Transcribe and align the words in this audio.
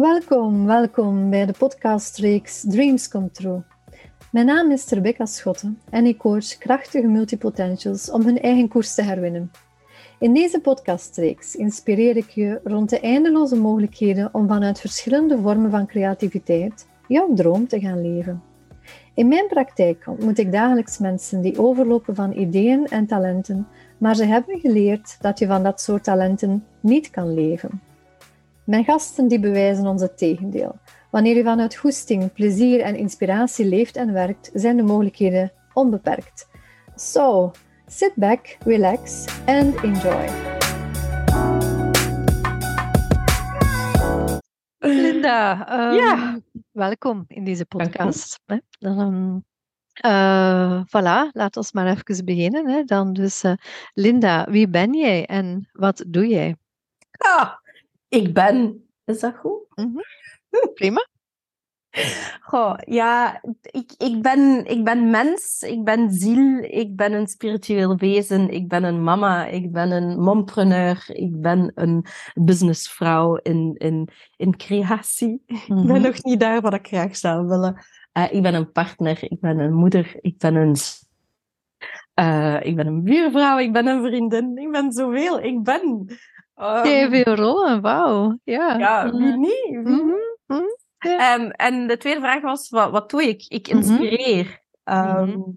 Welkom, 0.00 0.66
welkom 0.66 1.30
bij 1.30 1.46
de 1.46 1.54
podcastreeks 1.58 2.64
Dreams 2.68 3.08
Come 3.08 3.30
True. 3.30 3.62
Mijn 4.30 4.46
naam 4.46 4.70
is 4.70 4.88
Rebecca 4.88 5.26
Schotten 5.26 5.80
en 5.90 6.06
ik 6.06 6.18
coach 6.18 6.58
krachtige 6.58 7.06
multipotentials 7.06 8.10
om 8.10 8.24
hun 8.24 8.40
eigen 8.40 8.68
koers 8.68 8.94
te 8.94 9.02
herwinnen. 9.02 9.50
In 10.18 10.34
deze 10.34 10.60
podcastreeks 10.60 11.54
inspireer 11.54 12.16
ik 12.16 12.28
je 12.28 12.60
rond 12.64 12.90
de 12.90 13.00
eindeloze 13.00 13.56
mogelijkheden 13.56 14.28
om 14.32 14.48
vanuit 14.48 14.80
verschillende 14.80 15.38
vormen 15.38 15.70
van 15.70 15.86
creativiteit 15.86 16.86
jouw 17.08 17.34
droom 17.34 17.68
te 17.68 17.80
gaan 17.80 18.02
leven. 18.02 18.42
In 19.14 19.28
mijn 19.28 19.46
praktijk 19.46 20.06
ontmoet 20.06 20.38
ik 20.38 20.52
dagelijks 20.52 20.98
mensen 20.98 21.40
die 21.40 21.58
overlopen 21.58 22.14
van 22.14 22.32
ideeën 22.32 22.86
en 22.86 23.06
talenten, 23.06 23.66
maar 23.98 24.14
ze 24.14 24.24
hebben 24.24 24.60
geleerd 24.60 25.16
dat 25.20 25.38
je 25.38 25.46
van 25.46 25.62
dat 25.62 25.80
soort 25.80 26.04
talenten 26.04 26.64
niet 26.80 27.10
kan 27.10 27.34
leven. 27.34 27.80
Mijn 28.64 28.84
gasten 28.84 29.28
die 29.28 29.40
bewijzen 29.40 29.86
ons 29.86 30.02
het 30.02 30.18
tegendeel. 30.18 30.78
Wanneer 31.10 31.36
je 31.36 31.42
vanuit 31.42 31.74
goesting, 31.76 32.32
plezier 32.32 32.80
en 32.80 32.96
inspiratie 32.96 33.66
leeft 33.66 33.96
en 33.96 34.12
werkt, 34.12 34.50
zijn 34.54 34.76
de 34.76 34.82
mogelijkheden 34.82 35.52
onbeperkt. 35.72 36.48
So, 36.94 37.50
sit 37.86 38.12
back, 38.14 38.56
relax 38.64 39.26
and 39.46 39.82
enjoy. 39.82 40.28
Linda, 44.78 45.72
um, 45.90 45.94
Ja. 45.94 46.40
welkom 46.72 47.24
in 47.28 47.44
deze 47.44 47.62
u. 47.62 47.64
podcast. 47.64 48.40
Hè. 48.46 48.56
Dan, 48.78 49.44
eh, 49.92 50.82
voilà, 50.86 51.30
laat 51.32 51.56
ons 51.56 51.72
maar 51.72 51.86
even 51.86 52.24
beginnen. 52.24 52.68
Hè. 52.68 52.84
Dan 52.84 53.12
dus, 53.12 53.42
eh, 53.42 53.52
Linda, 53.94 54.46
wie 54.50 54.68
ben 54.68 54.94
jij 54.94 55.26
en 55.26 55.68
wat 55.72 56.04
doe 56.08 56.26
jij? 56.26 56.56
Ah, 57.18 57.50
ik 58.14 58.34
ben. 58.34 58.84
Is 59.04 59.20
dat 59.20 59.34
goed? 59.36 59.62
Prima. 60.74 61.06
Goh, 62.40 62.74
ja, 62.86 63.40
ik, 63.62 63.92
ik, 63.98 64.22
ben, 64.22 64.64
ik 64.66 64.84
ben 64.84 65.10
mens, 65.10 65.62
ik 65.62 65.84
ben 65.84 66.10
ziel, 66.10 66.58
ik 66.62 66.96
ben 66.96 67.12
een 67.12 67.26
spiritueel 67.26 67.96
wezen, 67.96 68.48
ik 68.50 68.68
ben 68.68 68.84
een 68.84 69.02
mama, 69.04 69.46
ik 69.46 69.72
ben 69.72 69.90
een 69.90 70.20
mompreneur, 70.20 71.04
ik 71.08 71.40
ben 71.40 71.72
een 71.74 72.04
businessvrouw 72.34 73.36
in, 73.36 73.74
in, 73.78 74.08
in 74.36 74.56
creatie. 74.56 75.42
Ik 75.46 75.64
ben 75.68 75.84
Mhm. 75.84 76.00
nog 76.02 76.22
niet 76.22 76.40
daar 76.40 76.60
wat 76.60 76.74
ik 76.74 76.86
graag 76.86 77.16
zou 77.16 77.46
willen. 77.46 77.76
Eh, 78.12 78.32
ik 78.32 78.42
ben 78.42 78.54
een 78.54 78.72
partner, 78.72 79.18
ik 79.22 79.40
ben 79.40 79.58
een 79.58 79.74
moeder, 79.74 80.16
ik 80.20 80.38
ben 80.38 80.54
een... 80.54 80.76
eh, 82.14 82.60
ik 82.62 82.76
ben 82.76 82.86
een 82.86 83.02
buurvrouw, 83.02 83.58
ik 83.58 83.72
ben 83.72 83.86
een 83.86 84.04
vriendin, 84.04 84.56
ik 84.56 84.70
ben 84.70 84.92
zoveel, 84.92 85.40
ik 85.40 85.62
ben... 85.62 86.06
Jij 86.56 87.08
veel 87.08 87.34
rollen, 87.34 87.80
wauw. 87.80 88.38
Ja. 88.44 88.78
Ja, 88.78 89.10
wie 89.12 89.28
Eh, 89.32 89.36
niet? 89.36 89.66
Wie 89.68 89.78
mhm, 89.80 90.14
mhm. 90.46 90.62
Ehm, 90.98 91.48
en 91.50 91.86
de 91.86 91.96
tweede 91.96 92.20
vraag 92.20 92.42
was, 92.42 92.68
wat, 92.68 92.90
wat 92.90 93.10
doe 93.10 93.22
ik? 93.22 93.44
Ik 93.48 93.68
inspireer. 93.68 94.62
Ehm, 94.84 95.28
Mhm. 95.28 95.50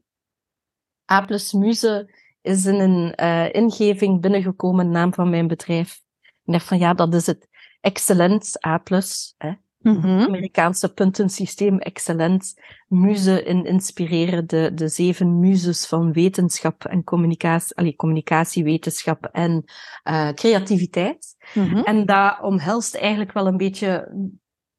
A 1.12 1.22
plus 1.22 1.54
Muze 1.54 2.14
is 2.42 2.66
in 2.66 2.80
een 2.80 3.16
eh, 3.16 3.54
ingeving 3.54 4.22
binnengekomen, 4.22 4.90
naam 4.90 5.14
van 5.14 5.30
mijn 5.30 5.48
bedrijf. 5.48 6.02
Ik 6.22 6.54
dacht 6.54 6.66
van, 6.66 6.78
ja, 6.78 6.94
dat 6.94 7.14
is 7.14 7.26
het. 7.26 7.48
Excellent, 7.82 8.66
A 8.66 8.78
plus. 8.78 9.34
Hè? 9.38 9.52
Mhm. 9.88 10.08
Amerikaanse 10.08 10.94
puntensysteem, 10.94 11.80
excellent. 11.80 12.54
Muze 12.88 13.44
in 13.44 13.66
inspireren, 13.66 14.48
de, 14.48 14.72
de 14.74 14.88
zeven 14.88 15.40
muzes 15.40 15.86
van 15.86 16.14
wetenschap 16.14 16.86
en 16.86 17.04
communicatie, 17.04 17.76
allee, 17.76 17.96
communicatiewetenschap 17.96 19.26
en 19.32 19.64
eh, 20.04 20.30
creativiteit. 20.30 21.36
Mhm. 21.54 21.78
En 21.78 22.06
dat 22.06 22.42
omhelst 22.42 22.96
eigenlijk 22.96 23.32
wel 23.34 23.48
een 23.48 23.58
beetje 23.58 24.12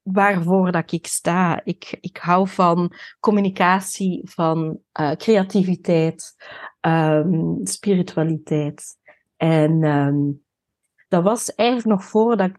waarvoor 0.03 0.73
dat 0.73 0.93
ik 0.93 1.07
sta. 1.07 1.61
Ik, 1.65 1.99
ik 2.01 2.17
hou 2.17 2.49
van 2.49 2.93
communicatie, 3.21 4.21
van 4.25 4.79
eh, 4.93 5.13
creativiteit, 5.13 6.37
ehm, 6.81 7.65
spiritualiteit. 7.65 8.97
En 9.37 9.83
ehm, 9.83 10.19
dat 11.09 11.23
was 11.23 11.55
eigenlijk 11.55 11.89
nog 11.89 12.05
voordat 12.05 12.49
ik 12.49 12.57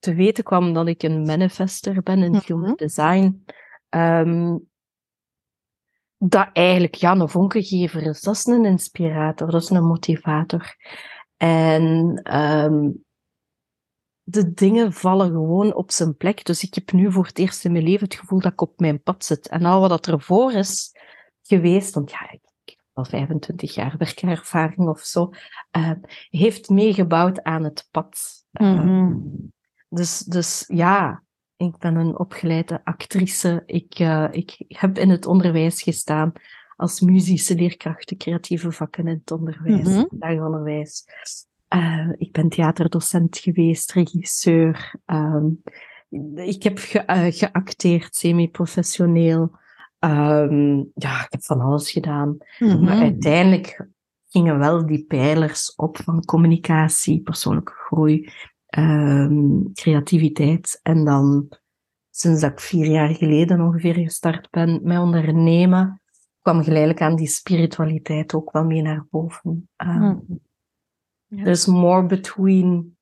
te 0.00 0.14
weten 0.14 0.44
kwam 0.44 0.72
dat 0.72 0.86
ik 0.86 1.02
een 1.02 1.22
manifester 1.22 2.02
ben 2.02 2.22
in 2.22 2.40
human 2.44 2.74
design. 2.74 3.44
Ehm, 3.88 4.56
dat 6.16 6.48
eigenlijk 6.52 6.94
ja, 6.94 7.16
een 7.16 7.28
vonkengever 7.28 8.02
is. 8.02 8.20
Dat 8.20 8.34
is 8.34 8.46
een 8.46 8.64
inspirator, 8.64 9.50
dat 9.50 9.62
is 9.62 9.70
een 9.70 9.86
motivator. 9.86 10.76
En 11.36 12.20
ehm, 12.22 12.90
de 14.22 14.52
dingen 14.52 14.92
vallen 14.92 15.30
gewoon 15.30 15.74
op 15.74 15.90
zijn 15.90 16.16
plek. 16.16 16.44
Dus 16.44 16.62
ik 16.62 16.74
heb 16.74 16.92
nu 16.92 17.12
voor 17.12 17.26
het 17.26 17.38
eerst 17.38 17.64
in 17.64 17.72
mijn 17.72 17.84
leven 17.84 18.04
het 18.04 18.14
gevoel 18.14 18.40
dat 18.40 18.52
ik 18.52 18.60
op 18.60 18.80
mijn 18.80 19.02
pad 19.02 19.24
zit. 19.24 19.48
En 19.48 19.64
al 19.64 19.88
wat 19.88 20.06
ervoor 20.06 20.52
is 20.52 20.96
geweest, 21.42 21.94
want 21.94 22.10
ja, 22.10 22.30
ik 22.30 22.40
heb 22.64 22.78
al 22.92 23.04
25 23.04 23.74
jaar 23.74 23.94
werkervaring 23.98 24.88
of 24.88 25.00
zo, 25.00 25.30
eh, 25.70 25.92
heeft 26.28 26.68
meegebouwd 26.68 27.42
aan 27.42 27.64
het 27.64 27.88
pad. 27.90 28.44
Mhm. 28.50 29.16
Dus, 29.90 30.18
dus 30.18 30.64
ja, 30.68 31.22
ik 31.56 31.78
ben 31.78 31.94
een 31.96 32.18
opgeleide 32.18 32.80
actrice. 32.84 33.62
Ik, 33.66 33.94
eh, 33.98 34.26
ik 34.30 34.64
heb 34.68 34.98
in 34.98 35.10
het 35.10 35.26
onderwijs 35.26 35.82
gestaan 35.82 36.32
als 36.76 37.00
muzische 37.00 37.54
leerkracht, 37.54 38.08
de 38.08 38.16
creatieve 38.16 38.72
vakken 38.72 39.06
in 39.06 39.14
het 39.22 39.30
onderwijs, 39.30 39.88
Mhm. 39.88 40.04
dagonderwijs. 40.10 41.04
Eh, 41.68 42.08
ik 42.18 42.32
ben 42.32 42.48
theaterdocent 42.48 43.38
geweest, 43.38 43.92
regisseur. 43.92 44.94
Ehm, 45.04 45.46
ik 46.34 46.62
heb 46.62 46.78
ge- 46.78 46.98
eh, 46.98 47.32
geacteerd, 47.32 48.14
semi-professioneel. 48.16 49.58
Ehm, 49.98 50.76
ja, 50.94 51.24
ik 51.24 51.26
heb 51.28 51.42
van 51.44 51.60
alles 51.60 51.90
gedaan. 51.90 52.36
Mhm. 52.58 52.84
Maar 52.84 52.98
uiteindelijk 53.02 53.86
gingen 54.28 54.58
wel 54.58 54.86
die 54.86 55.04
pijlers 55.04 55.74
op 55.74 55.96
van 55.96 56.24
communicatie, 56.24 57.20
persoonlijke 57.22 57.72
groei, 57.72 58.32
ehm, 58.70 59.72
creativiteit. 59.72 60.80
En 60.82 61.04
dan, 61.04 61.48
sinds 62.10 62.40
dat 62.40 62.50
ik 62.50 62.60
vier 62.60 62.86
jaar 62.86 63.14
geleden 63.14 63.60
ongeveer 63.60 63.94
gestart 63.94 64.50
ben 64.50 64.80
met 64.82 64.98
ondernemen, 64.98 66.00
kwam 66.40 66.62
geleidelijk 66.62 67.00
aan 67.00 67.16
die 67.16 67.28
spiritualiteit 67.28 68.34
ook 68.34 68.52
wel 68.52 68.64
mee 68.64 68.82
naar 68.82 69.06
boven. 69.10 69.68
Ja. 69.76 70.20
There's 71.28 71.66
more 71.66 72.06
between, 72.06 72.96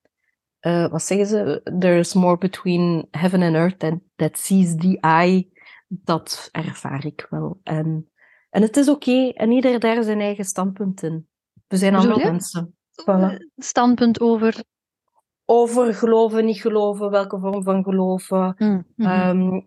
eh, 0.59 0.91
wat 0.91 1.03
zeggen 1.03 1.27
ze? 1.27 1.61
There's 1.79 2.15
more 2.15 2.39
between 2.39 3.06
heaven 3.11 3.43
and 3.43 3.55
earth 3.55 3.79
that, 3.79 3.99
that 4.17 4.39
sees 4.39 4.77
the 4.77 4.99
eye. 5.00 5.49
Dat 5.89 6.49
ervaar 6.53 7.06
ik 7.06 7.27
wel. 7.31 7.61
En, 7.62 8.11
en 8.50 8.62
het 8.62 8.77
is 8.77 8.89
oké. 8.89 9.29
En 9.29 9.50
ieder 9.50 9.81
daar 9.81 10.03
zijn 10.03 10.21
eigen 10.21 10.45
standpunt 10.45 11.03
in. 11.03 11.29
We 11.67 11.77
zijn 11.77 11.95
allemaal 11.95 12.19
mensen. 12.19 12.75
Voilà. 12.93 13.37
Standpunt 13.56 14.21
over. 14.21 14.65
Over 15.51 15.95
geloven, 15.95 16.45
niet 16.45 16.61
geloven, 16.61 17.11
welke 17.11 17.39
vorm 17.39 17.63
van 17.63 17.83
geloven. 17.83 18.55
Mhm. 18.59 19.09
ehm, 19.09 19.61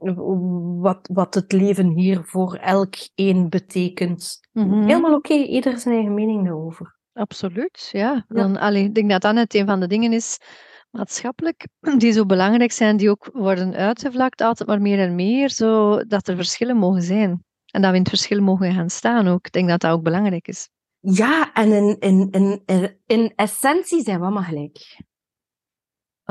wat, 0.80 1.10
wat 1.14 1.34
het 1.34 1.52
leven 1.52 1.88
hier 1.88 2.22
voor 2.24 2.56
elk 2.56 2.94
een 3.16 3.50
betekent. 3.50 4.40
Mhm. 4.52 4.82
Helemaal 4.82 5.14
oké. 5.14 5.34
Ieder 5.34 5.78
zijn 5.78 5.96
eigen 5.96 6.14
mening 6.14 6.46
daarover. 6.46 7.00
Absoluut, 7.14 7.90
ja. 7.92 8.26
Dan, 8.28 8.58
allee, 8.58 8.84
ik 8.84 8.96
denk 8.96 9.10
dat 9.10 9.22
dat 9.22 9.34
net 9.34 9.54
een 9.54 9.66
van 9.66 9.80
de 9.80 9.88
dingen 9.88 10.14
is, 10.14 10.38
maatschappelijk, 10.92 11.68
die 11.98 12.12
zo 12.12 12.26
belangrijk 12.26 12.72
zijn, 12.72 12.98
die 12.98 13.10
ook 13.10 13.30
worden 13.34 13.74
uitgevlakt, 13.74 14.42
altijd 14.42 14.70
maar 14.70 14.82
meer 14.82 15.00
en 15.00 15.16
meer, 15.16 15.50
zodat 15.50 16.28
er 16.28 16.36
verschillen 16.36 16.78
mogen 16.78 17.02
zijn. 17.02 17.44
En 17.72 17.82
dat 17.82 17.90
we 17.90 17.96
in 17.96 18.02
het 18.02 18.10
verschil 18.10 18.42
mogen 18.42 18.74
gaan 18.74 18.90
staan 18.90 19.28
ook. 19.28 19.46
Ik 19.46 19.52
denk 19.52 19.70
dat 19.70 19.80
dat 19.80 19.92
ook 19.92 20.04
belangrijk 20.04 20.48
is. 20.48 20.70
Ja, 21.00 21.54
en 21.54 21.72
in, 21.72 21.98
in, 22.00 22.62
in, 22.66 22.98
in 23.06 23.34
essentie 23.36 24.04
zijn 24.04 24.20
we 24.20 24.26
allemaal 24.26 24.44
gelijk. 24.44 25.00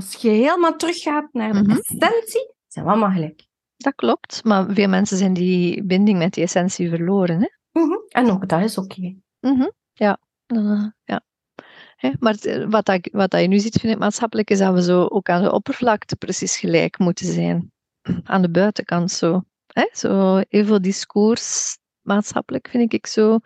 Als 0.00 0.14
je 0.14 0.28
helemaal 0.28 0.76
teruggaat 0.76 1.28
naar 1.32 1.52
de 1.52 1.60
Mhm. 1.62 1.70
essentie, 1.70 2.54
zijn 2.66 2.84
we 2.84 2.90
allemaal 2.90 3.10
gelijk. 3.10 3.46
Dat 3.76 3.94
klopt, 3.94 4.44
maar 4.44 4.72
veel 4.74 4.88
mensen 4.88 5.16
zijn 5.16 5.32
die 5.32 5.84
binding 5.84 6.18
met 6.18 6.32
die 6.34 6.44
essentie 6.44 6.88
verloren. 6.88 7.40
Hè? 7.40 7.48
Mhm. 7.80 7.94
En 8.08 8.30
ook 8.30 8.48
dat 8.48 8.60
is 8.62 8.78
oké. 8.78 9.14
Mhm, 9.40 9.68
Ja, 9.92 10.18
Eh, 10.46 10.84
ja. 11.04 11.20
Hè, 11.96 12.10
Maar 12.18 12.32
het, 12.32 12.44
eh, 12.44 12.66
wat, 12.68 12.84
dat, 12.86 13.08
wat 13.12 13.30
dat 13.30 13.40
je 13.40 13.46
nu 13.46 13.58
ziet, 13.58 13.78
vind 13.80 13.92
ik 13.92 13.98
maatschappelijk, 13.98 14.50
is 14.50 14.58
dat 14.58 14.74
we 14.74 14.82
zo 14.82 15.06
ook 15.06 15.28
aan 15.28 15.42
de 15.42 15.52
oppervlakte 15.52 16.16
precies 16.16 16.58
gelijk 16.58 16.98
moeten 16.98 17.26
zijn. 17.32 17.72
Aan 18.24 18.42
de 18.42 18.50
buitenkant 18.50 19.10
zo. 19.10 19.42
Hè? 19.66 19.88
Zo 19.92 20.36
heel 20.48 20.64
veel 20.64 20.80
discours 20.80 21.76
maatschappelijk 22.00 22.68
vind 22.70 22.92
ik 22.92 23.06
zo. 23.06 23.38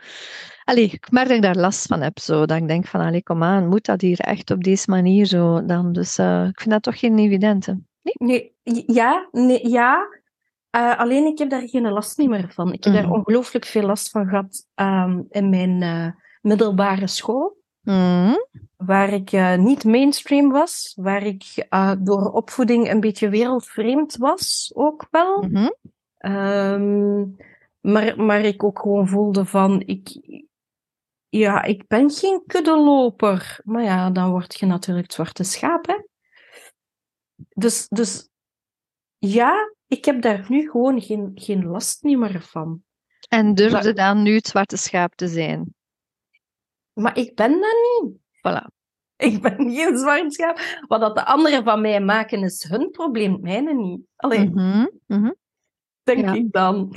Allee, 0.65 0.91
ik 0.91 1.11
merk 1.11 1.29
dat 1.29 1.37
ik 1.37 1.43
daar 1.43 1.57
last 1.57 1.87
van 1.87 2.01
heb. 2.01 2.19
Zo, 2.19 2.47
dat 2.47 2.57
ik 2.57 2.69
denk 2.69 2.87
van, 2.87 3.01
allee, 3.01 3.23
kom 3.23 3.43
aan, 3.43 3.69
moet 3.69 3.85
dat 3.85 4.01
hier 4.01 4.19
echt 4.21 4.51
op 4.51 4.65
deze 4.65 4.91
manier 4.91 5.27
zo? 5.27 5.65
Dan, 5.65 5.93
dus 5.93 6.19
eh, 6.19 6.47
ik 6.49 6.61
vind 6.61 6.71
dat 6.71 6.83
toch 6.83 6.99
geen 6.99 7.19
evidente. 7.19 7.79
Nee, 8.03 8.53
ja, 8.87 9.29
nee, 9.33 9.69
ja. 9.69 10.07
Eh, 10.71 10.99
alleen 10.99 11.27
ik 11.27 11.39
heb 11.39 11.51
daar 11.51 11.69
geen 11.69 11.89
last 11.89 12.19
niet 12.19 12.29
meer 12.29 12.53
van. 12.53 12.73
Ik 12.73 12.85
heb 12.85 12.93
Mhm. 12.93 13.03
daar 13.03 13.13
ongelooflijk 13.13 13.65
veel 13.65 13.83
last 13.83 14.11
van 14.11 14.27
gehad 14.29 14.67
ehm, 14.75 15.21
in 15.31 15.49
mijn 15.49 15.83
eh, 15.83 16.09
middelbare 16.41 17.07
school. 17.07 17.63
Mhm. 17.81 18.35
waar 18.77 19.13
ik 19.13 19.33
niet 19.59 19.85
mainstream 19.85 20.51
was, 20.51 20.93
waar 21.01 21.23
ik 21.23 21.67
door 21.99 22.31
opvoeding 22.31 22.91
een 22.91 23.01
beetje 23.01 23.29
wereldvreemd 23.29 24.17
was, 24.17 24.73
ook 24.75 25.07
wel. 25.11 25.43
Mm 25.43 25.57
-hmm. 25.57 25.75
um, 26.33 27.37
maar, 27.81 28.21
maar 28.23 28.41
ik 28.41 28.65
ook 28.65 28.79
gewoon 28.79 29.09
voelde 29.09 29.45
van, 29.45 29.83
ik, 29.87 30.09
ja, 31.39 31.63
ik 31.63 31.87
ben 31.87 32.11
geen 32.11 32.43
kuddeloper. 32.47 33.61
Maar 33.65 33.83
ja, 33.83 34.11
dan 34.11 34.31
word 34.31 34.59
je 34.59 34.67
natuurlijk 34.67 35.07
het 35.07 35.15
zwarte 35.15 35.45
schaap, 35.45 35.87
hè. 35.87 36.03
Dus, 37.49 37.89
dus 37.89 38.29
ja, 39.19 39.75
ik 39.87 40.05
heb 40.05 40.23
daar 40.23 40.45
nu 40.49 40.71
gewoon 40.71 41.03
geen, 41.03 41.31
geen 41.35 41.65
last 41.65 42.03
meer 42.03 42.41
van. 42.41 42.83
En 43.29 43.55
durfde 43.55 43.83
maar, 43.83 43.95
dan 43.95 44.23
nu 44.23 44.35
het 44.35 44.47
zwarte 44.47 44.77
schaap 44.77 45.15
te 45.15 45.29
zijn? 45.29 45.75
Maar 46.93 47.19
ik 47.19 47.35
ben 47.35 47.51
dat 47.51 48.03
niet. 48.03 48.19
Voilà. 48.19 48.73
Ik 49.17 49.43
ben 49.43 49.57
geen 49.75 49.99
zwart 49.99 50.33
schaap. 50.35 50.61
Wat 50.89 51.01
dat 51.01 51.15
de 51.15 51.25
anderen 51.25 51.65
van 51.65 51.81
mij 51.81 52.01
maken, 52.01 52.43
is 52.43 52.63
hun 52.69 52.91
probleem, 52.91 53.41
mijne 53.41 53.75
niet. 53.75 54.01
Alleen, 54.17 54.51
mm 54.51 54.59
-hmm. 54.59 54.91
Mm 55.07 55.23
-hmm. 55.23 55.37
denk 56.03 56.25
Ja. 56.25 56.33
ik 56.33 56.53
dan. 56.53 56.97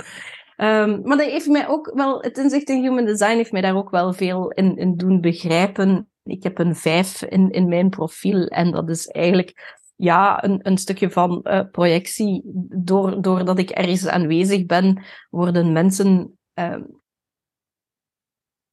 Um, 0.60 1.00
maar 1.02 1.16
dat 1.16 1.26
heeft 1.26 1.48
mij 1.48 1.68
ook 1.68 1.90
wel, 1.94 2.22
het 2.22 2.38
inzicht 2.38 2.68
in 2.68 2.82
human 2.82 3.04
design 3.04 3.36
heeft 3.36 3.52
mij 3.52 3.60
daar 3.60 3.76
ook 3.76 3.90
wel 3.90 4.12
veel 4.12 4.50
in, 4.50 4.76
in 4.76 4.96
doen 4.96 5.20
begrijpen. 5.20 6.10
Ik 6.22 6.42
heb 6.42 6.58
een 6.58 6.76
vijf 6.76 7.22
in, 7.22 7.50
in 7.50 7.68
mijn 7.68 7.88
profiel 7.88 8.46
en 8.46 8.70
dat 8.70 8.90
is 8.90 9.06
eigenlijk 9.06 9.76
ja, 9.96 10.44
een, 10.44 10.60
een 10.62 10.78
stukje 10.78 11.10
van 11.10 11.40
uh, 11.44 11.60
projectie. 11.70 12.42
Door, 12.68 13.22
doordat 13.22 13.58
ik 13.58 13.70
ergens 13.70 14.06
aanwezig 14.06 14.66
ben, 14.66 15.04
worden 15.30 15.72
mensen 15.72 16.38
uh, 16.54 16.76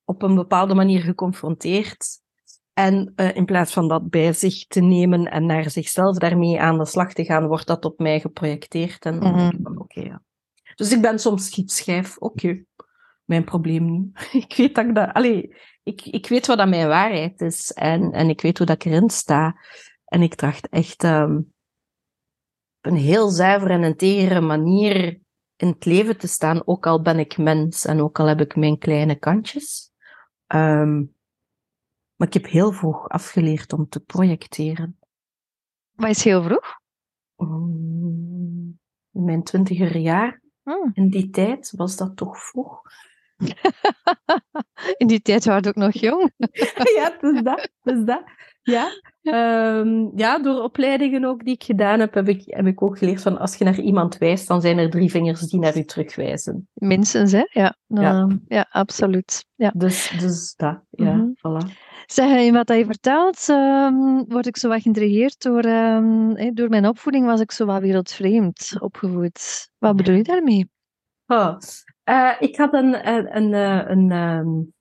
op 0.04 0.22
een 0.22 0.36
bepaalde 0.36 0.74
manier 0.74 1.02
geconfronteerd. 1.02 2.06
En 2.74 3.14
uh, 3.16 3.36
in 3.36 3.46
plaats 3.46 3.74
van 3.74 3.88
dat 3.88 4.10
bij 4.10 4.34
zich 4.34 4.68
te 4.68 4.82
nemen 4.82 5.32
en 5.32 5.46
naar 5.46 5.70
zichzelf 5.70 6.18
daarmee 6.18 6.62
aan 6.62 6.78
de 6.78 6.86
slag 6.86 7.14
te 7.14 7.26
gaan, 7.26 7.48
wordt 7.48 7.68
dat 7.68 7.86
op 7.86 8.00
mij 8.00 8.20
geprojecteerd. 8.20 9.06
En 9.06 9.20
dan 9.20 9.32
Mhm. 9.32 9.38
denk 9.40 9.54
ik 9.54 9.60
van, 9.64 9.80
oké, 9.80 10.02
ja. 10.02 10.22
Dus 10.76 10.92
ik 10.92 11.02
ben 11.02 11.20
soms 11.20 11.46
schietschijf. 11.46 12.18
Oké, 12.18 12.64
mijn 13.24 13.44
probleem 13.44 13.92
niet. 13.92 14.30
ik 14.44 14.54
weet 14.56 14.76
dat 14.76 14.86
ik 14.86 14.96
dat... 14.96 15.14
Allee, 15.14 15.56
ik, 15.84 16.06
ik 16.06 16.28
weet 16.28 16.48
wat 16.48 16.58
dat 16.58 16.68
mijn 16.68 16.88
waarheid 16.88 17.42
is. 17.42 17.72
En, 17.72 18.12
en 18.12 18.30
ik 18.30 18.42
weet 18.42 18.58
hoe 18.58 18.68
dat 18.68 18.76
ik 18.76 18.92
erin 18.92 19.10
sta. 19.10 19.60
En 20.06 20.22
ik 20.22 20.36
tracht 20.36 20.70
echt 20.70 21.04
um, 21.04 21.38
op 22.78 22.92
een 22.92 22.96
heel 22.96 23.30
zuivere 23.30 23.74
en 23.74 23.84
integere 23.84 24.42
manier 24.42 25.20
in 25.56 25.68
het 25.68 25.86
leven 25.86 26.18
te 26.18 26.28
staan. 26.28 26.68
Ook 26.68 26.88
al 26.88 27.02
ben 27.02 27.20
ik 27.20 27.38
mens 27.38 27.86
en 27.86 28.02
ook 28.02 28.20
al 28.20 28.26
heb 28.26 28.42
ik 28.42 28.56
mijn 28.56 28.78
kleine 28.78 29.16
kantjes. 29.16 29.92
Um, 30.48 31.16
maar 32.16 32.28
ik 32.28 32.34
heb 32.34 32.46
heel 32.46 32.72
vroeg 32.72 33.10
afgeleerd 33.10 33.74
om 33.74 33.90
te 33.90 34.00
projecteren. 34.00 35.00
Wat 35.92 36.10
is 36.10 36.24
heel 36.24 36.44
vroeg? 36.44 36.80
Um, 37.38 38.80
in 39.12 39.24
mijn 39.24 39.44
twintiger 39.44 39.98
jaar, 39.98 40.42
Hmm. 40.66 40.92
in 40.94 41.10
die 41.10 41.30
tijd, 41.30 41.74
was 41.76 41.96
dat 41.98 42.16
toch 42.16 42.38
vroeg. 42.40 42.82
In 44.98 45.08
die 45.08 45.22
tijd 45.22 45.46
waren 45.46 45.62
we 45.64 45.68
ook 45.70 45.76
nog 45.76 45.94
jong. 45.94 46.32
ja, 46.98 47.18
dus 47.22 47.42
dat, 47.44 47.70
dus 47.84 48.06
dat. 48.06 48.24
Ja. 48.62 48.88
Um, 49.22 50.12
ja, 50.16 50.40
door 50.40 50.62
opleidingen 50.64 51.26
ook 51.26 51.44
die 51.44 51.54
ik 51.54 51.64
gedaan 51.64 52.00
heb, 52.00 52.14
heb 52.14 52.28
ik, 52.28 52.44
heb 52.46 52.66
ik 52.66 52.82
ook 52.82 52.98
geleerd 52.98 53.22
van 53.22 53.38
als 53.38 53.56
je 53.56 53.64
naar 53.64 53.80
iemand 53.80 54.18
wijst, 54.18 54.48
dan 54.48 54.62
zijn 54.62 54.78
er 54.78 54.90
drie 54.90 55.12
vingers 55.12 55.40
die 55.40 55.60
naar 55.60 55.78
u 55.78 55.84
terugwijzen. 55.84 56.68
Minstens, 56.74 57.32
hè? 57.32 57.44
Ja, 57.50 57.76
Ja. 57.88 58.02
ja. 58.02 58.28
ja 58.48 58.68
absoluut. 58.70 59.46
Ja. 59.56 59.72
Dus, 59.76 60.16
dus 60.20 60.56
dat, 60.56 60.82
ja, 60.90 61.14
Mhm. 61.14 61.28
voilà. 61.30 61.72
Zeg, 62.06 62.40
in 62.40 62.54
wat 62.54 62.68
je 62.68 62.86
vertelt, 62.86 63.50
ehm, 63.50 64.24
word 64.28 64.46
ik 64.46 64.58
zo 64.58 64.70
wat 64.70 64.82
geïntrigeerd 64.82 65.42
door, 65.42 65.62
ehm, 65.62 66.54
door 66.54 66.70
mijn 66.70 66.88
opvoeding 66.88 67.26
was 67.26 67.42
ik 67.42 67.52
zo 67.52 67.66
wat 67.66 67.82
wereldvreemd 67.82 68.76
opgevoed. 68.80 69.70
Wat 69.78 69.96
bedoel 69.96 70.16
je 70.16 70.24
daarmee? 70.24 70.70
Oh. 71.28 71.58
Uh, 72.10 72.36
ik 72.40 72.56
had 72.58 72.74
een, 72.74 73.08
een, 73.08 73.36
een, 73.38 73.54
een, 73.54 74.12
een, 74.12 74.12
um, 74.12 74.74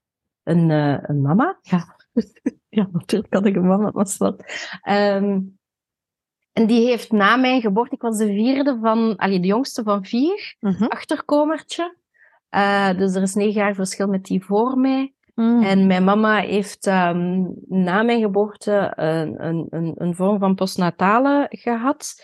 een, 0.42 0.70
uh, 0.70 0.98
een 1.02 1.22
mama. 1.22 1.58
Ja. 1.60 1.96
ja, 2.68 2.88
natuurlijk 2.92 3.34
had 3.34 3.46
ik 3.46 3.56
een 3.56 3.66
mama, 3.66 3.90
was 3.90 4.18
dat. 4.18 4.44
Um, 4.88 5.58
en 6.52 6.66
die 6.66 6.86
heeft 6.86 7.12
na 7.12 7.36
mijn 7.36 7.60
geboorte, 7.60 7.94
ik 7.94 8.02
was 8.02 8.18
de 8.18 8.26
vierde 8.26 8.78
van, 8.80 9.16
allee, 9.16 9.40
de 9.40 9.46
jongste 9.46 9.82
van 9.82 10.04
vier, 10.04 10.56
Mhm. 10.60 10.84
achterkomertje. 10.84 11.96
Uh, 12.50 12.98
dus 12.98 13.14
er 13.14 13.22
is 13.22 13.34
negen 13.34 13.52
jaar 13.52 13.74
verschil 13.74 14.06
met 14.06 14.24
die 14.24 14.44
voor 14.44 14.78
mij. 14.78 15.13
Mm. 15.34 15.62
En 15.62 15.86
mijn 15.86 16.04
mama 16.04 16.40
heeft 16.40 16.86
um, 16.86 17.54
na 17.68 18.02
mijn 18.02 18.20
geboorte 18.20 18.92
een, 18.94 19.46
een, 19.46 19.66
een, 19.70 19.92
een 19.96 20.14
vorm 20.14 20.38
van 20.38 20.54
postnatale 20.54 21.46
gehad. 21.50 22.14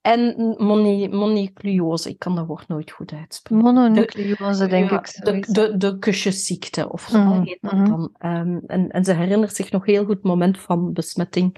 En 0.00 0.34
mononucleose, 0.58 2.08
ik 2.08 2.18
kan 2.18 2.34
dat 2.34 2.46
woord 2.46 2.68
nooit 2.68 2.90
goed 2.90 3.12
uitspreken. 3.12 3.64
Mononucleose, 3.64 4.66
denk 4.66 4.90
ja, 4.90 4.98
ik. 4.98 5.24
De, 5.24 5.52
de, 5.52 5.76
de 5.76 5.98
kusjesziekte, 5.98 6.92
of 6.92 7.02
zo 7.02 7.42
heet 7.42 7.58
dat 7.60 7.72
mhm. 7.72 7.84
dan. 7.84 8.14
Um, 8.18 8.62
en, 8.66 8.88
en 8.88 9.04
ze 9.04 9.12
herinnert 9.12 9.54
zich 9.54 9.70
nog 9.70 9.86
heel 9.86 10.04
goed 10.04 10.14
het 10.14 10.22
moment 10.22 10.58
van 10.58 10.92
besmetting. 10.92 11.56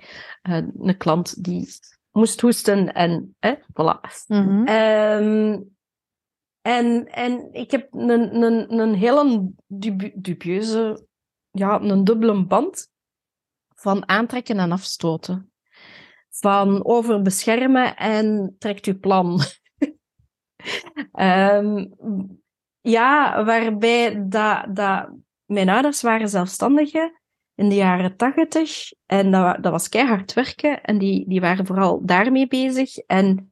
Uh, 0.49 0.56
een 0.79 0.97
klant 0.97 1.44
die 1.44 1.69
moest 2.12 2.41
hoesten 2.41 2.93
en, 2.93 3.37
eh, 3.38 3.53
voilà. 3.53 4.00
Um, 4.29 5.71
en, 6.62 7.06
en 7.06 7.53
ik 7.53 7.70
heb 7.70 7.94
een, 7.94 8.43
een, 8.43 8.79
een 8.79 8.94
hele 8.94 9.53
dubi 9.67 10.12
dubieuze, 10.14 11.06
ja, 11.50 11.81
een 11.81 12.05
dubbele 12.05 12.47
band 12.47 12.91
van 13.75 14.09
aantrekken 14.09 14.59
en 14.59 14.73
afstoten. 14.73 15.53
Van 16.31 16.85
overbeschermen 16.85 17.97
en 17.97 18.56
trekt 18.59 18.87
uw 18.87 18.99
plan. 18.99 19.41
um, 21.12 21.94
ja, 22.97 23.44
waarbij 23.44 24.29
dat, 24.29 24.76
dat, 24.76 25.11
mijn 25.44 25.69
ouders 25.69 26.03
waren 26.03 26.29
zelfstandigen 26.29 27.20
in 27.55 27.69
de 27.69 27.75
jaren 27.75 28.17
tachtig. 28.17 28.93
En 29.06 29.31
dat, 29.31 29.62
dat 29.62 29.73
was 29.73 29.88
keihard 29.88 30.32
werken. 30.32 30.82
En 30.82 30.99
die, 30.99 31.29
die 31.29 31.41
waren 31.41 31.67
vooral 31.67 32.06
daarmee 32.06 32.47
bezig. 32.47 32.97
En 32.97 33.51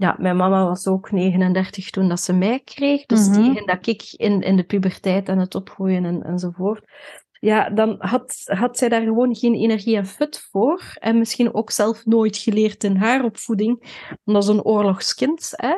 ja, 0.00 0.16
mijn 0.18 0.36
mama 0.36 0.64
was 0.64 0.86
ook 0.86 1.10
39 1.10 1.90
toen 1.90 2.08
dat 2.08 2.20
ze 2.20 2.32
mij 2.32 2.60
kreeg. 2.64 3.06
Dus 3.06 3.28
Mhm. 3.28 3.42
tegen 3.42 3.66
dat 3.66 3.86
ik 3.86 4.02
in, 4.16 4.40
in 4.40 4.56
de 4.56 4.62
puberteit 4.62 5.28
en 5.28 5.38
het 5.38 5.54
opgroeien 5.54 6.04
en, 6.04 6.22
enzovoort. 6.22 6.84
Ja, 7.32 7.70
dan 7.70 7.96
had, 7.98 8.42
had 8.44 8.78
zij 8.78 8.88
daar 8.88 9.02
gewoon 9.02 9.36
geen 9.36 9.54
energie 9.54 9.96
en 9.96 10.06
fut 10.06 10.48
voor. 10.50 10.82
En 10.94 11.18
misschien 11.18 11.54
ook 11.54 11.70
zelf 11.70 12.04
nooit 12.04 12.36
geleerd 12.36 12.84
in 12.84 12.96
haar 12.96 13.24
opvoeding. 13.24 14.04
Dat 14.24 14.42
is 14.42 14.48
een 14.48 14.64
oorlogskind. 14.64 15.50
Hè? 15.50 15.74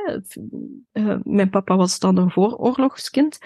Uh, 0.92 1.16
mijn 1.22 1.50
papa 1.50 1.76
was 1.76 1.98
dan 1.98 2.16
een 2.16 2.30
vooroorlogskind. 2.30 3.38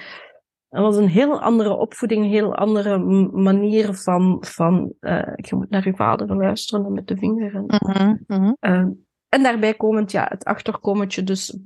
Dat 0.68 0.82
was 0.82 0.96
een 0.96 1.08
heel 1.08 1.40
andere 1.40 1.76
opvoeding, 1.76 2.24
een 2.24 2.30
heel 2.30 2.54
andere 2.54 2.98
manier 3.32 3.94
van... 3.94 4.36
van 4.40 4.92
uh, 5.00 5.32
je 5.36 5.56
moet 5.56 5.70
naar 5.70 5.84
je 5.84 5.94
vader 5.94 6.36
luisteren 6.36 6.92
met 6.92 7.06
de 7.06 7.16
vinger. 7.16 7.54
En, 7.54 7.64
mm 7.64 8.24
-hmm. 8.26 8.56
uh, 8.60 8.86
en 9.28 9.42
daarbij 9.42 9.74
komend, 9.74 10.10
ja, 10.10 10.26
het 10.28 10.44
achterkomertje. 10.44 11.22
Dus 11.22 11.58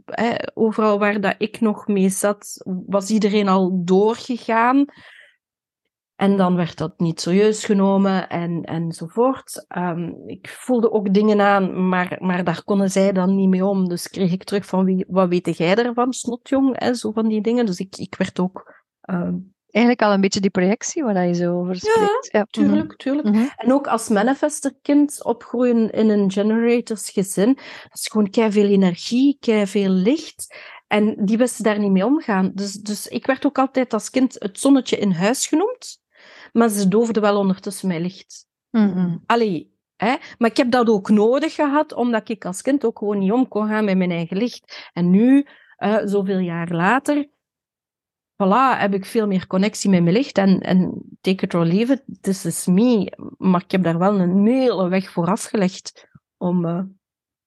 overal 0.55 0.99
waar 0.99 1.21
dat 1.21 1.35
ik 1.39 1.61
nog 1.61 1.87
mee 1.87 2.09
zat, 2.09 2.63
was 2.87 3.11
iedereen 3.11 3.49
al 3.49 3.85
doorgegaan. 3.85 4.85
En 6.17 6.37
dan 6.37 6.57
werd 6.57 6.79
dat 6.79 6.99
niet 6.99 7.21
serieus 7.21 7.65
genomen 7.65 8.29
en, 8.29 8.63
enzovoort. 8.63 9.67
Um, 9.77 10.29
ik 10.29 10.49
voelde 10.49 10.93
ook 10.93 11.15
dingen 11.15 11.41
aan, 11.41 11.89
maar, 11.89 12.17
maar 12.21 12.45
daar 12.45 12.65
konden 12.65 12.91
zij 12.91 13.13
dan 13.13 13.37
niet 13.37 13.49
mee 13.49 13.65
om. 13.65 13.89
Dus 13.89 14.09
kreeg 14.09 14.33
ik 14.33 14.45
terug 14.45 14.67
van, 14.67 14.85
wie, 14.85 15.05
wat 15.09 15.29
weet 15.29 15.57
jij 15.57 15.75
ervan, 15.75 16.13
snotjong? 16.13 16.77
En 16.77 16.95
zo 16.95 17.13
van 17.13 17.29
die 17.29 17.41
dingen. 17.41 17.67
Dus 17.67 17.79
ik, 17.79 17.97
ik 17.97 18.15
werd 18.15 18.41
ook... 18.41 18.85
Um... 19.11 19.55
Eigenlijk 19.71 20.05
al 20.05 20.13
een 20.13 20.21
beetje 20.21 20.41
die 20.41 20.51
projectie 20.51 21.03
waar 21.03 21.27
je 21.27 21.35
zo 21.35 21.59
over 21.59 21.77
spreekt. 21.77 22.29
Ja, 22.33 22.39
ja. 22.39 22.47
tuurlijk, 22.51 22.97
tuurlijk. 22.97 23.29
Mm 23.29 23.35
-hmm. 23.35 23.51
En 23.57 23.73
ook 23.73 23.87
als 23.87 24.09
manifesterkind 24.09 25.25
opgroeien 25.25 25.91
in 25.91 26.09
een 26.09 26.31
generatorsgezin, 26.33 27.55
dat 27.55 27.99
is 27.99 28.09
gewoon 28.09 28.31
kei 28.31 28.53
veel 28.53 28.67
energie, 28.67 29.37
kei 29.41 29.67
veel 29.67 29.91
licht. 29.91 30.55
En 30.87 31.25
die 31.25 31.39
wisten 31.39 31.65
daar 31.65 31.79
niet 31.79 31.91
mee 31.91 32.05
omgaan. 32.05 32.51
Dus, 32.55 32.73
dus 32.73 33.07
ik 33.07 33.27
werd 33.27 33.47
ook 33.47 33.59
altijd 33.59 33.93
als 33.93 34.11
kind 34.11 34.37
het 34.39 34.61
zonnetje 34.61 34.97
in 34.97 35.13
huis 35.13 35.47
genoemd. 35.47 35.99
Maar 36.53 36.69
ze 36.69 36.89
doofde 36.89 37.21
wel 37.21 37.39
ondertussen 37.39 37.89
mijn 37.89 38.01
licht. 38.01 38.47
Mm 38.71 38.93
-hmm. 38.93 39.23
Allee, 39.27 39.75
hè? 39.97 40.15
maar 40.39 40.51
ik 40.51 40.57
heb 40.57 40.71
dat 40.71 40.89
ook 40.89 41.09
nodig 41.09 41.55
gehad, 41.55 41.93
omdat 41.93 42.29
ik 42.29 42.45
als 42.45 42.63
kind 42.63 42.85
ook 42.85 42.99
gewoon 42.99 43.19
niet 43.19 43.33
om 43.33 43.49
kon 43.49 43.69
gaan 43.69 43.85
met 43.85 43.97
mijn 43.97 44.11
eigen 44.11 44.37
licht. 44.37 44.91
En 44.93 45.11
nu, 45.11 45.47
uh, 45.79 45.99
zoveel 46.05 46.39
jaar 46.39 46.69
later, 46.69 47.29
voilà, 48.43 48.79
heb 48.81 48.95
ik 48.95 49.05
veel 49.05 49.27
meer 49.27 49.47
connectie 49.47 49.91
met 49.91 50.03
mijn 50.03 50.15
licht. 50.15 50.39
En, 50.39 50.61
en 50.61 51.03
take 51.21 51.45
it 51.45 51.55
or 51.55 51.65
leave 51.65 51.93
it, 51.93 52.03
this 52.21 52.45
is 52.45 52.67
me. 52.67 53.13
Maar 53.39 53.63
ik 53.65 53.71
heb 53.71 53.83
daar 53.83 53.99
wel 53.99 54.21
een 54.21 54.47
hele 54.47 54.89
weg 54.89 55.11
voor 55.11 55.27
afgelegd 55.27 56.09
om, 56.37 56.65
uh, 56.67 56.81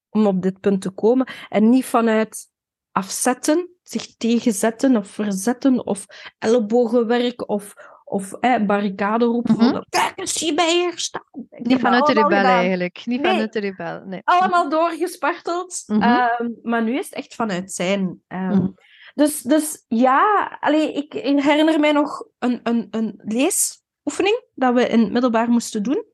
om 0.09 0.25
op 0.25 0.41
dit 0.41 0.59
punt 0.59 0.81
te 0.81 0.89
komen. 0.91 1.27
En 1.49 1.69
niet 1.69 1.85
vanuit 1.85 2.49
afzetten, 2.91 3.69
zich 3.83 4.15
tegenzetten 4.17 4.97
of 4.97 5.07
verzetten 5.07 5.85
of 5.85 6.05
ellebogenwerk 6.39 7.49
of 7.49 7.73
of 8.05 8.33
eh, 8.33 8.65
barricade 8.65 9.25
roepen 9.25 9.53
Mhm. 9.55 9.71
van 9.71 9.85
kijk 9.89 10.13
eens, 10.15 10.33
zie 10.33 10.53
bij 10.53 10.73
hier 10.73 10.97
staan. 10.99 11.23
Ik 11.49 11.65
Niet 11.67 11.79
vanuit 11.79 12.05
de 12.05 12.13
rebel 12.13 12.27
gedaan. 12.37 12.45
eigenlijk. 12.45 13.01
Niet 13.05 13.21
Nee. 13.21 13.31
vanuit 13.31 13.53
de 13.53 13.59
rebel, 13.59 14.01
nee. 14.05 14.21
Allemaal 14.23 14.69
doorgesparteld. 14.69 15.83
Mhm. 15.87 16.01
Ehm, 16.01 16.49
maar 16.61 16.83
nu 16.83 16.97
is 16.97 17.05
het 17.05 17.13
echt 17.13 17.35
vanuit 17.35 17.71
zijn. 17.71 18.21
Ehm, 18.27 18.47
Mhm. 18.55 18.67
Dus, 19.13 19.41
dus 19.41 19.85
ja, 19.87 20.57
allee, 20.59 20.93
ik 20.93 21.13
herinner 21.13 21.79
mij 21.79 21.91
nog 21.91 22.27
een, 22.39 22.59
een, 22.63 22.87
een 22.91 23.13
leesoefening 23.23 24.43
dat 24.53 24.73
we 24.73 24.87
in 24.87 24.99
het 24.99 25.11
middelbaar 25.11 25.49
moesten 25.49 25.83
doen. 25.83 26.05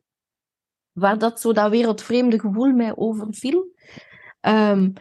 Waar 0.91 1.18
dat 1.18 1.41
zo 1.41 1.53
dat 1.53 1.70
wereldvreemde 1.70 2.39
gevoel 2.39 2.72
mij 2.74 2.96
overviel. 2.96 3.74
Ehm, 4.39 4.91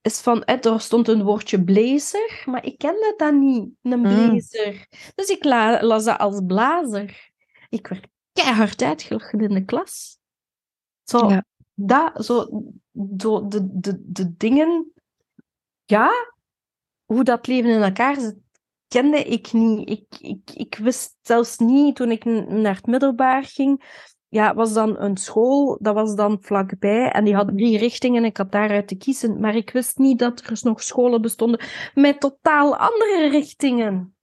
is 0.00 0.20
van, 0.20 0.44
er 0.44 0.80
stond 0.80 1.08
een 1.08 1.22
woordje 1.22 1.64
blazer, 1.64 2.42
maar 2.46 2.64
ik 2.64 2.78
kende 2.78 3.14
dat 3.16 3.32
niet, 3.34 3.68
een 3.82 3.98
Mm. 3.98 4.02
blazer. 4.02 4.86
Dus 5.14 5.28
ik 5.28 5.44
la- 5.44 5.82
las 5.82 6.04
dat 6.04 6.18
als 6.18 6.40
blazer. 6.46 7.30
Ik 7.68 7.86
werd 7.86 8.06
keihard 8.32 8.82
uitgelachen 8.82 9.40
in 9.40 9.54
de 9.54 9.64
klas. 9.64 10.18
Zo, 11.04 11.28
Ja. 11.28 11.44
dat, 11.74 12.24
zo, 12.24 12.62
zo 13.16 13.48
de, 13.48 13.80
de, 13.80 14.02
de 14.04 14.36
dingen, 14.36 14.92
ja, 15.84 16.10
hoe 17.08 17.24
dat 17.24 17.46
leven 17.46 17.70
in 17.70 17.82
elkaar 17.82 18.20
zit, 18.20 18.36
kende 18.88 19.22
ik 19.22 19.52
niet. 19.52 19.90
Ik, 19.90 20.06
ik, 20.20 20.50
ik 20.54 20.78
wist 20.82 21.16
zelfs 21.22 21.58
niet, 21.58 21.96
toen 21.96 22.10
ik 22.10 22.24
naar 22.24 22.74
het 22.74 22.86
middelbaar 22.86 23.44
ging, 23.44 23.82
ja, 24.28 24.54
was 24.54 24.72
dan 24.72 24.98
een 24.98 25.16
school, 25.16 25.78
dat 25.80 25.94
was 25.94 26.14
dan 26.14 26.38
vlakbij, 26.40 27.10
en 27.10 27.24
die 27.24 27.34
had 27.34 27.48
drie 27.56 27.78
richtingen, 27.78 28.24
ik 28.24 28.36
had 28.36 28.52
daaruit 28.52 28.88
te 28.88 28.96
kiezen, 28.96 29.40
maar 29.40 29.54
ik 29.54 29.70
wist 29.70 29.98
niet 29.98 30.18
dat 30.18 30.40
er 30.40 30.58
nog 30.62 30.82
scholen 30.82 31.22
bestonden 31.22 31.60
met 31.94 32.20
totaal 32.20 32.76
andere 32.76 33.28
richtingen. 33.30 34.16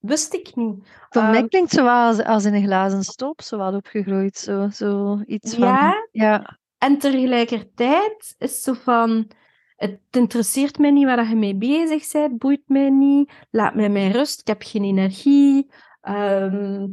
Wist 0.00 0.34
ik 0.34 0.56
niet. 0.56 0.88
Voor 1.08 1.22
mij 1.22 1.38
Ehm, 1.40 1.48
klinkt 1.48 1.70
het 1.70 1.80
zo 1.80 1.86
als, 1.86 2.24
als 2.24 2.44
in 2.44 2.54
een 2.54 2.64
glazen 2.64 3.02
stop, 3.04 3.42
zo 3.42 3.56
wat 3.56 3.74
opgegroeid. 3.74 4.36
Zo, 4.36 4.68
zo 4.68 5.20
iets 5.26 5.54
van... 5.54 5.68
Ja, 5.68 6.08
Ja. 6.12 6.58
En 6.78 6.98
tegelijkertijd 6.98 8.34
is 8.38 8.62
zo 8.62 8.72
van, 8.72 9.30
het 9.78 10.00
interesseert 10.10 10.78
mij 10.78 10.90
niet 10.90 11.04
waar 11.04 11.28
je 11.28 11.36
mee 11.36 11.56
bezig 11.56 12.12
bent, 12.12 12.38
boeit 12.38 12.62
mij 12.66 12.90
niet, 12.90 13.32
laat 13.50 13.74
mij 13.74 13.88
mijn 13.88 14.12
rust, 14.12 14.40
ik 14.40 14.46
heb 14.46 14.62
geen 14.62 14.84
energie. 14.84 15.70
Ehm, 16.00 16.86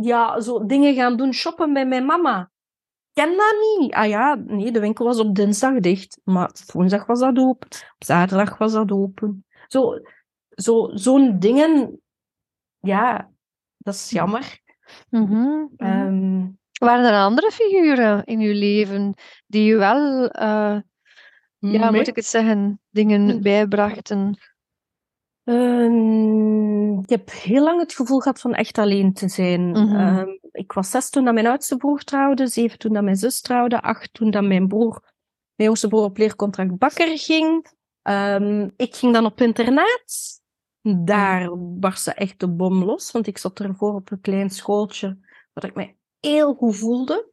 ja, 0.00 0.40
zo 0.40 0.66
dingen 0.66 0.94
gaan 0.94 1.16
doen, 1.16 1.32
shoppen 1.32 1.72
bij 1.72 1.86
mijn 1.86 2.06
mama. 2.06 2.50
Ik 3.12 3.22
ken 3.22 3.36
dat 3.36 3.78
niet. 3.78 3.92
Ah 3.92 4.08
ja, 4.08 4.34
nee, 4.34 4.72
de 4.72 4.80
winkel 4.80 5.04
was 5.04 5.18
op 5.18 5.34
dinsdag 5.34 5.80
dicht, 5.80 6.20
maar 6.24 6.50
woensdag 6.72 7.06
was 7.06 7.20
dat 7.20 7.38
open, 7.38 7.68
op 7.68 8.04
zaterdag 8.04 8.58
was 8.58 8.72
dat 8.72 8.92
open. 8.92 9.46
Zo, 9.66 10.00
zo, 10.48 10.90
zo'n 10.94 11.38
dingen, 11.38 12.00
ja, 12.80 13.30
dat 13.76 13.94
is 13.94 14.10
jammer. 14.10 14.60
Mhm, 15.10 15.22
mhm. 15.22 15.68
Ehm, 15.76 16.46
Waren 16.78 17.04
er 17.04 17.24
andere 17.24 17.50
figuren 17.50 18.24
in 18.24 18.40
uw 18.40 18.52
leven 18.52 19.14
die 19.46 19.72
u 19.72 19.76
wel, 19.76 20.28
eh, 20.28 20.78
ja, 21.72 21.90
nee. 21.90 21.98
moet 21.98 22.08
ik 22.08 22.16
het 22.16 22.26
zeggen, 22.26 22.80
dingen 22.90 23.24
Nee. 23.24 23.38
bijbrachten? 23.38 24.38
Ehm, 25.44 26.98
ik 26.98 27.08
heb 27.08 27.30
heel 27.30 27.62
lang 27.62 27.80
het 27.80 27.94
gevoel 27.94 28.20
gehad 28.20 28.40
van 28.40 28.54
echt 28.54 28.78
alleen 28.78 29.12
te 29.12 29.28
zijn. 29.28 29.70
Mhm. 29.70 29.96
Ehm, 29.96 30.28
ik 30.52 30.72
was 30.72 30.90
zes 30.90 31.10
toen 31.10 31.24
dat 31.24 31.34
mijn 31.34 31.46
oudste 31.46 31.76
broer 31.76 32.02
trouwde, 32.02 32.46
zeven 32.46 32.78
toen 32.78 32.92
dat 32.92 33.02
mijn 33.02 33.16
zus 33.16 33.40
trouwde, 33.40 33.82
acht 33.82 34.14
toen 34.14 34.30
dat 34.30 34.44
mijn 34.44 34.68
broer, 34.68 35.00
mijn 35.54 35.68
jongste 35.68 35.88
broer 35.88 36.04
op 36.04 36.16
leercontract 36.16 36.78
bakker 36.78 37.18
ging. 37.18 37.66
Ehm, 38.02 38.68
ik 38.76 38.94
ging 38.94 39.12
dan 39.12 39.24
op 39.24 39.40
internaat. 39.40 40.42
Daar 40.82 41.50
barstte 41.58 42.12
echt 42.14 42.40
de 42.40 42.48
bom 42.48 42.84
los, 42.84 43.10
want 43.10 43.26
ik 43.26 43.38
zat 43.38 43.60
ervoor 43.60 43.94
op 43.94 44.10
een 44.10 44.20
klein 44.20 44.50
schooltje 44.50 45.18
waar 45.52 45.64
ik 45.64 45.74
me 45.74 45.94
heel 46.20 46.54
goed 46.54 46.76
voelde. 46.76 47.32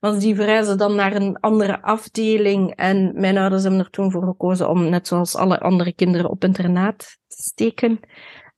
Want 0.00 0.20
die 0.20 0.34
verhuisden 0.34 0.78
dan 0.78 0.94
naar 0.94 1.14
een 1.14 1.40
andere 1.40 1.82
afdeling 1.82 2.74
en 2.74 3.12
mijn 3.20 3.38
ouders 3.38 3.62
hebben 3.62 3.80
er 3.80 3.90
toen 3.90 4.10
voor 4.10 4.24
gekozen 4.24 4.68
om, 4.68 4.88
net 4.88 5.06
zoals 5.08 5.34
alle 5.36 5.60
andere 5.60 5.92
kinderen, 5.92 6.30
op 6.30 6.44
internaat 6.44 6.98
te 7.26 7.42
steken. 7.42 8.00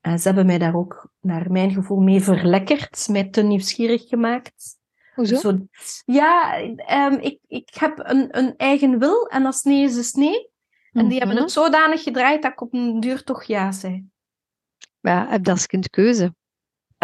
En 0.00 0.18
ze 0.18 0.26
hebben 0.26 0.46
mij 0.46 0.58
daar 0.58 0.74
ook, 0.74 1.08
naar 1.20 1.50
mijn 1.50 1.72
gevoel, 1.72 2.00
mee 2.00 2.20
verlekkerd, 2.22 3.08
mij 3.10 3.24
te 3.28 3.42
nieuwsgierig 3.42 4.08
gemaakt. 4.08 4.76
Hoezo? 5.14 5.36
Zo, 5.36 5.58
ja, 6.04 6.58
ehm, 6.76 7.12
ik, 7.12 7.38
ik 7.46 7.68
heb 7.78 7.98
een, 8.02 8.38
een 8.38 8.56
eigen 8.56 8.98
wil 8.98 9.26
en 9.26 9.46
als 9.46 9.62
nee 9.62 9.84
is, 9.84 9.96
is 9.96 10.12
nee. 10.12 10.50
En 10.92 11.08
die 11.08 11.18
hebben 11.18 11.36
Mhm. 11.36 11.44
het 11.44 11.52
zodanig 11.54 12.02
gedraaid 12.02 12.42
dat 12.42 12.52
ik 12.52 12.60
op 12.60 12.74
een 12.74 13.00
duur 13.00 13.24
toch 13.24 13.44
ja 13.44 13.72
zei. 13.72 14.04
Ja, 15.00 15.26
heb 15.28 15.44
je 15.44 15.50
als 15.50 15.66
kind 15.66 15.90
keuze? 15.90 16.34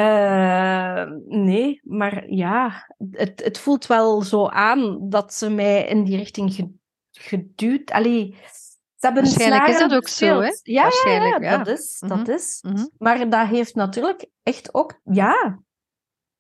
Eh, 0.01 1.11
nee, 1.27 1.81
maar 1.85 2.31
ja, 2.31 2.87
het, 3.11 3.45
het 3.45 3.59
voelt 3.59 3.87
wel 3.87 4.23
zo 4.23 4.47
aan 4.47 5.09
dat 5.09 5.35
ze 5.35 5.51
mij 5.51 5.87
in 5.87 6.05
die 6.05 6.17
richting 6.17 6.55
ge- 6.55 6.71
geduwd. 7.11 7.91
Allee, 7.91 8.37
ze 8.97 9.07
hebben 9.07 9.23
Waarschijnlijk 9.23 9.67
is 9.69 9.79
dat 9.79 9.95
ook 9.95 10.09
zo, 10.09 10.41
hè? 10.41 10.51
Ja, 10.63 10.83
Waarschijnlijk, 10.83 11.43
ja, 11.43 11.51
ja. 11.51 11.57
dat 11.57 11.79
is. 11.79 11.97
Mhm, 12.01 12.17
Dat 12.17 12.29
is. 12.29 12.59
mhm. 12.69 12.87
Maar 12.99 13.29
dat 13.29 13.47
heeft 13.47 13.75
natuurlijk 13.75 14.27
echt 14.43 14.75
ook, 14.75 15.01
ja. 15.05 15.59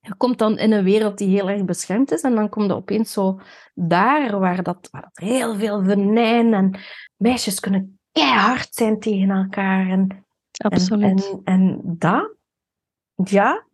Je 0.00 0.14
komt 0.16 0.38
dan 0.38 0.58
in 0.58 0.72
een 0.72 0.84
wereld 0.84 1.18
die 1.18 1.28
heel 1.28 1.48
erg 1.48 1.64
beschermd 1.64 2.12
is 2.12 2.20
en 2.20 2.34
dan 2.34 2.48
kom 2.48 2.62
je 2.64 2.74
opeens 2.74 3.12
zo 3.12 3.40
daar 3.74 4.38
waar 4.38 4.62
dat, 4.62 4.88
waar 4.90 5.02
dat 5.02 5.18
heel 5.28 5.54
veel 5.54 5.84
venijn 5.84 6.54
en 6.54 6.78
meisjes 7.16 7.60
kunnen 7.60 8.00
keihard 8.12 8.74
zijn 8.74 9.00
tegen 9.00 9.30
elkaar 9.30 9.88
en 9.88 10.24
Absoluut. 10.64 11.30
en, 11.30 11.40
en, 11.44 11.54
en 11.54 11.80
dat, 11.98 12.34
ja, 13.28 13.66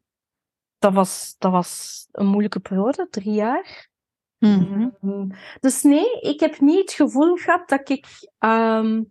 dat 0.78 0.92
was, 0.92 1.34
dat 1.38 1.50
was 1.52 2.06
een 2.12 2.26
moeilijke 2.26 2.60
periode, 2.60 3.06
drie 3.10 3.32
jaar. 3.34 3.88
Mhm. 4.38 4.88
Mm, 5.00 5.30
Dus 5.60 5.82
nee, 5.82 6.20
ik 6.20 6.40
heb 6.40 6.60
niet 6.60 6.78
het 6.78 6.92
gevoel 6.92 7.36
gehad 7.36 7.68
dat 7.68 7.88
ik, 7.88 8.06
ehm 8.38 9.02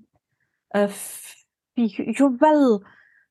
figu- 1.73 2.11
jawel, 2.11 2.83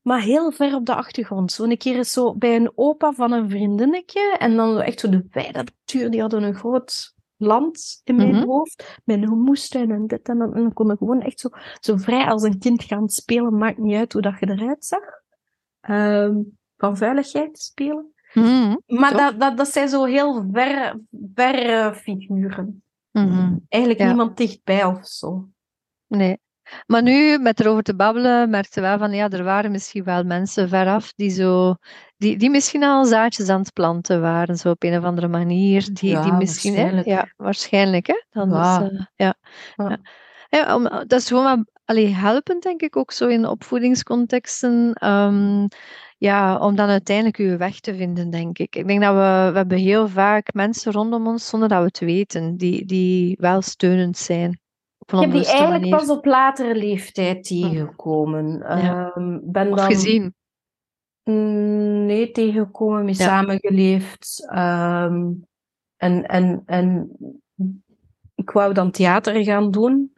maar 0.02 0.20
heel 0.20 0.52
ver 0.52 0.74
op 0.74 0.86
de 0.86 0.94
achtergrond. 0.94 1.52
Zo 1.52 1.64
een 1.64 1.76
keer 1.78 1.98
is 1.98 2.12
zo 2.12 2.34
bij 2.36 2.56
een 2.56 2.72
opa 2.74 3.12
van 3.12 3.32
een 3.32 3.50
vriendinnetje 3.50 4.36
en 4.38 4.56
dan 4.56 4.80
echt 4.80 5.00
zo 5.00 5.08
de 5.08 5.26
wijde 5.30 5.52
natuur, 5.62 6.10
die 6.10 6.20
hadden 6.20 6.42
een 6.42 6.54
groot 6.54 7.12
land 7.36 8.00
in 8.04 8.16
mijn 8.16 8.34
Mhm. 8.34 8.44
hoofd, 8.46 8.98
met 9.04 9.22
een 9.22 9.38
moestuin 9.38 9.90
en 9.90 10.06
dit 10.06 10.28
en 10.28 10.38
dat. 10.38 10.52
En 10.54 10.62
dan 10.62 10.72
kon 10.72 10.90
ik 10.90 10.98
gewoon 10.98 11.20
echt 11.20 11.40
zo, 11.40 11.48
zo 11.80 11.96
vrij 11.96 12.26
als 12.26 12.42
een 12.42 12.58
kind 12.58 12.82
gaan 12.82 13.08
spelen, 13.08 13.56
maakt 13.56 13.78
niet 13.78 13.96
uit 13.96 14.12
hoe 14.12 14.22
dat 14.22 14.38
je 14.38 14.50
eruit 14.50 14.84
zag. 14.84 15.02
Ehm, 15.80 16.40
van 16.84 16.96
veiligheid 16.96 17.58
spelen. 17.58 18.12
Mhm. 18.32 18.74
Maar 18.86 19.10
Toch? 19.10 19.20
dat, 19.20 19.40
dat, 19.40 19.56
dat 19.56 19.68
zijn 19.68 19.88
zo 19.88 20.04
heel 20.04 20.46
verre, 20.52 21.00
verre 21.34 21.94
figuren. 21.94 22.82
Mhm. 23.10 23.56
Eigenlijk 23.68 24.02
Ja. 24.02 24.06
niemand 24.08 24.36
dichtbij 24.36 24.84
of 24.84 25.06
zo. 25.06 25.48
Nee. 26.06 26.38
Maar 26.86 27.02
nu, 27.02 27.38
met 27.38 27.60
erover 27.60 27.82
te 27.82 27.94
babbelen, 27.94 28.50
merkte 28.50 28.80
wel 28.80 28.98
van, 28.98 29.12
ja, 29.12 29.28
er 29.28 29.44
waren 29.44 29.70
misschien 29.70 30.04
wel 30.04 30.24
mensen 30.24 30.68
veraf 30.68 31.12
die 31.12 31.30
zo, 31.30 31.74
die, 32.16 32.36
die 32.36 32.50
misschien 32.50 32.82
al 32.84 33.04
zaadjes 33.04 33.48
aan 33.48 33.60
het 33.60 33.72
planten 33.72 34.20
waren, 34.20 34.56
zo 34.56 34.70
op 34.70 34.82
een 34.82 34.98
of 34.98 35.04
andere 35.04 35.28
manier, 35.28 35.88
die, 35.92 36.10
Ja, 36.10 36.22
die 36.22 36.32
misschien, 36.32 36.74
hè? 36.74 36.80
waarschijnlijk. 36.82 37.06
Ja, 37.06 37.32
waarschijnlijk, 37.36 38.06
hè? 38.06 38.22
Dan 38.30 38.50
Ja. 38.50 38.82
eh, 38.82 39.00
ja. 39.14 39.34
Ja. 39.76 39.88
Ja. 39.88 39.98
Ja, 40.48 40.74
om, 40.74 40.82
dat 40.82 41.12
is 41.12 41.28
gewoon 41.28 41.44
wel 41.44 41.64
allee, 41.84 42.08
helpend, 42.08 42.62
denk 42.62 42.80
ik, 42.82 42.96
ook 42.96 43.12
zo 43.12 43.26
in 43.26 43.46
opvoedingscontexten. 43.46 44.92
ehm, 44.92 45.66
ja, 46.24 46.58
om 46.58 46.76
dan 46.76 46.88
uiteindelijk 46.88 47.36
uw 47.36 47.56
weg 47.56 47.80
te 47.80 47.94
vinden, 47.94 48.30
denk 48.30 48.58
ik. 48.58 48.76
Ik 48.76 48.86
denk 48.86 49.00
dat 49.00 49.14
we, 49.14 49.50
we 49.52 49.56
hebben 49.58 49.78
heel 49.78 50.08
vaak 50.08 50.52
mensen 50.52 50.92
rondom 50.92 51.26
ons, 51.26 51.48
zonder 51.48 51.68
dat 51.68 51.78
we 51.78 51.84
het 51.84 51.98
weten, 51.98 52.56
die, 52.56 52.84
die 52.86 53.36
wel 53.40 53.62
steunend 53.62 54.16
zijn. 54.16 54.50
Ik 55.06 55.20
heb 55.20 55.30
die 55.32 55.44
eigenlijk 55.46 55.80
manier. 55.80 55.96
pas 55.96 56.08
op 56.10 56.24
latere 56.24 56.74
leeftijd 56.74 57.44
tegengekomen. 57.44 58.58
Ja. 58.58 59.12
Ehm, 59.14 59.38
ben 59.42 59.70
Of 59.72 59.78
dan, 59.78 59.86
gezien. 59.86 60.34
Mm, 61.24 62.04
Nee, 62.06 62.30
tegengekomen, 62.30 63.04
mee 63.04 63.14
Ja. 63.14 63.24
samengeleefd. 63.24 64.46
ehm, 64.50 65.32
en, 65.96 66.26
en, 66.26 66.62
en 66.66 67.10
ik 68.34 68.50
wou 68.50 68.74
dan 68.74 68.90
theater 68.90 69.44
gaan 69.44 69.70
doen. 69.70 70.12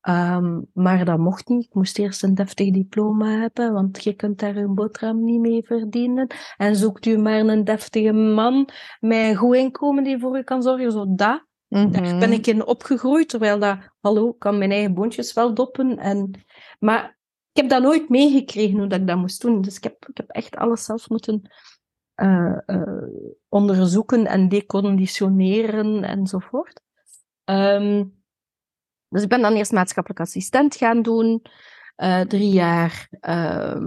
Ehm, 0.00 0.60
maar 0.72 1.04
dat 1.04 1.18
mocht 1.18 1.48
niet. 1.48 1.64
Ik 1.64 1.74
moest 1.74 1.98
eerst 1.98 2.22
een 2.22 2.34
deftig 2.34 2.70
diploma 2.70 3.26
hebben, 3.40 3.72
want 3.72 4.04
je 4.04 4.12
kunt 4.12 4.38
daar 4.38 4.56
een 4.56 4.74
boterham 4.74 5.24
niet 5.24 5.40
mee 5.40 5.62
verdienen. 5.64 6.26
En 6.56 6.76
zoekt 6.76 7.06
u 7.06 7.18
maar 7.18 7.40
een 7.40 7.64
deftige 7.64 8.12
man 8.12 8.68
met 9.00 9.18
een 9.18 9.36
goed 9.36 9.56
inkomen 9.56 10.04
die 10.04 10.18
voor 10.18 10.38
u 10.38 10.42
kan 10.42 10.62
zorgen. 10.62 10.92
Zo 10.92 11.04
dat. 11.08 11.48
Daar 11.68 11.88
Mhm. 11.88 12.18
ben 12.18 12.32
ik 12.32 12.46
in 12.46 12.66
opgegroeid, 12.66 13.28
terwijl 13.28 13.58
dat, 13.58 13.78
hallo, 14.00 14.28
ik 14.28 14.38
kan 14.38 14.58
mijn 14.58 14.70
eigen 14.70 14.94
boontjes 14.94 15.32
wel 15.32 15.54
doppen. 15.54 15.98
En, 15.98 16.30
maar 16.78 17.18
ik 17.52 17.60
heb 17.60 17.68
dat 17.68 17.82
nooit 17.82 18.08
meegekregen 18.08 18.78
hoe 18.78 18.86
dat 18.86 19.00
ik 19.00 19.06
dat 19.06 19.16
moest 19.16 19.40
doen. 19.40 19.60
Dus 19.60 19.76
ik 19.76 19.82
heb, 19.82 20.06
ik 20.08 20.16
heb 20.16 20.28
echt 20.28 20.56
alles 20.56 20.84
zelf 20.84 21.08
moeten 21.08 21.50
eh, 22.14 22.58
eh, 22.66 23.02
onderzoeken 23.48 24.26
en 24.26 24.48
deconditioneren 24.48 26.02
enzovoort. 26.04 26.80
Ehm, 27.44 28.04
dus 29.10 29.22
ik 29.22 29.28
ben 29.28 29.40
dan 29.40 29.54
eerst 29.54 29.72
maatschappelijk 29.72 30.20
assistent 30.20 30.76
gaan 30.76 31.02
doen, 31.02 31.42
eh, 31.96 32.20
drie 32.20 32.50
jaar. 32.50 33.08
Ehm, 33.20 33.86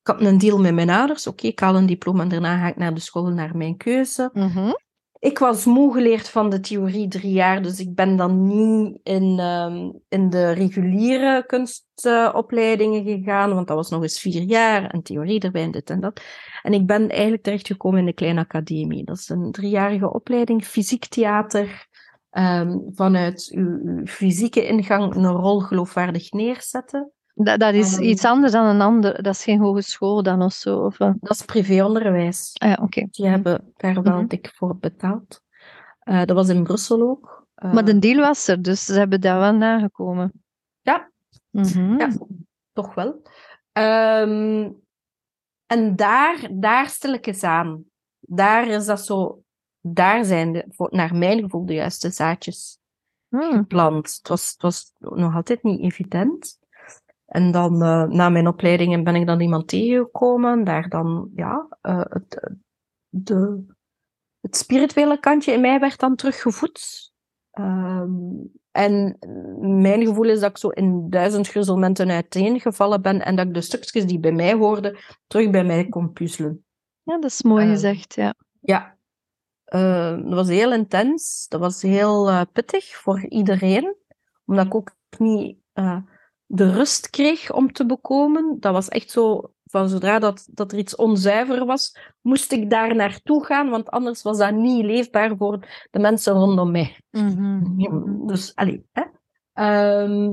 ik 0.00 0.06
had 0.06 0.20
een 0.20 0.38
deal 0.38 0.58
met 0.58 0.74
mijn 0.74 0.90
ouders. 0.90 1.26
Oké, 1.26 1.46
ik 1.46 1.60
haal 1.60 1.76
een 1.76 1.86
diploma 1.86 2.22
en 2.22 2.28
daarna 2.28 2.58
ga 2.58 2.68
ik 2.68 2.76
naar 2.76 2.94
de 2.94 3.00
school 3.00 3.26
naar 3.26 3.56
mijn 3.56 3.76
keuze. 3.76 4.30
Mhm. 4.32 4.72
Ik 5.18 5.38
was 5.38 5.64
moe 5.64 5.92
geleerd 5.92 6.28
van 6.28 6.50
de 6.50 6.60
theorie 6.60 7.08
drie 7.08 7.32
jaar, 7.32 7.62
dus 7.62 7.80
ik 7.80 7.94
ben 7.94 8.16
dan 8.16 8.46
niet 8.46 8.98
in, 9.02 9.38
ehm, 9.38 9.90
in 10.08 10.30
de 10.30 10.50
reguliere 10.50 11.46
kunstopleidingen 11.46 13.04
gegaan, 13.04 13.54
want 13.54 13.66
dat 13.66 13.76
was 13.76 13.90
nog 13.90 14.02
eens 14.02 14.20
vier 14.20 14.42
jaar 14.42 14.90
en 14.90 15.02
theorie 15.02 15.40
erbij 15.40 15.62
en 15.62 15.70
dit 15.70 15.90
en 15.90 16.00
dat. 16.00 16.20
En 16.62 16.72
ik 16.72 16.86
ben 16.86 17.08
eigenlijk 17.08 17.42
terechtgekomen 17.42 17.98
in 17.98 18.06
de 18.06 18.12
Kleine 18.12 18.40
Academie. 18.40 19.04
Dat 19.04 19.16
is 19.16 19.28
een 19.28 19.52
driejarige 19.52 20.12
opleiding, 20.12 20.64
fysiek 20.64 21.06
theater, 21.06 21.88
ehm, 22.30 22.78
vanuit 22.94 23.50
uw, 23.54 23.80
uw 23.84 24.06
fysieke 24.06 24.66
ingang 24.66 25.14
een 25.14 25.26
rol 25.26 25.60
geloofwaardig 25.60 26.30
neerzetten. 26.32 27.10
Dat, 27.34 27.60
dat 27.60 27.74
is 27.74 27.94
Ehm. 27.94 28.02
iets 28.02 28.24
anders 28.24 28.52
dan 28.52 28.66
een 28.66 28.80
ander. 28.80 29.22
Dat 29.22 29.34
is 29.34 29.42
geen 29.44 29.60
hogeschool 29.60 30.22
dan 30.22 30.42
of 30.42 30.52
zo. 30.52 30.78
Of, 30.84 30.96
Dat 30.96 31.16
is 31.30 31.44
privéonderwijs. 31.44 32.50
ah 32.58 32.68
ja, 32.68 32.78
oké. 32.82 33.06
Die 33.10 33.26
hebben 33.26 33.72
daar 33.76 34.02
wel 34.02 34.16
Mhm. 34.16 34.26
dik 34.26 34.50
voor 34.54 34.76
betaald. 34.76 35.40
Eh, 36.00 36.18
dat 36.24 36.36
was 36.36 36.48
in 36.48 36.62
Brussel 36.62 37.02
ook. 37.02 37.46
Eh, 37.54 37.72
Maar 37.72 37.84
de 37.84 37.98
deal 37.98 38.20
was 38.20 38.48
er, 38.48 38.62
dus 38.62 38.84
ze 38.84 38.92
hebben 38.94 39.20
daar 39.20 39.38
wel 39.38 39.52
nagekomen. 39.54 40.32
Ja. 40.80 41.10
Mhm. 41.50 41.98
Ja, 41.98 42.08
toch 42.72 42.94
wel. 42.94 43.22
Ehm, 43.72 44.70
en 45.66 45.96
daar, 45.96 46.48
daar 46.52 46.88
stel 46.88 47.12
ik 47.12 47.26
eens 47.26 47.42
aan. 47.42 47.84
Daar 48.20 48.66
is 48.68 48.86
dat 48.86 49.04
zo... 49.04 49.42
Daar 49.80 50.24
zijn, 50.24 50.52
de, 50.52 50.64
voor, 50.68 50.88
naar 50.90 51.14
mijn 51.16 51.40
gevoel, 51.40 51.66
de 51.66 51.74
juiste 51.74 52.10
zaadjes 52.10 52.80
Hmm. 53.30 53.52
geplant. 53.52 54.16
Het 54.18 54.28
was, 54.28 54.50
het 54.50 54.62
was 54.62 54.92
nog 54.98 55.34
altijd 55.34 55.62
niet 55.62 55.80
evident. 55.80 56.58
En 57.26 57.50
dan, 57.52 57.82
eh, 57.82 58.04
na 58.04 58.28
mijn 58.28 58.46
opleidingen, 58.46 59.04
ben 59.04 59.14
ik 59.14 59.26
dan 59.26 59.40
iemand 59.40 59.68
tegengekomen. 59.68 60.64
Daar 60.64 60.88
dan, 60.88 61.30
ja, 61.34 61.78
eh, 61.80 62.00
het, 62.08 62.50
de, 63.08 63.64
het 64.40 64.56
spirituele 64.56 65.20
kantje 65.20 65.52
in 65.52 65.60
mij 65.60 65.80
werd 65.80 65.98
dan 65.98 66.16
teruggevoed. 66.16 67.12
Ehm, 67.50 68.10
en 68.70 69.16
mijn 69.82 70.06
gevoel 70.06 70.28
is 70.28 70.40
dat 70.40 70.50
ik 70.50 70.58
zo 70.58 70.68
in 70.68 71.10
duizend 71.10 71.48
gruzzelmenten 71.48 72.10
uiteengevallen 72.10 73.02
ben 73.02 73.24
en 73.24 73.36
dat 73.36 73.46
ik 73.46 73.54
de 73.54 73.60
stukjes 73.60 74.06
die 74.06 74.18
bij 74.20 74.32
mij 74.32 74.54
hoorden, 74.54 74.96
terug 75.26 75.50
bij 75.50 75.64
mij 75.64 75.88
kon 75.88 76.12
puzzelen. 76.12 76.64
Ja, 77.02 77.18
dat 77.18 77.30
is 77.30 77.42
mooi 77.42 77.64
Eh, 77.64 77.70
gezegd, 77.70 78.14
ja. 78.14 78.34
Ja, 78.60 78.98
Eh, 79.70 80.16
dat 80.16 80.32
was 80.34 80.48
heel 80.48 80.72
intens. 80.72 81.46
Dat 81.48 81.60
was 81.60 81.82
heel 81.82 82.28
eh, 82.28 82.40
pittig 82.52 82.96
voor 82.96 83.26
iedereen. 83.28 83.96
Omdat 84.44 84.66
ik 84.66 84.74
ook 84.74 84.90
niet 85.18 85.56
eh, 85.72 85.96
de 86.46 86.72
rust 86.72 87.10
kreeg 87.10 87.52
om 87.52 87.72
te 87.72 87.86
bekomen. 87.86 88.56
Dat 88.60 88.72
was 88.72 88.88
echt 88.88 89.10
zo, 89.10 89.52
van 89.64 89.88
zodra 89.88 90.18
dat, 90.18 90.48
dat 90.50 90.72
er 90.72 90.78
iets 90.78 90.96
onzuiver 90.96 91.64
was, 91.64 91.96
moest 92.20 92.52
ik 92.52 92.70
daar 92.70 92.94
naartoe 92.94 93.44
gaan, 93.44 93.68
want 93.70 93.90
anders 93.90 94.22
was 94.22 94.38
dat 94.38 94.54
niet 94.54 94.84
leefbaar 94.84 95.36
voor 95.36 95.66
de 95.90 95.98
mensen 95.98 96.32
rondom 96.32 96.70
mij. 96.70 97.00
Ja, 97.76 98.02
Dus, 98.26 98.54
allee, 98.54 98.84
hè. 98.92 99.02
Ehm, 99.52 100.32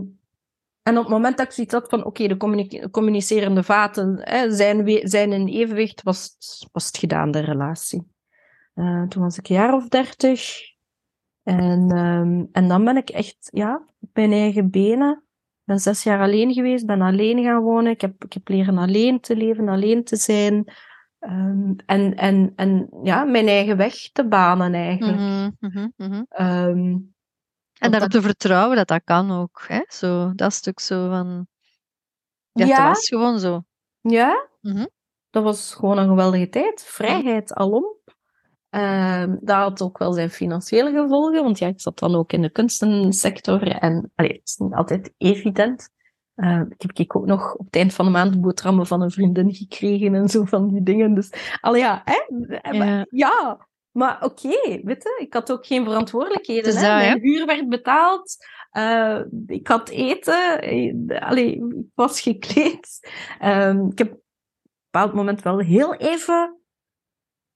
en 0.82 0.98
op 0.98 1.04
het 1.04 1.08
moment 1.14 1.38
dat 1.38 1.46
ik 1.46 1.52
zoiets 1.52 1.74
had 1.74 1.90
van, 1.90 2.06
oké, 2.06 2.28
de 2.28 2.38
communi- 2.38 2.90
communicerende 2.92 3.64
vaten 3.64 4.20
hè, 4.22 4.52
zijn, 4.56 5.00
zijn 5.08 5.32
in 5.32 5.48
evenwicht, 5.48 6.04
was, 6.04 6.36
was 6.72 6.86
het 6.86 6.98
gedaan, 6.98 7.32
de 7.32 7.40
relatie. 7.40 8.16
Eh, 8.78 9.04
toen 9.04 9.22
was 9.24 9.38
ik 9.38 9.50
een 9.50 9.56
jaar 9.56 9.74
of 9.74 9.88
dertig. 9.88 10.60
En, 11.44 11.92
ehm, 11.92 12.46
en 12.52 12.68
dan 12.68 12.84
ben 12.84 12.98
ik 12.98 13.10
echt, 13.10 13.48
ja, 13.52 13.88
op 14.00 14.10
mijn 14.14 14.32
eigen 14.32 14.70
benen. 14.70 15.12
Ik 15.12 15.64
ben 15.64 15.80
zes 15.80 16.04
jaar 16.04 16.20
alleen 16.20 16.54
geweest, 16.54 16.86
ben 16.86 17.02
alleen 17.02 17.44
gaan 17.44 17.62
wonen. 17.62 17.92
Ik 17.92 18.02
heb, 18.02 18.24
ik 18.24 18.34
heb 18.34 18.48
leren 18.48 18.78
alleen 18.78 19.20
te 19.20 19.36
leven, 19.36 19.70
alleen 19.70 20.04
te 20.04 20.16
zijn. 20.16 20.74
Ehm, 21.20 21.74
en, 21.86 22.16
en, 22.16 22.54
en 22.56 22.90
ja, 23.04 23.24
mijn 23.24 23.48
eigen 23.48 23.78
weg 23.78 24.12
te 24.12 24.28
banen 24.28 24.74
eigenlijk. 24.74 25.18
Mhm, 25.18 25.50
mhm, 25.60 25.88
mhm. 25.96 26.24
Ehm, 26.30 26.98
En 27.80 27.92
daarop 27.92 28.10
te 28.10 28.22
vertrouwen 28.22 28.78
dat 28.78 28.88
dat 28.88 29.02
kan 29.04 29.32
ook. 29.32 29.64
Hè? 29.68 29.82
Zo, 29.88 30.34
dat 30.36 30.54
stuk 30.54 30.80
zo 30.80 31.10
van... 31.10 31.48
Ja, 32.52 32.66
Ja. 32.66 32.78
dat 32.78 32.88
was 32.88 33.08
gewoon 33.08 33.40
zo. 33.40 33.64
Ja, 34.02 34.48
dat 35.30 35.44
was 35.44 35.74
gewoon 35.76 35.98
een 35.98 36.08
geweldige 36.08 36.50
tijd. 36.50 36.84
Vrijheid 36.84 37.54
alom. 37.54 37.97
Ehm 38.70 39.36
dat 39.42 39.56
had 39.56 39.82
ook 39.82 39.98
wel 39.98 40.14
zijn 40.14 40.30
financiële 40.30 40.92
gevolgen, 40.92 41.44
want 41.44 41.60
ja, 41.60 41.68
ik 41.68 41.82
zat 41.82 42.00
dan 42.00 42.16
ook 42.16 42.34
in 42.34 42.42
de 42.42 42.50
kunstensector 42.50 43.68
en 43.68 44.12
allee, 44.16 44.32
het 44.32 44.42
is 44.44 44.56
niet 44.56 44.74
altijd 44.74 45.14
evident. 45.18 45.90
Ehm, 46.36 46.66
ik 46.70 46.82
heb 46.82 46.92
ik 46.94 47.16
ook 47.16 47.26
nog 47.26 47.56
op 47.56 47.66
het 47.66 47.76
eind 47.76 47.94
van 47.94 48.06
de 48.06 48.12
maand 48.12 48.42
boterhammen 48.42 48.88
van 48.88 49.02
een 49.02 49.12
vriendin 49.12 49.54
gekregen 49.54 50.16
en 50.16 50.30
zo 50.30 50.44
van 50.44 50.68
die 50.68 50.84
dingen. 50.84 51.14
Dus, 51.14 51.58
allee, 51.62 51.82
ja, 51.82 52.02
hè? 52.06 52.22
Ja. 52.72 52.78
Maar, 52.78 53.08
ja, 53.10 53.68
maar 53.92 54.24
oké, 54.24 54.82
weet 54.84 55.04
je, 55.04 55.20
ik 55.22 55.34
had 55.34 55.52
ook 55.52 55.66
geen 55.66 55.84
verantwoordelijkheden. 55.84 56.74
Dat, 56.74 56.82
hè? 56.82 56.88
Mijn 56.88 57.22
huur 57.22 57.46
werd 57.46 57.70
betaald, 57.70 58.38
eh, 58.72 59.22
ik 59.48 59.68
had 59.68 59.90
eten, 59.90 60.62
eh, 60.62 61.22
allee, 61.22 61.56
ik 61.56 61.86
was 61.96 62.22
gekleed. 62.22 63.10
Ehm, 63.40 63.88
ik 63.88 63.98
heb 63.98 64.12
op 64.12 64.18
een 64.18 64.24
bepaald 64.92 65.14
moment 65.14 65.42
wel 65.42 65.60
heel 65.60 65.96
even 65.96 66.57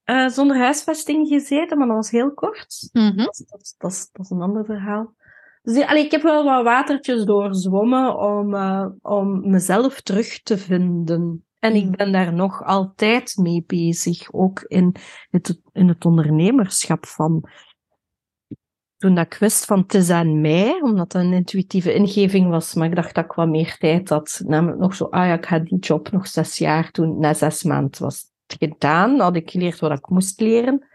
eh, 0.04 0.28
zonder 0.28 0.56
huisvesting 0.58 1.28
gezeten, 1.28 1.78
maar 1.78 1.86
dat 1.86 1.96
was 1.96 2.10
heel 2.10 2.32
kort. 2.34 2.88
Mhm. 2.92 3.16
Dat, 3.16 3.28
is- 3.38 3.44
dat, 3.48 3.74
dat, 3.78 4.08
dat 4.12 4.24
is 4.24 4.30
een 4.30 4.42
ander 4.42 4.64
verhaal. 4.64 5.14
Dus 5.62 5.86
allee, 5.86 6.04
ik 6.04 6.10
heb 6.10 6.22
wel 6.22 6.44
wat 6.44 6.64
watertjes 6.64 7.24
doorzwommen 7.24 8.18
om, 8.18 8.54
eh, 8.54 8.86
om 9.02 9.50
mezelf 9.50 10.00
terug 10.00 10.42
te 10.42 10.58
vinden. 10.58 11.44
En 11.58 11.74
ik 11.74 11.84
Mm. 11.84 11.90
ben 11.90 12.12
daar 12.12 12.32
nog 12.34 12.64
altijd 12.64 13.36
mee 13.36 13.64
bezig, 13.66 14.32
ook 14.32 14.60
in 14.60 14.94
het, 15.30 15.60
in 15.72 15.88
het 15.88 16.04
ondernemerschap 16.04 17.06
van... 17.06 17.48
Toen 18.96 19.14
dat 19.14 19.26
ik 19.26 19.34
wist 19.34 19.64
van 19.64 19.78
het 19.78 19.94
is 19.94 20.10
aan 20.10 20.40
mij, 20.40 20.80
omdat 20.82 21.12
dat 21.12 21.22
een 21.22 21.32
intuïtieve 21.32 21.94
ingeving 21.94 22.48
was, 22.48 22.74
maar 22.74 22.88
ik 22.88 22.94
dacht 22.94 23.14
dat 23.14 23.24
ik 23.24 23.32
wat 23.32 23.48
meer 23.48 23.76
tijd 23.78 24.08
had. 24.08 24.42
Namelijk 24.46 24.78
nog 24.80 24.94
zo, 24.94 25.04
ah 25.04 25.26
ja, 25.26 25.34
ik 25.34 25.46
ga 25.46 25.58
die 25.58 25.78
job 25.78 26.10
nog 26.10 26.26
zes 26.26 26.58
jaar 26.58 26.88
doen. 26.92 27.18
Na 27.18 27.34
zes 27.34 27.62
maanden 27.62 28.02
was 28.02 28.24
gedaan, 28.58 29.18
had 29.18 29.36
ik 29.36 29.50
geleerd 29.50 29.78
wat 29.78 29.98
ik 29.98 30.08
moest 30.08 30.40
leren. 30.40 30.86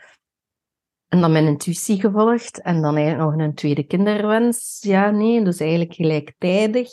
En 1.07 1.21
dan 1.21 1.31
mijn 1.31 1.45
intuïtie 1.45 1.99
gevolgd. 1.99 2.61
En 2.61 2.81
dan 2.81 2.95
eigenlijk 2.95 3.37
nog 3.37 3.45
een 3.45 3.53
tweede 3.53 3.83
kinderwens. 3.83 4.77
Ja, 4.81 5.11
nee, 5.11 5.43
dus 5.43 5.59
eigenlijk 5.59 5.93
gelijktijdig. 5.93 6.89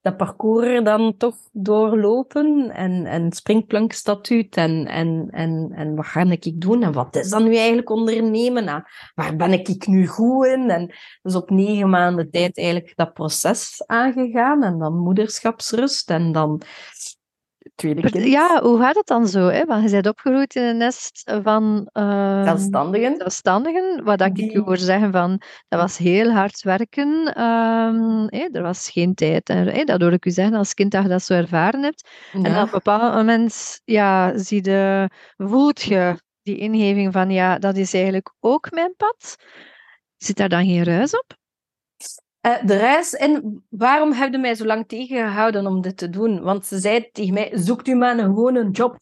Dat 0.00 0.16
parcours 0.16 0.84
dan 0.84 1.16
toch 1.16 1.36
doorlopen. 1.52 2.70
En, 2.70 3.06
en 3.06 3.32
springplankstatuut. 3.32 4.56
En, 4.56 4.86
en, 4.86 5.28
en, 5.30 5.72
en 5.74 5.94
wat 5.94 6.06
ga 6.06 6.24
ik 6.30 6.60
doen? 6.60 6.82
En 6.82 6.92
wat 6.92 7.16
is 7.16 7.30
dan 7.30 7.44
nu 7.44 7.56
eigenlijk 7.56 7.90
ondernemen? 7.90 8.68
En 8.68 8.84
waar 9.14 9.36
ben 9.36 9.52
ik 9.52 9.86
nu 9.86 10.06
goed 10.06 10.46
in? 10.46 10.70
En 10.70 10.94
dus 11.22 11.34
op 11.34 11.50
negen 11.50 11.90
maanden 11.90 12.30
tijd 12.30 12.58
eigenlijk 12.58 12.96
dat 12.96 13.12
proces 13.12 13.82
aangegaan. 13.86 14.62
En 14.62 14.78
dan 14.78 14.98
moederschapsrust. 14.98 16.10
En 16.10 16.32
dan 16.32 16.62
tweede 17.76 18.00
Vert- 18.00 18.12
kind. 18.12 18.26
Ja, 18.26 18.60
hoe 18.62 18.80
gaat 18.80 18.94
het 18.94 19.06
dan 19.06 19.26
zo? 19.28 19.48
Hè? 19.48 19.64
Want 19.64 19.84
je 19.84 19.90
bent 19.90 20.06
opgegroeid 20.08 20.54
in 20.54 20.62
een 20.62 20.76
nest 20.76 21.30
van 21.42 21.88
ehm, 21.92 22.44
Zelfstandigen. 22.44 23.14
zelfstandigen, 23.16 24.04
wat 24.04 24.18
dat 24.18 24.38
ik 24.38 24.56
hoor 24.56 24.76
zeggen 24.78 25.12
van, 25.12 25.40
dat 25.68 25.80
was 25.80 25.98
heel 25.98 26.30
hard 26.32 26.62
werken, 26.62 27.30
hè, 28.36 28.48
er 28.52 28.62
was 28.62 28.90
geen 28.90 29.14
tijd. 29.14 29.48
En, 29.48 29.66
hè, 29.68 29.84
dat 29.84 30.00
hoor 30.00 30.12
ik 30.12 30.24
u 30.24 30.30
zeggen 30.30 30.56
als 30.56 30.74
kind 30.74 30.90
dat 30.92 31.02
je 31.02 31.08
dat 31.08 31.22
zo 31.22 31.34
ervaren 31.34 31.82
hebt. 31.82 32.08
En 32.32 32.42
Ja. 32.42 32.58
op 32.60 32.66
een 32.66 32.70
bepaald 32.72 33.14
moment 33.14 33.80
ja, 33.84 34.38
zie 34.38 34.64
je, 34.70 35.10
voelt 35.36 35.82
je 35.82 36.20
die 36.42 36.56
ingeving 36.56 37.12
van, 37.12 37.30
ja, 37.30 37.58
dat 37.58 37.76
is 37.76 37.94
eigenlijk 37.94 38.32
ook 38.40 38.70
mijn 38.70 38.94
pad. 38.96 39.36
Zit 40.16 40.36
daar 40.36 40.48
dan 40.48 40.64
geen 40.64 40.84
ruis 40.84 41.12
op? 41.18 41.36
Eh, 42.46 42.66
de 42.66 42.76
reis 42.76 43.14
en 43.14 43.64
waarom 43.68 44.12
heb 44.12 44.32
je 44.32 44.38
mij 44.38 44.54
zo 44.54 44.64
lang 44.64 44.88
tegengehouden 44.88 45.66
om 45.66 45.80
dit 45.80 45.96
te 45.96 46.10
doen? 46.10 46.40
Want 46.42 46.66
ze 46.66 46.78
zei 46.78 47.10
tegen 47.10 47.34
mij, 47.34 47.50
zoekt 47.54 47.88
u 47.88 47.94
maar 47.94 48.18
een, 48.18 48.24
gewoon 48.24 48.56
een 48.56 48.70
job. 48.70 48.96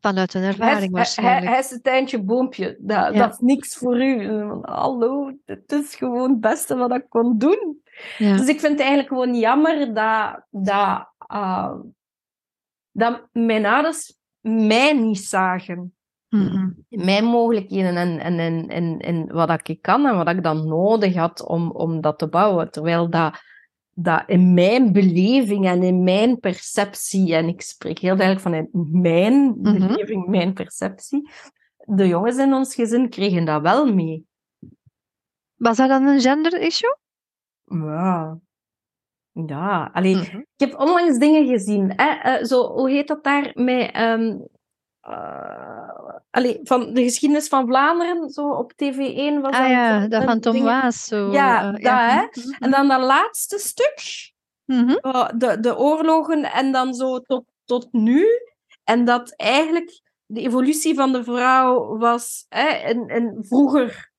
Vanuit 0.00 0.34
een 0.34 0.42
ervaring 0.42 0.80
hij- 0.80 0.90
waarschijnlijk. 0.90 1.46
Hij, 1.46 1.58
is 1.58 1.70
het 1.70 1.86
eindje 1.86 2.22
boompje. 2.22 2.76
Dat, 2.80 3.14
Ja. 3.14 3.18
dat 3.18 3.32
is 3.32 3.38
niks 3.38 3.76
voor 3.76 4.02
u. 4.02 4.26
Eh, 4.26 4.56
Hallo, 4.62 5.32
het 5.44 5.72
is 5.72 5.94
gewoon 5.94 6.30
het 6.30 6.40
beste 6.40 6.76
wat 6.76 6.94
ik 6.94 7.04
kon 7.08 7.38
doen. 7.38 7.82
Ja. 8.18 8.36
Dus 8.36 8.48
ik 8.48 8.60
vind 8.60 8.72
het 8.72 8.80
eigenlijk 8.80 9.08
gewoon 9.08 9.34
jammer 9.34 9.94
dat, 9.94 10.44
dat, 10.50 11.08
ah, 11.16 11.80
dat 12.90 13.28
mijn 13.32 13.66
ouders 13.66 14.16
mij 14.40 14.92
niet 14.92 15.18
zagen. 15.18 15.94
Mijn 16.88 17.24
mogelijkheden 17.24 17.96
en, 17.96 18.18
en, 18.18 18.38
en, 18.38 18.68
en, 18.68 18.98
en 18.98 19.32
wat 19.32 19.48
dat 19.48 19.68
ik 19.68 19.82
kan 19.82 20.06
en 20.06 20.16
wat 20.16 20.28
ik 20.28 20.42
dan 20.42 20.68
nodig 20.68 21.14
had 21.14 21.46
om, 21.46 21.70
om 21.70 22.00
dat 22.00 22.18
te 22.18 22.28
bouwen. 22.28 22.70
Terwijl 22.70 23.10
dat, 23.10 23.34
dat 23.94 24.22
in 24.26 24.54
mijn 24.54 24.92
beleving 24.92 25.66
en 25.66 25.82
in 25.82 26.02
mijn 26.04 26.38
perceptie, 26.38 27.34
en 27.34 27.48
ik 27.48 27.62
spreek 27.62 27.98
heel 27.98 28.16
duidelijk 28.16 28.46
vanuit 28.46 28.68
mijn 28.72 29.44
Mhm. 29.44 29.62
beleving, 29.62 30.26
mijn 30.26 30.52
perceptie, 30.52 31.30
de 31.76 32.08
jongens 32.08 32.36
in 32.36 32.52
ons 32.52 32.74
gezin 32.74 33.08
kregen 33.08 33.44
dat 33.44 33.62
wel 33.62 33.94
mee. 33.94 34.24
Was 35.54 35.76
dat 35.76 35.88
dan 35.88 36.06
een 36.06 36.20
gender 36.20 36.60
issue? 36.60 36.96
Ja. 37.64 38.38
Ja, 39.46 39.90
alleen, 39.92 40.16
Mhm. 40.18 40.36
ik 40.36 40.46
heb 40.56 40.78
onlangs 40.78 41.18
dingen 41.18 41.46
gezien. 41.46 41.92
Hè? 41.96 42.08
eh, 42.10 42.44
zo, 42.44 42.72
hoe 42.72 42.90
heet 42.90 43.08
dat 43.08 43.24
daar? 43.24 43.50
Met, 43.54 43.90
ehm, 43.92 44.38
allee, 46.30 46.60
van 46.62 46.94
de 46.94 47.02
geschiedenis 47.02 47.48
van 47.48 47.66
Vlaanderen, 47.66 48.30
zo 48.30 48.48
op 48.50 48.72
TV1 48.72 49.40
was 49.40 49.56
Ah 49.56 49.68
ja, 49.68 50.00
dat 50.00 50.10
dat 50.10 50.24
van 50.24 50.40
Tom 50.40 50.52
dingen. 50.52 50.68
Waas. 50.68 51.04
Zo, 51.04 51.32
Ja, 51.32 51.58
eh, 51.58 51.72
dat, 51.72 51.82
hè. 51.82 52.40
Mhm. 52.42 52.54
En 52.64 52.70
dan 52.70 52.88
dat 52.88 53.00
laatste 53.00 53.58
stuk, 53.58 54.32
Mhm. 54.64 54.90
eh, 54.90 55.28
de, 55.36 55.60
de 55.60 55.78
oorlogen 55.78 56.52
en 56.52 56.72
dan 56.72 56.94
zo 56.94 57.18
tot, 57.20 57.44
tot 57.64 57.88
nu. 57.92 58.26
En 58.84 59.04
dat 59.04 59.30
eigenlijk 59.36 60.00
de 60.26 60.40
evolutie 60.40 60.94
van 60.94 61.12
de 61.12 61.24
vrouw 61.24 61.98
was... 61.98 62.46
Hè, 62.48 62.66
en, 62.68 63.06
en 63.08 63.36
vroeger 63.48 64.09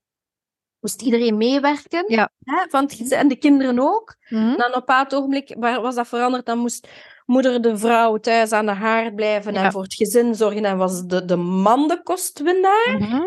moest 0.82 1.02
iedereen 1.02 1.38
meewerken. 1.38 2.04
Ja. 2.08 2.30
Hè, 2.44 2.66
van 2.70 2.84
het 2.84 2.94
gezin- 2.94 3.18
en 3.18 3.28
de 3.28 3.36
kinderen 3.36 3.80
ook. 3.80 4.16
Mhm. 4.30 4.42
Dan 4.46 4.56
op 4.56 4.62
een 4.66 4.72
bepaald 4.72 5.16
ogenblik 5.16 5.56
waar- 5.60 5.82
was 5.82 5.96
dat 5.96 6.08
veranderd. 6.08 6.46
Dan 6.46 6.58
moest 6.58 6.88
moeder 7.26 7.62
de 7.62 7.78
vrouw 7.78 8.18
thuis 8.18 8.52
aan 8.52 8.66
de 8.66 8.72
haard 8.72 9.16
blijven 9.16 9.54
Ja. 9.54 9.64
en 9.64 9.72
voor 9.72 9.84
het 9.84 9.94
gezin 9.94 10.36
zorgen. 10.36 10.66
En 10.66 10.78
was 10.78 11.06
de, 11.06 11.26
de 11.26 11.36
man 11.36 11.88
de 11.88 12.04
kostwinnaar. 12.04 12.96
Mhm. 13.00 13.22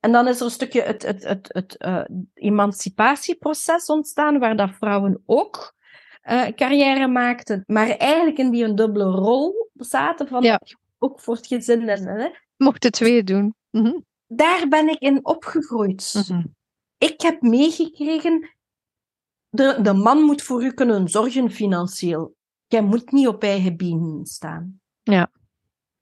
En 0.00 0.12
dan 0.12 0.28
is 0.28 0.38
er 0.38 0.44
een 0.44 0.50
stukje 0.50 0.82
het, 0.82 1.02
het, 1.02 1.24
het, 1.24 1.48
het 1.52 1.76
eh, 1.76 2.02
emancipatieproces 2.34 3.86
ontstaan, 3.86 4.38
waar 4.38 4.56
dat 4.56 4.70
vrouwen 4.78 5.22
ook 5.26 5.74
eh, 6.20 6.46
carrière 6.46 7.06
maakten, 7.08 7.62
maar 7.66 7.88
eigenlijk 7.88 8.38
in 8.38 8.50
die 8.50 8.64
een 8.64 8.74
dubbele 8.74 9.04
rol 9.10 9.70
zaten, 9.74 10.28
van 10.28 10.42
Ja. 10.42 10.60
ook 10.98 11.20
voor 11.20 11.34
het 11.34 11.46
gezin. 11.46 11.88
En, 11.88 12.06
hè. 12.06 12.28
Mocht 12.56 12.82
het 12.84 12.92
twee 12.92 13.24
doen. 13.24 13.54
Mhm. 13.70 13.92
Daar 14.26 14.68
ben 14.68 14.88
ik 14.88 14.98
in 14.98 15.24
opgegroeid. 15.26 16.24
Mhm. 16.28 16.42
Ik 17.00 17.20
heb 17.20 17.42
meegekregen, 17.42 18.56
de, 19.48 19.78
de 19.82 19.92
man 19.92 20.22
moet 20.22 20.42
voor 20.42 20.64
u 20.64 20.72
kunnen 20.72 21.08
zorgen 21.08 21.50
financieel. 21.50 22.34
Jij 22.66 22.82
moet 22.82 23.12
niet 23.12 23.28
op 23.28 23.42
eigen 23.42 23.76
benen 23.76 24.26
staan. 24.26 24.80
Ja. 25.02 25.30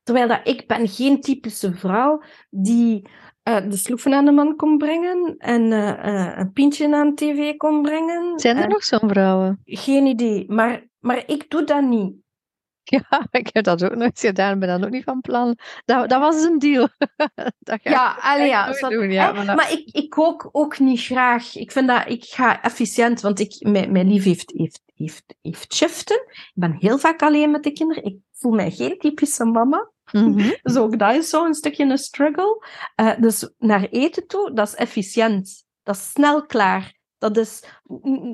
Terwijl 0.02 0.28
dat 0.28 0.40
ik 0.48 0.66
ben 0.66 0.88
geen 0.88 1.20
typische 1.20 1.74
vrouw 1.74 2.22
die 2.50 3.08
eh, 3.42 3.70
de 3.70 3.76
sloeven 3.76 4.12
aan 4.14 4.24
de 4.24 4.32
man 4.32 4.56
kon 4.56 4.78
brengen 4.78 5.34
en 5.38 5.72
eh, 5.72 6.28
eh, 6.30 6.38
een 6.38 6.52
pintje 6.52 6.94
aan 6.96 7.14
tv 7.14 7.56
kon 7.56 7.82
brengen. 7.82 8.38
Zijn 8.38 8.56
er 8.56 8.62
En- 8.62 8.68
nog 8.68 8.84
zo'n 8.84 9.08
vrouwen? 9.08 9.60
Geen 9.64 10.06
idee, 10.06 10.44
maar, 10.48 10.88
maar 10.98 11.22
ik 11.26 11.50
doe 11.50 11.64
dat 11.64 11.82
niet. 11.82 12.14
Ja, 13.10 13.26
ik 13.30 13.50
heb 13.52 13.64
dat 13.64 13.84
ook 13.84 13.94
nooit 13.94 14.20
gedaan, 14.20 14.58
ben 14.58 14.68
dat 14.68 14.84
ook 14.84 14.90
niet 14.90 15.04
van 15.04 15.20
plan. 15.20 15.58
Dat, 15.84 16.08
dat 16.08 16.20
was 16.20 16.42
een 16.42 16.58
deal. 16.58 16.88
dat 17.58 17.80
ga 17.82 17.90
Ja, 17.90 18.16
allee, 18.20 18.48
ja, 18.48 18.72
doen, 18.88 19.10
ja, 19.10 19.32
maar 19.32 19.72
ik, 19.72 19.88
ik 19.92 20.10
kook 20.10 20.48
ook 20.52 20.78
niet 20.78 21.00
graag. 21.00 21.56
Ik 21.56 21.72
vind 21.72 21.88
dat 21.88 22.02
ik 22.06 22.24
ga 22.24 22.62
efficiënt, 22.62 23.20
want 23.20 23.40
ik, 23.40 23.56
mijn, 23.60 23.92
mijn 23.92 24.12
lief 24.12 24.24
heeft, 24.24 24.52
heeft, 24.56 24.82
heeft, 24.94 25.24
heeft 25.42 25.74
shiften. 25.74 26.16
Ik 26.30 26.52
ben 26.54 26.76
heel 26.78 26.98
vaak 26.98 27.22
alleen 27.22 27.50
met 27.50 27.62
de 27.62 27.72
kinderen. 27.72 28.04
Ik 28.04 28.16
voel 28.32 28.52
mij 28.52 28.70
geen 28.70 28.98
typische 28.98 29.44
mama. 29.44 29.90
Dus 30.62 30.76
ook 30.76 30.98
dat 30.98 31.14
is 31.14 31.28
zo 31.28 31.44
een 31.44 31.54
stukje 31.54 31.84
een 31.84 31.98
struggle. 31.98 32.66
Eh, 32.94 33.18
dus 33.18 33.50
naar 33.58 33.84
eten 33.84 34.26
toe, 34.26 34.52
dat 34.52 34.68
is 34.68 34.74
efficiënt. 34.74 35.64
Dat 35.82 35.96
is 35.96 36.10
snel 36.10 36.46
klaar. 36.46 36.97
Dat 37.18 37.36
is... 37.36 37.64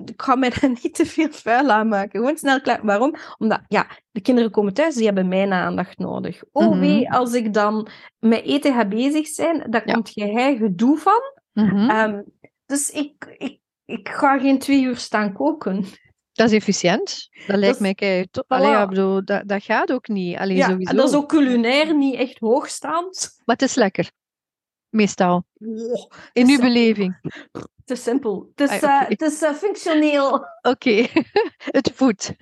Ik 0.05 0.23
ga 0.23 0.35
mij 0.35 0.51
daar 0.61 0.71
niet 0.83 0.95
te 0.95 1.07
veel 1.07 1.29
vuil 1.31 1.71
aan 1.71 1.89
maken. 1.89 2.21
Gewoon 2.21 2.37
snel 2.37 2.61
klaar. 2.61 2.81
Waarom? 2.83 3.15
Omdat, 3.39 3.61
ja, 3.69 3.87
de 4.11 4.21
kinderen 4.21 4.51
komen 4.51 4.75
thuis, 4.75 4.95
die 4.95 5.05
hebben 5.05 5.29
mijn 5.29 5.53
aandacht 5.53 5.99
nodig. 5.99 6.43
Oh 6.53 6.69
Mhm. 6.71 6.79
wee, 6.81 7.11
als 7.13 7.33
ik 7.33 7.53
dan 7.55 7.89
met 8.19 8.43
eten 8.45 8.75
ga 8.75 8.85
bezig 8.89 9.27
zijn, 9.27 9.67
daar 9.71 9.87
Ja. 9.89 9.93
komt 9.95 10.11
jij 10.15 10.57
gedoe 10.57 10.99
van. 10.99 11.21
Mhm. 11.53 11.91
Ehm, 11.91 12.23
dus 12.67 12.91
ik, 12.91 13.35
ik, 13.39 13.59
ik 13.85 14.09
ga 14.09 14.39
geen 14.39 14.59
twee 14.59 14.83
uur 14.83 14.97
staan 14.97 15.33
koken. 15.33 15.85
Dat 16.33 16.51
is 16.51 16.57
efficiënt. 16.57 17.29
Dat 17.47 17.57
lijkt 17.57 17.81
is- 17.81 17.95
mij. 17.97 18.27
Allee, 18.47 18.69
ja, 18.69 18.87
bedoel, 18.89 19.25
dat, 19.25 19.43
dat 19.49 19.63
gaat 19.63 19.93
ook 19.93 20.09
niet. 20.09 20.37
Allee, 20.37 20.57
Ja, 20.57 20.69
sowieso. 20.69 20.91
en 20.91 20.97
dat 20.97 21.09
is 21.09 21.15
ook 21.15 21.29
culinair 21.29 21.95
niet 21.97 22.15
echt 22.15 22.39
hoogstaand. 22.39 23.31
Maar 23.45 23.57
het 23.57 23.65
is 23.65 23.75
lekker. 23.75 24.11
Meestal. 24.95 25.45
In 26.33 26.49
uw 26.49 26.59
beleving. 26.59 27.21
te 27.85 27.95
simpel. 27.95 28.51
Het 28.55 28.71
is, 28.71 28.77
oké. 28.77 29.05
het 29.09 29.21
is 29.23 29.43
eh, 29.43 29.53
functioneel. 29.53 30.47
Oké. 30.63 31.07
het 31.79 31.91
voedt. 31.95 32.35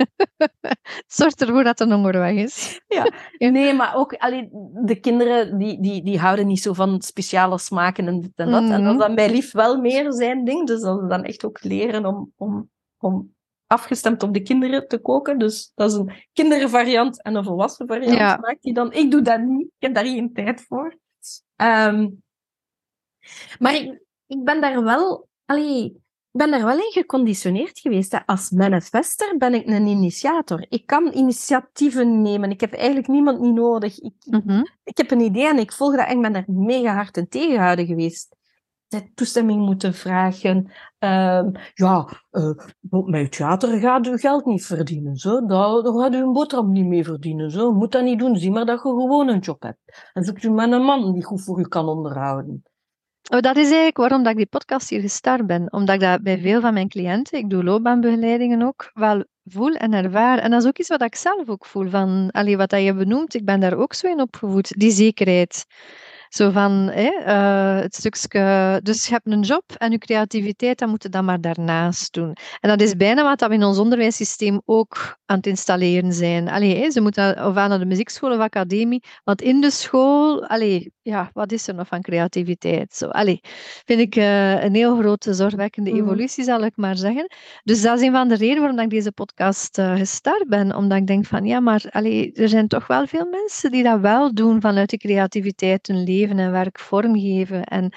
Zorg 1.07 1.35
ervoor 1.35 1.65
dat 1.65 1.79
de 1.79 1.85
honger 1.93 2.19
weg 2.19 2.35
is. 2.35 2.81
Nee, 3.38 3.75
maar 3.75 3.95
ook 3.97 4.15
allee, 4.15 4.49
de 4.85 5.01
kinderen 5.01 5.59
die, 5.59 5.81
die, 5.81 6.03
die 6.05 6.19
houden 6.19 6.47
niet 6.47 6.62
zo 6.62 6.73
van 6.73 7.01
speciale 7.03 7.59
smaken 7.59 8.07
en 8.07 8.21
dit 8.21 8.33
en 8.35 8.51
dat. 8.51 8.62
En 8.62 8.69
dat 8.71 8.81
Mhm. 8.81 8.91
is 8.93 8.99
dan 8.99 9.15
bij 9.15 9.31
lief 9.31 9.53
wel 9.53 9.81
meer 9.81 10.12
zijn 10.12 10.45
ding. 10.45 10.67
Dus 10.67 10.81
dat 10.81 11.01
ze 11.01 11.07
dan 11.07 11.25
echt 11.25 11.45
ook 11.45 11.62
leren 11.62 12.07
om, 12.07 12.33
om, 12.37 12.71
om 12.99 13.35
afgestemd 13.67 14.23
op 14.23 14.35
de 14.35 14.43
kinderen 14.43 14.88
te 14.88 14.99
koken. 14.99 15.38
Dus 15.38 15.73
dat 15.75 15.91
is 15.91 15.97
een 15.97 16.12
kindervariant 16.33 17.23
en 17.23 17.35
een 17.35 17.45
volwassen 17.45 17.87
variant. 17.87 18.17
Ja. 18.17 18.37
Maakt 18.41 18.62
die 18.62 18.75
dan. 18.75 18.93
Ik 18.93 19.11
doe 19.11 19.23
dat 19.23 19.41
niet. 19.41 19.67
Ik 19.67 19.73
heb 19.79 19.95
daar 19.95 20.05
geen 20.05 20.33
tijd 20.33 20.65
voor. 20.69 20.97
Ehm, 21.57 22.09
maar 23.59 23.75
ik, 23.75 24.03
ik 24.27 24.45
ben 24.45 24.61
daar 24.61 24.85
wel... 24.85 25.29
Allee, 25.45 25.85
ik 26.33 26.39
ben 26.41 26.51
daar 26.51 26.65
wel 26.65 26.77
in 26.77 26.91
geconditioneerd 26.93 27.79
geweest. 27.79 28.13
Hè. 28.13 28.19
Als 28.27 28.51
manifester 28.51 29.37
ben 29.39 29.55
ik 29.55 29.67
een 29.67 29.87
initiator. 29.87 30.67
Ik 30.69 30.87
kan 30.87 31.13
initiatieven 31.15 32.23
nemen. 32.23 32.51
Ik 32.51 32.61
heb 32.61 32.73
eigenlijk 32.73 33.09
niemand 33.09 33.41
niet 33.41 33.55
nodig. 33.55 34.01
Ik, 34.01 34.13
Mhm. 34.25 34.63
ik 34.85 34.97
heb 34.97 35.11
een 35.11 35.21
idee 35.21 35.47
en 35.49 35.59
ik 35.59 35.73
volg 35.73 35.97
dat 35.97 36.07
en 36.07 36.17
ik 36.17 36.23
ben 36.23 36.33
daar 36.33 36.45
mega 36.47 36.95
hard 36.95 37.17
in 37.17 37.29
tegenhouden 37.29 37.87
geweest. 37.87 38.37
De 38.89 39.13
toestemming 39.15 39.61
moeten 39.65 39.95
vragen. 39.95 40.71
Ehm, 40.99 41.51
ja, 41.75 42.09
eh, 42.31 42.51
met 42.89 43.33
theater 43.33 43.79
gaat 43.79 44.07
u 44.07 44.19
geld 44.19 44.45
niet 44.45 44.67
verdienen. 44.67 45.17
Zo. 45.17 45.47
Daar, 45.47 45.83
daar 45.83 45.93
gaat 45.93 46.15
u 46.15 46.17
een 46.17 46.33
boterham 46.33 46.73
niet 46.73 46.87
mee 46.87 47.05
verdienen. 47.05 47.51
Zo. 47.51 47.73
Moet 47.73 47.93
dat 47.93 48.03
niet 48.03 48.19
doen. 48.19 48.37
Zie 48.37 48.51
maar 48.51 48.67
dat 48.67 48.83
je 48.83 48.89
gewoon 48.89 49.29
een 49.29 49.39
job 49.39 49.63
hebt. 49.63 50.11
En 50.13 50.25
zoekt 50.25 50.43
u 50.43 50.51
met 50.51 50.73
een 50.73 50.83
man 50.83 51.13
die 51.13 51.25
goed 51.25 51.43
voor 51.45 51.61
u 51.61 51.69
kan 51.69 51.89
onderhouden. 51.89 52.63
Oh, 53.31 53.41
dat 53.41 53.57
is 53.57 53.65
eigenlijk 53.65 53.97
waarom 53.97 54.23
dat 54.23 54.33
ik 54.33 54.37
die 54.37 54.47
podcast 54.47 54.89
hier 54.91 55.01
gestart 55.01 55.47
ben. 55.47 55.73
Omdat 55.73 55.95
ik 55.95 56.01
dat 56.01 56.23
bij 56.23 56.39
veel 56.39 56.61
van 56.61 56.75
mijn 56.75 56.89
cliënten, 56.89 57.39
ik 57.39 57.51
doe 57.51 57.65
loopbaanbegeleidingen 57.65 58.63
ook, 58.63 58.91
wel 58.95 59.25
voel 59.45 59.75
en 59.75 59.93
ervaar. 59.93 60.39
En 60.39 60.51
dat 60.51 60.63
is 60.63 60.69
ook 60.69 60.79
iets 60.79 60.89
wat 60.89 61.03
ik 61.03 61.15
zelf 61.15 61.49
ook 61.49 61.67
voel. 61.67 61.89
Van, 61.91 62.29
allee, 62.31 62.57
wat 62.57 62.71
je 62.71 62.95
benoemt, 62.95 63.35
ik 63.35 63.45
ben 63.45 63.61
daar 63.61 63.75
ook 63.77 63.95
zo 63.95 64.07
in 64.07 64.21
opgevoed. 64.21 64.79
Die 64.79 64.91
zekerheid. 64.91 65.65
Zo 66.33 66.51
van 66.51 66.73
hè, 66.73 67.09
eh, 67.25 67.83
het 67.83 67.95
stukje. 67.95 68.81
Dus 68.83 69.07
je 69.07 69.12
hebt 69.12 69.27
een 69.27 69.40
job 69.40 69.62
en 69.77 69.90
je 69.90 69.99
creativiteit, 69.99 70.79
dat 70.79 70.88
moet 70.88 71.03
je 71.03 71.09
dan 71.09 71.25
maar 71.25 71.40
daarnaast 71.40 72.12
doen. 72.12 72.33
En 72.61 72.68
dat 72.68 72.81
is 72.81 72.97
bijna 72.97 73.23
wat 73.23 73.38
dat 73.38 73.49
we 73.49 73.55
in 73.55 73.64
ons 73.64 73.79
onderwijssysteem 73.79 74.61
ook 74.64 75.16
aan 75.27 75.37
het 75.37 75.47
installeren 75.47 76.12
zijn. 76.12 76.49
Allee, 76.49 76.77
hè, 76.77 76.90
ze 76.90 77.01
moeten 77.01 77.47
of 77.47 77.57
aan 77.57 77.68
naar 77.68 77.79
de 77.79 77.85
muziekschool 77.87 78.33
of 78.33 78.38
academie. 78.38 79.03
Want 79.25 79.42
in 79.42 79.61
de 79.61 79.71
school, 79.71 80.47
allee, 80.47 80.92
ja, 81.03 81.31
wat 81.33 81.53
is 81.53 81.68
er 81.68 81.75
nog 81.75 81.87
van 81.88 82.01
creativiteit? 82.03 82.95
Zo, 82.95 83.07
allee, 83.09 83.40
vind 83.85 84.01
ik 84.01 84.16
eh, 84.16 84.64
een 84.64 84.75
heel 84.75 84.97
grote 84.99 85.35
zorgwekkende 85.35 85.90
Mhm. 85.90 86.01
evolutie, 86.03 86.45
zal 86.45 86.64
ik 86.64 86.77
maar 86.77 86.97
zeggen. 86.97 87.27
Dus 87.64 87.83
dat 87.83 87.99
is 88.01 88.07
een 88.07 88.12
van 88.12 88.29
de 88.29 88.35
redenen 88.35 88.61
waarom 88.62 88.79
ik 88.79 88.90
deze 88.90 89.12
podcast 89.12 89.79
eh, 89.79 89.95
gestart 89.97 90.49
ben. 90.49 90.77
Omdat 90.77 90.99
ik 90.99 91.07
denk 91.07 91.27
van, 91.27 91.45
ja, 91.45 91.61
maar 91.61 91.85
allee, 91.90 92.33
er 92.33 92.49
zijn 92.49 92.68
toch 92.68 92.87
wel 92.87 93.07
veel 93.07 93.27
mensen 93.31 93.71
die 93.71 93.83
dat 93.83 94.01
wel 94.01 94.35
doen 94.35 94.61
vanuit 94.61 94.90
de 94.90 94.97
creativiteit 94.99 95.87
hun 95.87 96.03
leven 96.05 96.21
en 96.31 96.51
werk 96.51 96.79
vormgeven. 96.79 97.65
En 97.65 97.93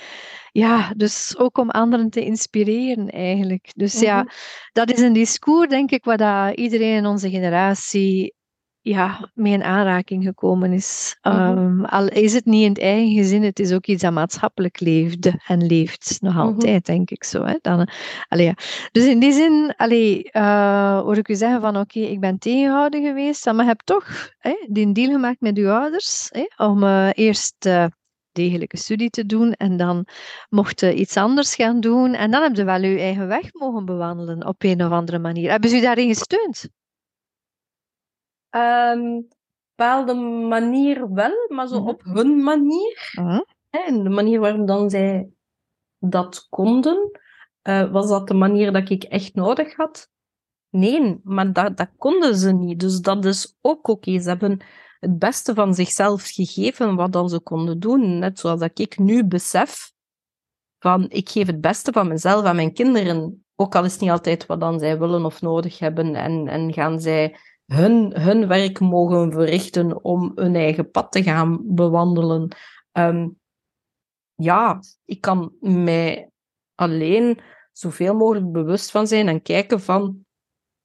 ja, 0.52 0.94
dus 0.98 1.36
ook 1.38 1.58
om 1.58 1.70
anderen 1.70 2.10
te 2.10 2.26
inspireren 2.26 3.10
eigenlijk. 3.10 3.72
Dus 3.76 4.00
ja, 4.00 4.18
Mhm. 4.18 4.28
dat 4.72 4.92
is 4.92 5.00
een 5.02 5.14
discours, 5.14 5.70
denk 5.70 5.92
ik, 5.92 6.04
waar 6.06 6.18
dat 6.18 6.56
iedereen 6.58 6.96
in 6.96 7.06
onze 7.06 7.30
generatie 7.30 8.34
ja, 8.82 9.32
mee 9.34 9.54
in 9.54 9.64
aanraking 9.64 10.24
gekomen 10.24 10.74
is. 10.74 11.18
Mhm. 11.22 11.36
Ehm, 11.36 11.84
al 11.86 12.08
is 12.08 12.34
het 12.34 12.46
niet 12.46 12.64
in 12.64 12.70
het 12.70 12.80
eigen 12.80 13.14
gezin, 13.16 13.44
het 13.44 13.60
is 13.60 13.72
ook 13.74 13.86
iets 13.86 14.02
dat 14.02 14.12
maatschappelijk 14.14 14.80
leefde 14.80 15.42
en 15.48 15.66
leeft 15.66 16.18
nog 16.22 16.34
Mhm. 16.34 16.42
altijd, 16.44 16.86
denk 16.86 17.10
ik 17.10 17.24
zo. 17.24 17.44
Hè? 17.44 17.56
Dan, 17.62 17.88
allee, 18.28 18.46
ja. 18.46 18.54
Dus 18.92 19.06
in 19.06 19.20
die 19.20 19.32
zin, 19.32 19.74
allee, 19.78 20.32
eh, 20.32 21.00
hoor 21.00 21.18
ik 21.18 21.28
u 21.28 21.36
zeggen 21.36 21.62
van 21.62 21.78
oké, 21.78 22.00
ik 22.00 22.20
ben 22.20 22.38
tegenhouden 22.38 23.04
geweest, 23.04 23.46
maar 23.46 23.56
je 23.56 23.64
hebt 23.64 23.86
toch 23.86 24.30
hè, 24.38 24.66
die 24.70 24.92
deal 24.92 25.12
gemaakt 25.12 25.42
met 25.42 25.58
uw 25.58 25.70
ouders 25.72 26.30
hè, 26.32 26.66
om 26.66 26.84
eh, 26.84 27.10
eerst 27.14 27.66
eh, 27.66 27.86
degelijke 28.36 28.78
studie 28.78 29.10
te 29.10 29.26
doen 29.26 29.52
en 29.54 29.78
dan 29.78 30.06
mocht 30.50 30.80
je 30.80 30.94
iets 30.96 31.18
anders 31.18 31.56
gaan 31.56 31.80
doen 31.80 32.14
en 32.14 32.32
dan 32.32 32.42
heb 32.44 32.56
je 32.56 32.64
wel 32.64 32.82
je 32.82 33.00
eigen 33.00 33.28
weg 33.28 33.54
mogen 33.54 33.86
bewandelen 33.86 34.48
op 34.48 34.64
een 34.64 34.86
of 34.86 34.92
andere 34.92 35.20
manier. 35.20 35.50
Hebben 35.52 35.70
ze 35.70 35.78
u 35.78 35.82
daarin 35.82 36.08
gesteund? 36.08 36.70
Ehm 38.50 39.22
bepaalde 39.76 40.14
manier 40.48 41.14
wel, 41.14 41.32
maar 41.48 41.68
zo 41.68 41.80
Mhm. 41.80 41.88
op 41.90 42.02
hun 42.04 42.44
manier. 42.44 43.12
Mhm. 43.20 43.42
En 43.70 44.04
de 44.04 44.10
manier 44.10 44.40
waarop 44.40 44.68
dan 44.68 44.90
zij 44.90 45.30
dat 46.00 46.48
konden, 46.50 47.20
eh, 47.62 47.92
was 47.92 48.10
dat 48.10 48.28
de 48.28 48.34
manier 48.34 48.72
dat 48.72 48.90
ik 48.90 49.04
echt 49.04 49.36
nodig 49.36 49.76
had? 49.76 50.10
Nee, 50.70 51.20
maar 51.24 51.54
dat, 51.54 51.78
dat 51.78 51.90
konden 51.98 52.36
ze 52.36 52.52
niet. 52.54 52.80
Dus 52.80 53.00
dat 53.02 53.26
is 53.26 53.58
ook 53.62 53.88
oké. 53.88 54.20
Ze 54.20 54.30
hebben 54.30 54.60
het 55.06 55.20
beste 55.20 55.54
van 55.54 55.74
zichzelf 55.74 56.24
gegeven 56.24 56.96
wat 56.96 57.12
dan 57.12 57.30
ze 57.30 57.40
konden 57.40 57.80
doen. 57.80 58.20
Net 58.20 58.40
zoals 58.40 58.60
dat 58.60 58.80
ik 58.80 58.98
nu 58.98 59.26
besef 59.26 59.92
van 60.80 61.10
ik 61.10 61.30
geef 61.30 61.48
het 61.48 61.62
beste 61.62 61.92
van 61.92 62.08
mezelf 62.08 62.46
aan 62.46 62.56
mijn 62.56 62.74
kinderen 62.74 63.46
Ook 63.56 63.76
al 63.76 63.86
is 63.86 63.92
het 63.92 64.02
niet 64.02 64.10
altijd 64.10 64.46
wat 64.46 64.60
dan 64.60 64.80
zij 64.80 65.00
willen 65.00 65.26
of 65.26 65.42
nodig 65.42 65.80
hebben. 65.80 66.16
En, 66.16 66.48
en 66.48 66.74
gaan 66.74 67.00
zij 67.00 67.38
hun, 67.66 68.20
hun 68.20 68.48
werk 68.48 68.80
mogen 68.80 69.32
verrichten 69.32 70.04
om 70.04 70.32
hun 70.36 70.56
eigen 70.56 70.92
pad 70.92 71.12
te 71.12 71.24
gaan 71.24 71.76
bewandelen. 71.76 72.56
Ehm, 72.92 73.30
ja, 74.36 74.80
ik 75.06 75.22
kan 75.22 75.52
mij 75.60 76.30
alleen 76.76 77.40
zoveel 77.72 78.16
mogelijk 78.16 78.52
bewust 78.52 78.92
van 78.92 79.08
zijn 79.08 79.28
en 79.28 79.42
kijken 79.42 79.82
van 79.82 80.26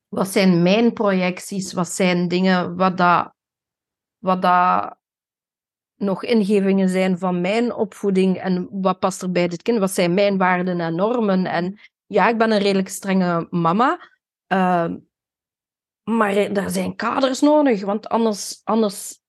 wat 0.08 0.28
zijn 0.28 0.62
mijn 0.62 0.92
projecties, 0.92 1.72
wat 1.72 1.88
zijn 1.88 2.28
dingen 2.28 2.76
wat 2.76 2.96
dat, 2.96 3.34
wat 4.20 4.42
dat 4.42 4.98
nog 5.96 6.24
ingevingen 6.24 6.88
zijn 6.88 7.18
van 7.18 7.40
mijn 7.40 7.74
opvoeding 7.74 8.38
en 8.38 8.68
wat 8.70 8.98
past 8.98 9.22
er 9.22 9.30
bij 9.30 9.48
dit 9.48 9.62
kind, 9.62 9.78
wat 9.78 9.90
zijn 9.90 10.14
mijn 10.14 10.38
waarden 10.38 10.80
en 10.80 10.94
normen. 10.94 11.46
En 11.46 11.78
ja, 12.06 12.28
ik 12.28 12.38
ben 12.38 12.50
een 12.50 12.58
redelijk 12.58 12.88
strenge 12.88 13.46
mama, 13.50 14.10
uh, 14.48 14.90
maar 16.02 16.36
er 16.36 16.70
zijn 16.70 16.96
kaders 16.96 17.40
nodig, 17.40 17.84
want 17.84 18.08
anders, 18.08 18.60
anders 18.64 19.20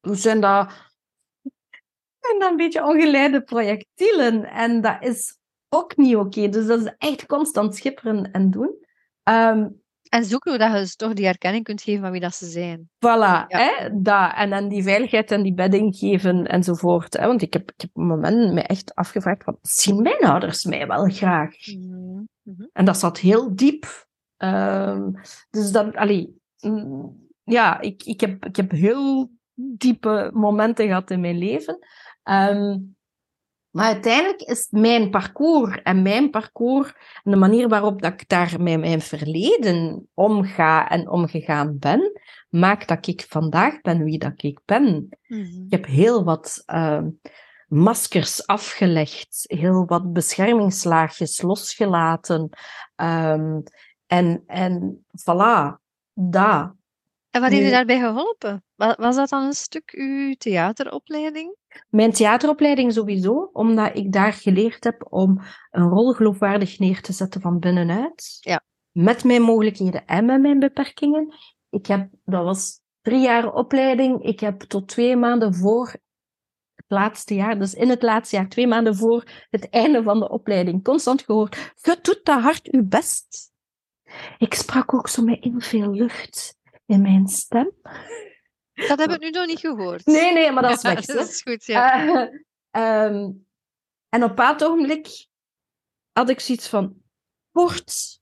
zijn 0.00 0.40
dat, 0.40 0.70
zijn 2.20 2.38
dat 2.38 2.50
een 2.50 2.56
beetje 2.56 2.84
ongeleide 2.84 3.42
projectielen. 3.42 4.44
En 4.44 4.80
dat 4.80 4.96
is 5.00 5.38
ook 5.68 5.96
niet 5.96 6.16
oké. 6.16 6.48
Dus 6.48 6.66
dat 6.66 6.80
is 6.80 6.94
echt 6.98 7.26
constant 7.26 7.76
schipperen 7.76 8.30
en 8.32 8.50
doen. 8.50 8.86
Um, 9.22 9.83
en 10.14 10.24
zoeken 10.24 10.50
hoe 10.50 10.60
dat 10.60 10.72
je 10.72 10.78
dus 10.78 10.96
toch 10.96 11.12
die 11.12 11.24
herkenning 11.24 11.64
kunt 11.64 11.82
geven 11.82 12.02
van 12.02 12.10
wie 12.10 12.20
dat 12.20 12.34
ze 12.34 12.46
zijn. 12.46 12.88
Voilà, 12.94 13.46
hè, 13.46 14.00
dat. 14.00 14.32
En 14.34 14.50
dan 14.50 14.68
die 14.68 14.82
veiligheid 14.82 15.30
en 15.30 15.42
die 15.42 15.54
bedding 15.54 15.96
geven 15.96 16.46
enzovoort. 16.46 17.18
Hè. 17.18 17.26
Want 17.26 17.42
ik 17.42 17.52
heb, 17.52 17.70
ik 17.70 17.80
heb 17.80 17.90
op 17.92 18.02
een 18.02 18.06
moment 18.06 18.52
me 18.52 18.62
echt 18.62 18.94
afgevraagd, 18.94 19.44
wat 19.44 19.58
zien 19.62 20.02
mijn 20.02 20.24
ouders 20.24 20.64
mij 20.64 20.86
wel 20.86 21.08
graag? 21.08 21.54
Mm 21.66 22.28
-hmm. 22.42 22.68
En 22.72 22.84
dat 22.84 22.98
zat 22.98 23.18
heel 23.18 23.56
diep. 23.56 24.06
Um, 24.38 25.20
dus 25.50 25.70
dat, 25.70 25.94
allee, 25.94 26.40
mm, 26.60 27.28
ja, 27.42 27.80
ik, 27.80 28.02
ik, 28.02 28.20
heb, 28.20 28.44
ik 28.44 28.56
heb 28.56 28.70
heel 28.70 29.30
diepe 29.54 30.30
momenten 30.32 30.86
gehad 30.86 31.10
in 31.10 31.20
mijn 31.20 31.38
leven. 31.38 31.78
Um, 32.24 32.96
maar 33.74 33.86
uiteindelijk 33.86 34.40
is 34.40 34.66
mijn 34.70 35.10
parcours 35.10 35.82
en 35.82 36.02
mijn 36.02 36.30
parcours 36.30 36.92
en 37.22 37.30
de 37.30 37.36
manier 37.36 37.68
waarop 37.68 38.02
dat 38.02 38.12
ik 38.12 38.28
daar 38.28 38.62
met 38.62 38.80
mijn 38.80 39.00
verleden 39.00 40.08
omga 40.14 40.88
en 40.88 41.08
omgegaan 41.08 41.78
ben, 41.78 42.20
maakt 42.48 42.88
dat 42.88 43.06
ik 43.06 43.24
vandaag 43.28 43.80
ben 43.80 44.04
wie 44.04 44.18
dat 44.18 44.42
ik 44.42 44.60
ben. 44.64 45.08
Mm 45.26 45.64
Ik 45.64 45.70
heb 45.70 45.86
heel 45.86 46.24
wat 46.24 46.62
uh, 46.66 47.02
maskers 47.68 48.46
afgelegd, 48.46 49.44
heel 49.46 49.86
wat 49.86 50.12
beschermingslaagjes 50.12 51.42
losgelaten. 51.42 52.48
Um, 52.96 53.62
en, 54.06 54.42
en 54.46 55.04
voilà, 55.20 55.80
dat. 56.12 56.72
En 57.34 57.40
wat 57.40 57.50
heeft 57.50 57.66
u 57.66 57.70
daarbij 57.70 57.98
geholpen? 57.98 58.64
Was 58.76 59.16
dat 59.16 59.28
dan 59.28 59.44
een 59.44 59.52
stuk 59.52 59.92
uw 59.96 60.34
theateropleiding? 60.34 61.56
Mijn 61.88 62.12
theateropleiding 62.12 62.92
sowieso, 62.92 63.50
omdat 63.52 63.96
ik 63.96 64.12
daar 64.12 64.32
geleerd 64.32 64.84
heb 64.84 65.06
om 65.08 65.40
een 65.70 65.88
rol 65.88 66.12
geloofwaardig 66.12 66.78
neer 66.78 67.00
te 67.00 67.12
zetten 67.12 67.40
van 67.40 67.58
binnenuit. 67.58 68.36
Ja. 68.40 68.64
Met 68.90 69.24
mijn 69.24 69.42
mogelijkheden 69.42 70.06
en 70.06 70.24
met 70.24 70.40
mijn 70.40 70.58
beperkingen. 70.58 71.34
Ik 71.70 71.86
heb, 71.86 72.08
dat 72.24 72.44
was 72.44 72.80
drie 73.02 73.20
jaar 73.20 73.52
opleiding. 73.52 74.22
Ik 74.22 74.40
heb 74.40 74.60
tot 74.60 74.88
twee 74.88 75.16
maanden 75.16 75.54
voor 75.54 75.96
het 76.74 76.86
laatste 76.88 77.34
jaar, 77.34 77.58
dus 77.58 77.74
in 77.74 77.88
het 77.88 78.02
laatste 78.02 78.36
jaar, 78.36 78.48
twee 78.48 78.66
maanden 78.66 78.96
voor 78.96 79.24
het 79.50 79.70
einde 79.70 80.02
van 80.02 80.18
de 80.18 80.28
opleiding, 80.28 80.84
constant 80.84 81.22
gehoord. 81.22 81.72
Je 81.82 81.98
doet 82.02 82.20
dat 82.22 82.40
hard 82.40 82.72
uw 82.72 82.88
best. 82.88 83.52
Ik 84.38 84.54
sprak 84.54 84.94
ook 84.94 85.08
zo 85.08 85.22
met 85.22 85.44
heel 85.44 85.60
veel 85.60 85.90
lucht 85.90 86.62
in 86.86 87.02
mijn 87.02 87.28
stem. 87.28 87.72
Dat 88.72 88.98
heb 88.98 89.10
ik 89.10 89.20
nu 89.20 89.30
nog 89.30 89.46
niet 89.46 89.58
gehoord. 89.58 90.06
Nee, 90.06 90.32
nee, 90.32 90.52
maar 90.52 90.62
dat 90.62 90.76
is 90.76 90.82
weg. 90.92 91.04
dat 91.04 91.28
is 91.28 91.42
goed, 91.42 91.64
ja. 91.64 92.04
Uh, 92.04 92.20
um, 93.10 93.46
en 94.08 94.22
op 94.22 94.28
een 94.28 94.34
bepaald 94.34 94.64
ogenblik 94.64 95.26
had 96.12 96.28
ik 96.28 96.40
zoiets 96.40 96.68
van... 96.68 97.02
Bord, 97.52 98.20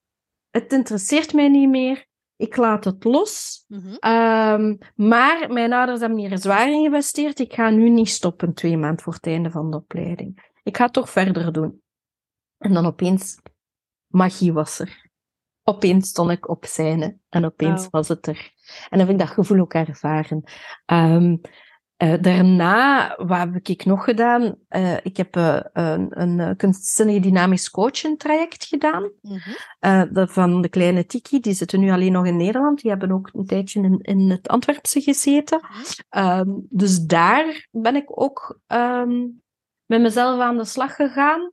het 0.51 0.73
interesseert 0.73 1.33
mij 1.33 1.49
niet 1.49 1.69
meer. 1.69 2.07
Ik 2.37 2.57
laat 2.57 2.85
het 2.85 3.05
los. 3.05 3.65
Mm 3.69 3.81
-hmm. 3.81 4.13
um, 4.13 4.79
maar 4.95 5.53
mijn 5.53 5.73
ouders 5.73 6.01
hebben 6.01 6.19
hier 6.19 6.39
zwaar 6.39 6.67
in 6.67 6.81
geïnvesteerd. 6.81 7.39
Ik 7.39 7.55
ga 7.55 7.71
nu 7.71 7.89
niet 7.89 8.09
stoppen 8.09 8.55
twee 8.55 8.77
maanden 8.77 9.05
voor 9.05 9.13
het 9.13 9.27
einde 9.27 9.51
van 9.51 9.71
de 9.71 9.77
opleiding. 9.77 10.51
Ik 10.63 10.77
ga 10.77 10.85
het 10.85 10.93
toch 10.93 11.11
verder 11.11 11.53
doen. 11.53 11.83
En 12.59 12.73
dan 12.73 12.87
opeens, 12.87 13.39
magie 14.07 14.53
was 14.53 14.79
er 14.79 15.11
opeens 15.65 16.09
stond 16.09 16.31
ik 16.31 16.49
op 16.49 16.65
scène 16.65 17.17
en 17.29 17.45
opeens 17.45 17.83
wow. 17.83 17.91
was 17.91 18.09
het 18.09 18.27
er. 18.27 18.53
En 18.67 18.99
dan 18.99 18.99
heb 18.99 19.09
ik 19.09 19.19
dat 19.19 19.29
gevoel 19.29 19.61
ook 19.61 19.75
ervaren. 19.75 20.43
Um, 20.87 21.41
uh, 22.03 22.15
daarna, 22.21 23.15
wat 23.17 23.39
heb 23.39 23.69
ik 23.69 23.85
nog 23.85 24.05
gedaan? 24.05 24.57
Uh, 24.71 24.97
ik 25.03 25.17
heb 25.17 25.37
uh, 25.37 25.61
een, 25.73 26.21
een 26.21 26.57
kunstzinnige 26.57 27.21
dynamisch 27.21 27.71
coaching 27.71 28.19
traject 28.19 28.65
gedaan. 28.65 29.03
Mm 29.03 29.39
-hmm. 29.39 30.13
de, 30.13 30.29
van 30.29 30.63
de 30.63 30.69
kleine 30.69 31.07
Tiki, 31.07 31.41
die 31.41 31.55
zitten 31.55 31.81
nu 31.81 31.91
alleen 31.91 32.13
nog 32.13 32.27
in 32.27 32.37
Nederland. 32.37 32.81
Die 32.81 32.91
hebben 32.91 33.13
ook 33.13 33.31
een 33.33 33.47
tijdje 33.47 33.83
in, 33.83 33.99
in 34.01 34.31
het 34.31 34.49
Antwerpse 34.49 35.01
gezeten. 35.01 35.61
-hmm. 36.11 36.23
um, 36.23 36.67
dus 36.71 37.01
daar 37.01 37.69
ben 37.71 37.97
ik 37.97 38.21
ook 38.21 38.61
um, 38.67 39.43
met 39.87 40.01
mezelf 40.01 40.41
aan 40.41 40.57
de 40.57 40.65
slag 40.65 40.95
gegaan. 40.95 41.53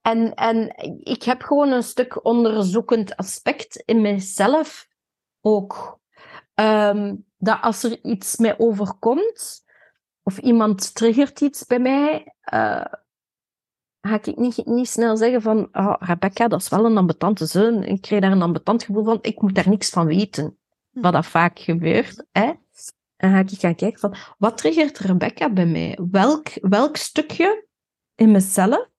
En, 0.00 0.34
en 0.34 0.74
ik 1.02 1.22
heb 1.22 1.42
gewoon 1.42 1.70
een 1.70 1.82
stuk 1.82 2.24
onderzoekend 2.24 3.16
aspect 3.16 3.76
in 3.76 4.00
mezelf 4.00 4.88
ook. 5.40 5.98
Um, 6.54 7.24
dat 7.38 7.58
als 7.60 7.82
er 7.82 8.04
iets 8.04 8.36
mij 8.36 8.58
overkomt, 8.58 9.64
of 10.22 10.38
iemand 10.38 10.94
triggert 10.94 11.40
iets 11.40 11.66
bij 11.66 11.78
mij, 11.78 12.34
uh, 12.54 12.84
ga 14.00 14.14
ik 14.22 14.36
niet, 14.36 14.66
niet 14.66 14.88
snel 14.88 15.16
zeggen 15.16 15.42
van, 15.42 15.68
oh, 15.72 15.94
Rebecca, 15.98 16.48
dat 16.48 16.60
is 16.60 16.68
wel 16.68 16.84
een 16.84 16.96
ambetante 16.96 17.46
zoon. 17.46 17.82
Ik 17.82 18.00
krijg 18.00 18.22
daar 18.22 18.32
een 18.32 18.42
ambetant 18.42 18.82
gevoel 18.82 19.04
van, 19.04 19.18
ik 19.20 19.40
moet 19.40 19.54
daar 19.54 19.68
niks 19.68 19.90
van 19.90 20.06
weten. 20.06 20.58
Hm. 20.90 21.00
Wat 21.00 21.12
dat 21.12 21.26
vaak 21.26 21.58
gebeurt. 21.58 22.24
Hè? 22.32 22.52
En 23.16 23.30
ga 23.30 23.38
ik 23.38 23.50
gaan 23.50 23.74
kijken 23.74 24.00
van, 24.00 24.14
wat 24.38 24.56
triggert 24.56 24.98
Rebecca 24.98 25.50
bij 25.50 25.66
mij? 25.66 25.98
Welk, 26.10 26.48
welk 26.60 26.96
stukje 26.96 27.66
in 28.14 28.30
mezelf 28.30 28.89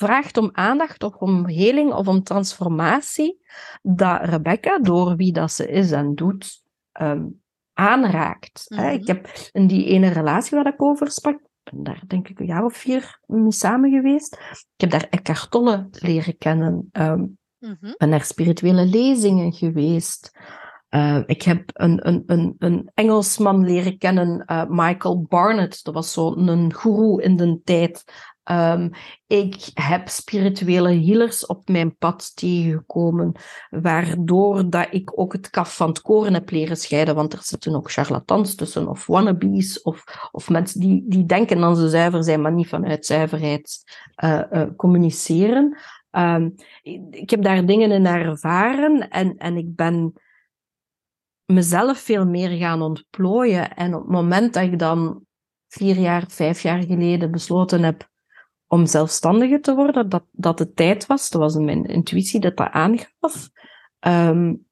vraagt 0.00 0.36
om 0.36 0.50
aandacht 0.52 1.02
of 1.02 1.14
om 1.14 1.46
heling 1.46 1.92
of 1.92 2.08
om 2.08 2.22
transformatie, 2.22 3.44
dat 3.82 4.20
Rebecca, 4.22 4.78
door 4.78 5.16
wie 5.16 5.32
dat 5.32 5.52
ze 5.52 5.68
is 5.68 5.90
en 5.90 6.14
doet, 6.14 6.62
um, 7.00 7.42
aanraakt. 7.72 8.64
Mm 8.68 8.78
-hmm. 8.78 8.88
Ik 8.88 9.06
heb 9.06 9.28
in 9.52 9.66
die 9.66 9.86
ene 9.86 10.08
relatie 10.08 10.56
waar 10.56 10.66
ik 10.66 10.82
over 10.82 11.10
sprak, 11.10 11.40
ben 11.62 11.82
daar 11.82 12.02
denk 12.06 12.28
ik 12.28 12.40
een 12.40 12.46
jaar 12.46 12.64
of 12.64 12.76
vier 12.76 13.18
mee 13.26 13.52
samen 13.52 13.90
geweest. 13.90 14.34
Ik 14.76 14.80
heb 14.80 14.90
daar 14.90 15.06
Eckhart 15.10 15.50
Tolle 15.50 15.88
leren 15.90 16.38
kennen. 16.38 16.88
Um, 16.92 17.38
mm 17.58 17.76
-hmm. 17.80 17.94
ben 17.96 18.08
naar 18.08 18.24
spirituele 18.24 18.84
lezingen 18.84 19.52
geweest. 19.52 20.38
Uh, 20.90 21.18
ik 21.26 21.42
heb 21.42 21.62
een, 21.72 22.08
een, 22.08 22.22
een, 22.26 22.54
een 22.58 22.90
Engelsman 22.94 23.64
leren 23.64 23.98
kennen, 23.98 24.44
uh, 24.46 24.64
Michael 24.68 25.26
Barnett. 25.28 25.84
Dat 25.84 25.94
was 25.94 26.12
zo'n 26.12 26.74
guru 26.74 27.22
in 27.22 27.36
de 27.36 27.60
tijd 27.64 28.04
Um, 28.50 28.90
ik 29.26 29.70
heb 29.74 30.08
spirituele 30.08 31.04
healers 31.04 31.46
op 31.46 31.68
mijn 31.68 31.96
pad 31.96 32.36
tegengekomen, 32.36 33.32
waardoor 33.70 34.70
dat 34.70 34.86
ik 34.90 35.20
ook 35.20 35.32
het 35.32 35.50
kaf 35.50 35.76
van 35.76 35.88
het 35.88 36.00
koren 36.00 36.34
heb 36.34 36.50
leren 36.50 36.76
scheiden, 36.76 37.14
want 37.14 37.32
er 37.32 37.42
zitten 37.42 37.74
ook 37.74 37.90
charlatans 37.90 38.54
tussen, 38.54 38.88
of 38.88 39.06
wannabes, 39.06 39.82
of, 39.82 40.28
of 40.32 40.48
mensen 40.48 40.80
die, 40.80 41.04
die 41.06 41.26
denken 41.26 41.60
dat 41.60 41.78
ze 41.78 41.88
zuiver 41.88 42.24
zijn, 42.24 42.40
maar 42.40 42.52
niet 42.52 42.68
vanuit 42.68 43.06
zuiverheid 43.06 43.82
uh, 44.24 44.62
communiceren. 44.76 45.78
Um, 46.10 46.54
ik 47.10 47.30
heb 47.30 47.42
daar 47.42 47.66
dingen 47.66 47.90
in 47.90 48.06
ervaren 48.06 49.08
en, 49.10 49.36
en 49.36 49.56
ik 49.56 49.76
ben 49.76 50.12
mezelf 51.50 51.98
veel 51.98 52.26
meer 52.26 52.50
gaan 52.50 52.82
ontplooien. 52.82 53.74
En 53.74 53.94
op 53.94 54.00
het 54.00 54.10
moment 54.10 54.54
dat 54.54 54.62
ik 54.62 54.78
dan 54.78 55.24
vier 55.68 55.96
jaar, 55.96 56.24
vijf 56.28 56.60
jaar 56.60 56.82
geleden 56.82 57.30
besloten 57.30 57.82
heb 57.82 58.08
om 58.66 58.86
zelfstandiger 58.86 59.60
te 59.60 59.74
worden, 59.74 60.08
dat, 60.08 60.24
dat 60.30 60.58
het 60.58 60.76
tijd 60.76 61.06
was. 61.06 61.30
Dat 61.30 61.40
was 61.40 61.54
mijn 61.54 61.84
intuïtie 61.84 62.40
dat 62.40 62.56
dat 62.56 62.70
aangaf. 62.70 63.50
Um, 64.00 64.66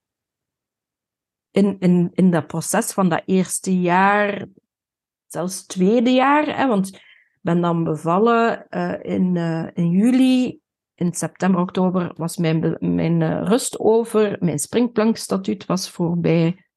in, 1.51 1.77
in, 1.79 2.11
in 2.13 2.31
dat 2.31 2.47
proces 2.47 2.93
van 2.93 3.09
dat 3.09 3.23
eerste 3.25 3.81
jaar, 3.81 4.47
zelfs 5.27 5.67
tweede 5.67 6.11
jaar, 6.11 6.57
hè, 6.57 6.67
want 6.67 6.89
ik 6.89 7.03
ben 7.41 7.61
dan 7.61 7.85
bevallen 7.85 8.67
uh, 8.71 8.95
in, 9.03 9.35
uh, 9.35 9.67
in 9.75 9.91
juli. 9.91 10.61
In 10.95 11.13
september, 11.13 11.61
oktober 11.61 12.13
was 12.17 12.37
mijn, 12.37 12.77
mijn 12.79 13.21
uh, 13.21 13.43
rust 13.43 13.79
over. 13.79 14.37
Mijn 14.41 14.59
springplankstatuut 14.59 15.67
was 15.67 15.91
voorbij. 15.91 16.68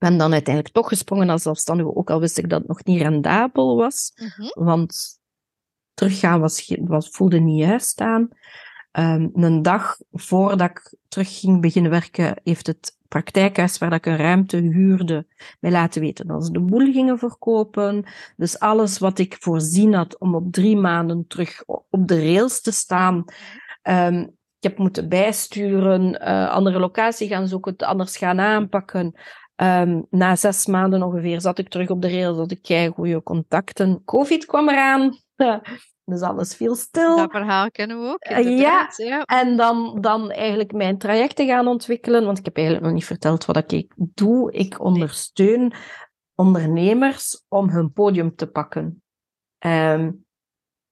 Ben 0.00 0.16
dan 0.18 0.32
uiteindelijk 0.32 0.74
toch 0.74 0.88
gesprongen 0.88 1.30
als 1.30 1.42
zelfstandige, 1.42 1.94
ook 1.94 2.10
al 2.10 2.20
wist 2.20 2.38
ik 2.38 2.48
dat 2.48 2.58
het 2.58 2.68
nog 2.68 2.84
niet 2.84 3.02
rendabel 3.02 3.76
was. 3.76 4.12
Mm 4.14 4.28
-hmm. 4.36 4.64
Want 4.64 5.20
teruggaan 5.94 6.40
was, 6.40 6.76
was, 6.80 7.08
voelde 7.08 7.38
niet 7.38 7.58
juist 7.58 8.00
aan. 8.00 8.28
Ehm, 8.90 9.28
een 9.32 9.62
dag 9.62 9.96
voordat 10.12 10.70
ik 10.70 10.94
terug 11.08 11.40
ging 11.40 11.60
beginnen 11.60 11.90
werken, 11.90 12.40
heeft 12.42 12.66
het 12.66 12.98
praktijkhuis 13.08 13.78
waar 13.78 13.92
ik 13.92 14.06
een 14.06 14.16
ruimte 14.16 14.56
huurde, 14.56 15.26
mij 15.60 15.70
laten 15.70 16.00
weten 16.00 16.26
dat 16.26 16.44
ze 16.44 16.52
de 16.52 16.60
boel 16.60 16.92
gingen 16.92 17.18
verkopen. 17.18 18.04
Dus 18.36 18.58
alles 18.58 18.98
wat 18.98 19.18
ik 19.18 19.36
voorzien 19.40 19.94
had 19.94 20.18
om 20.18 20.34
op 20.34 20.52
drie 20.52 20.76
maanden 20.76 21.26
terug 21.26 21.62
op 21.66 22.08
de 22.08 22.20
rails 22.20 22.60
te 22.60 22.72
staan. 22.72 23.24
Um, 23.82 24.38
ik 24.60 24.68
heb 24.68 24.78
moeten 24.78 25.08
bijsturen, 25.08 26.22
uh, 26.22 26.50
andere 26.50 26.78
locatie 26.78 27.28
gaan 27.28 27.48
zoeken, 27.48 27.72
het 27.72 27.82
anders 27.82 28.16
gaan 28.16 28.40
aanpakken. 28.40 29.14
Um, 29.62 30.06
na 30.10 30.36
zes 30.36 30.66
maanden 30.66 31.02
ongeveer 31.02 31.40
zat 31.40 31.58
ik 31.58 31.68
terug 31.68 31.90
op 31.90 32.02
de 32.02 32.10
rails, 32.10 32.36
had 32.36 32.50
ik 32.50 32.92
goede 32.94 33.22
contacten. 33.22 34.02
Covid 34.04 34.46
kwam 34.46 34.68
eraan. 34.68 35.18
Dus 36.04 36.20
alles 36.20 36.54
viel 36.54 36.74
stil. 36.74 37.16
Dat 37.16 37.30
verhaal 37.30 37.70
kennen 37.70 38.02
we 38.02 38.08
ook. 38.08 38.30
Uh, 38.30 38.58
ja. 38.58 38.90
ja. 38.96 39.22
en 39.22 39.56
dan, 39.56 39.98
dan 40.00 40.30
eigenlijk 40.30 40.72
mijn 40.72 40.98
trajecten 40.98 41.46
gaan 41.46 41.66
ontwikkelen. 41.66 42.24
Want 42.24 42.38
ik 42.38 42.44
heb 42.44 42.56
eigenlijk 42.56 42.86
nog 42.86 42.94
niet 42.94 43.04
verteld 43.04 43.44
wat 43.44 43.72
ik 43.72 43.92
doe. 43.96 44.52
Ik 44.52 44.80
ondersteun 44.80 45.72
ondernemers 46.34 47.44
om 47.48 47.68
hun 47.68 47.92
podium 47.92 48.34
te 48.36 48.46
pakken. 48.46 49.02
Um, 49.66 50.24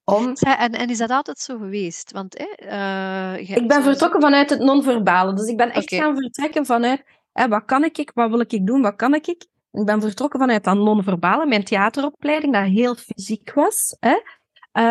om... 0.05 0.33
En, 0.35 0.73
en, 0.73 0.89
is 0.89 0.99
dat 0.99 1.11
altijd 1.11 1.39
zo 1.39 1.59
geweest? 1.59 2.13
Want, 2.13 2.41
uh, 2.41 3.37
ik 3.39 3.69
ben 3.69 3.83
vertrokken 3.83 4.21
vanuit 4.21 4.51
het 4.51 4.61
non-verbale. 4.61 5.33
Dus 5.35 5.47
ik 5.47 5.57
ben 5.57 5.71
echt 5.71 5.95
gaan 5.95 6.17
vertrekken 6.17 6.67
vanuit 6.67 7.05
hè, 7.39 7.49
wat 7.49 7.65
kan 7.65 7.85
ik, 7.85 8.11
wat 8.15 8.31
wil 8.31 8.41
ik 8.41 8.67
doen, 8.67 8.83
wat 8.83 8.97
kan 8.97 9.15
ik. 9.15 9.27
Ik 9.27 9.85
ben 9.85 10.01
vertrokken 10.01 10.41
vanuit 10.41 10.65
dat 10.65 10.77
non-verbale, 10.77 11.47
mijn 11.47 11.65
theateropleiding, 11.65 12.53
dat 12.53 12.65
heel 12.65 12.95
fysiek 12.95 13.53
was. 13.55 13.97
Hè. 14.01 14.17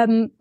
Um, 0.02 0.36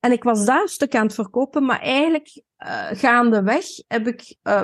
en 0.00 0.12
ik 0.12 0.22
was 0.22 0.44
daar 0.44 0.62
een 0.62 0.68
stuk 0.68 0.94
aan 0.94 1.06
het 1.06 1.14
verkopen, 1.14 1.64
maar 1.64 1.80
eigenlijk 1.80 2.42
uh, 2.58 2.86
gaandeweg 2.90 3.64
heb 3.86 4.06
ik 4.06 4.36
uh, 4.42 4.62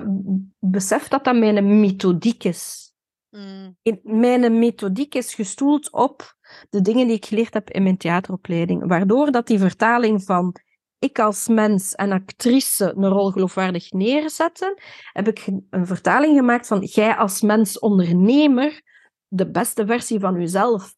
beseft 0.58 1.10
dat 1.10 1.24
dat 1.24 1.36
mijn 1.36 1.80
methodiek 1.80 2.44
is. 2.44 2.92
Mm. 3.30 3.76
Mijn 4.02 4.58
methodiek 4.58 5.14
is 5.14 5.34
gestoeld 5.34 5.92
op 5.92 6.36
de 6.70 6.80
dingen 6.80 7.06
die 7.06 7.16
ik 7.16 7.26
geleerd 7.26 7.54
heb 7.54 7.70
in 7.70 7.82
mijn 7.82 7.96
theateropleiding, 7.96 8.86
waardoor 8.86 9.30
dat 9.30 9.46
die 9.46 9.58
vertaling 9.58 10.22
van 10.22 10.56
ik 11.04 11.18
als 11.18 11.48
mens 11.48 11.94
en 11.94 12.12
actrice 12.12 12.92
een 12.96 13.08
rol 13.08 13.30
geloofwaardig 13.30 13.92
neerzetten, 13.92 14.82
heb 15.12 15.28
ik 15.28 15.46
een 15.70 15.86
vertaling 15.86 16.36
gemaakt 16.36 16.66
van 16.66 16.80
jij 16.84 17.16
als 17.16 17.40
mens 17.40 17.78
ondernemer 17.78 18.82
de 19.28 19.50
beste 19.50 19.86
versie 19.86 20.20
van 20.20 20.40
jezelf 20.40 20.94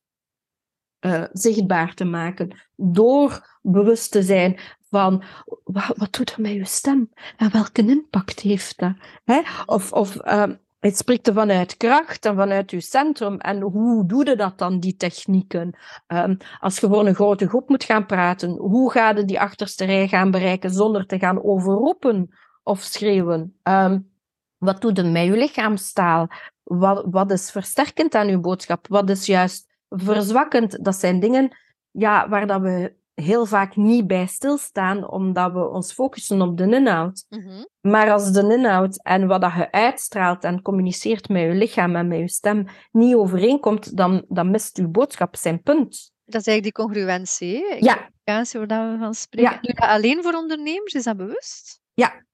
uh, 1.01 1.25
zichtbaar 1.33 1.95
te 1.95 2.05
maken. 2.05 2.64
Door 2.75 3.59
bewust 3.62 4.12
te 4.12 4.23
zijn 4.23 4.59
van 4.90 5.23
wat, 5.64 5.97
doet 5.97 6.16
dat 6.16 6.38
met 6.38 6.53
je 6.53 6.64
stem 6.64 7.11
en 7.37 7.53
welke 7.53 7.87
impact 7.87 8.40
heeft 8.40 8.79
dat? 8.79 8.95
Hè? 9.25 9.40
Of, 9.66 9.92
of 9.92 10.14
uh, 10.27 10.53
het 10.87 10.96
spreekt 10.96 11.27
er 11.27 11.35
vanuit 11.35 11.77
kracht 11.77 12.25
en 12.25 12.37
vanuit 12.37 12.70
je 12.70 12.81
centrum. 12.81 13.38
En 13.38 13.61
hoe 13.61 14.07
doe 14.07 14.25
je 14.25 14.37
dat 14.37 14.59
dan, 14.59 14.81
die 14.81 14.96
technieken? 14.96 15.79
Um, 16.07 16.37
als 16.61 16.79
je 16.79 16.87
voor 16.87 17.07
een 17.07 17.14
grote 17.14 17.49
groep 17.49 17.68
moet 17.68 17.85
gaan 17.85 18.07
praten, 18.07 18.51
hoe 18.51 18.90
ga 18.90 19.11
je 19.11 19.25
die 19.25 19.40
achterste 19.40 19.85
rij 19.85 20.09
gaan 20.09 20.31
bereiken 20.31 20.70
zonder 20.70 21.07
te 21.07 21.18
gaan 21.18 21.44
overroepen 21.44 22.35
of 22.62 22.81
schreeuwen? 22.81 23.57
Um, 23.62 24.11
wat 24.57 24.81
doet 24.81 24.96
het 24.96 25.11
met 25.12 25.25
je 25.25 25.37
lichaamstaal? 25.37 26.29
Wat, 26.62 27.07
wat 27.11 27.31
is 27.31 27.51
versterkend 27.51 28.14
aan 28.14 28.29
uw 28.29 28.40
boodschap? 28.40 28.87
Wat 28.88 29.11
is 29.11 29.27
juist 29.27 29.66
verzwakkend? 29.88 30.85
Dat 30.85 30.96
zijn 30.96 31.20
dingen 31.20 31.57
ja, 31.90 32.29
waar 32.29 32.46
dat 32.46 32.61
we 32.61 32.94
heel 33.22 33.46
vaak 33.46 33.76
niet 33.76 34.07
bij 34.07 34.26
stilstaan, 34.26 35.11
omdat 35.11 35.52
we 35.52 35.68
ons 35.68 35.92
focussen 35.92 36.42
op 36.42 36.57
de 36.57 36.70
inhoud. 36.70 37.24
Mhm. 37.29 37.64
Maar 37.81 38.11
als 38.11 38.33
de 38.33 38.55
inhoud 38.55 39.02
en 39.02 39.26
wat 39.26 39.40
dat 39.40 39.52
je 39.55 39.72
uitstraalt 39.72 40.44
en 40.44 40.62
communiceert 40.62 41.29
met 41.29 41.42
je 41.42 41.55
lichaam 41.55 41.96
en 41.96 42.09
met 42.09 42.18
je 42.18 42.29
stem 42.29 42.66
niet 42.90 43.14
overeenkomt, 43.14 43.96
dan, 43.96 44.24
dan 44.29 44.50
mist 44.50 44.76
je 44.76 44.88
boodschap 44.88 45.37
zijn 45.37 45.62
punt. 45.62 46.12
Dat 46.24 46.40
is 46.40 46.46
eigenlijk 46.46 46.62
die 46.62 46.85
congruentie. 46.85 47.85
Ja. 47.85 48.11
Waar 48.24 48.46
we 48.52 48.96
van 48.98 49.14
spreken. 49.14 49.59
Ja. 49.62 49.72
dat 49.72 49.88
alleen 49.88 50.22
voor 50.22 50.35
ondernemers? 50.35 50.94
Is 50.94 51.05
dat 51.05 51.16
bewust? 51.16 51.81
Ja. 51.94 52.24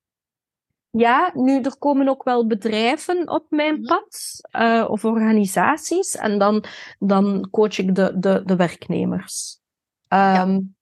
Ja, 0.90 1.30
nu 1.34 1.60
er 1.60 1.78
komen 1.78 2.08
ook 2.08 2.22
wel 2.22 2.46
bedrijven 2.46 3.28
op 3.28 3.46
mijn 3.48 3.74
mhm. 3.74 3.86
pad 3.86 4.40
uh, 4.52 4.90
of 4.90 5.04
organisaties 5.04 6.16
en 6.16 6.38
dan, 6.38 6.64
dan 6.98 7.48
coach 7.50 7.78
ik 7.78 7.94
de, 7.94 8.18
de, 8.18 8.42
de 8.44 8.56
werknemers. 8.56 9.61
Um, 10.12 10.74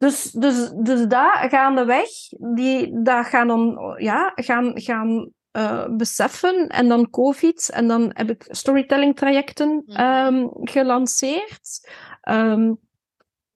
Dus, 0.00 0.30
dus, 0.32 0.70
dus 0.74 1.06
daar 1.08 1.48
gaandeweg, 1.50 2.08
die 2.54 3.02
dat 3.02 3.26
gaan 3.26 3.48
dan, 3.48 3.94
ja, 3.98 4.32
gaan, 4.34 4.72
gaan 4.74 5.30
uh, 5.56 5.86
beseffen. 5.96 6.68
En 6.68 6.88
dan 6.88 7.10
COVID. 7.10 7.70
En 7.70 7.88
dan 7.88 8.10
heb 8.14 8.30
ik 8.30 8.46
storytelling 8.48 9.16
trajecten 9.16 9.84
um, 10.00 10.50
gelanceerd. 10.52 11.90
Um, 12.28 12.78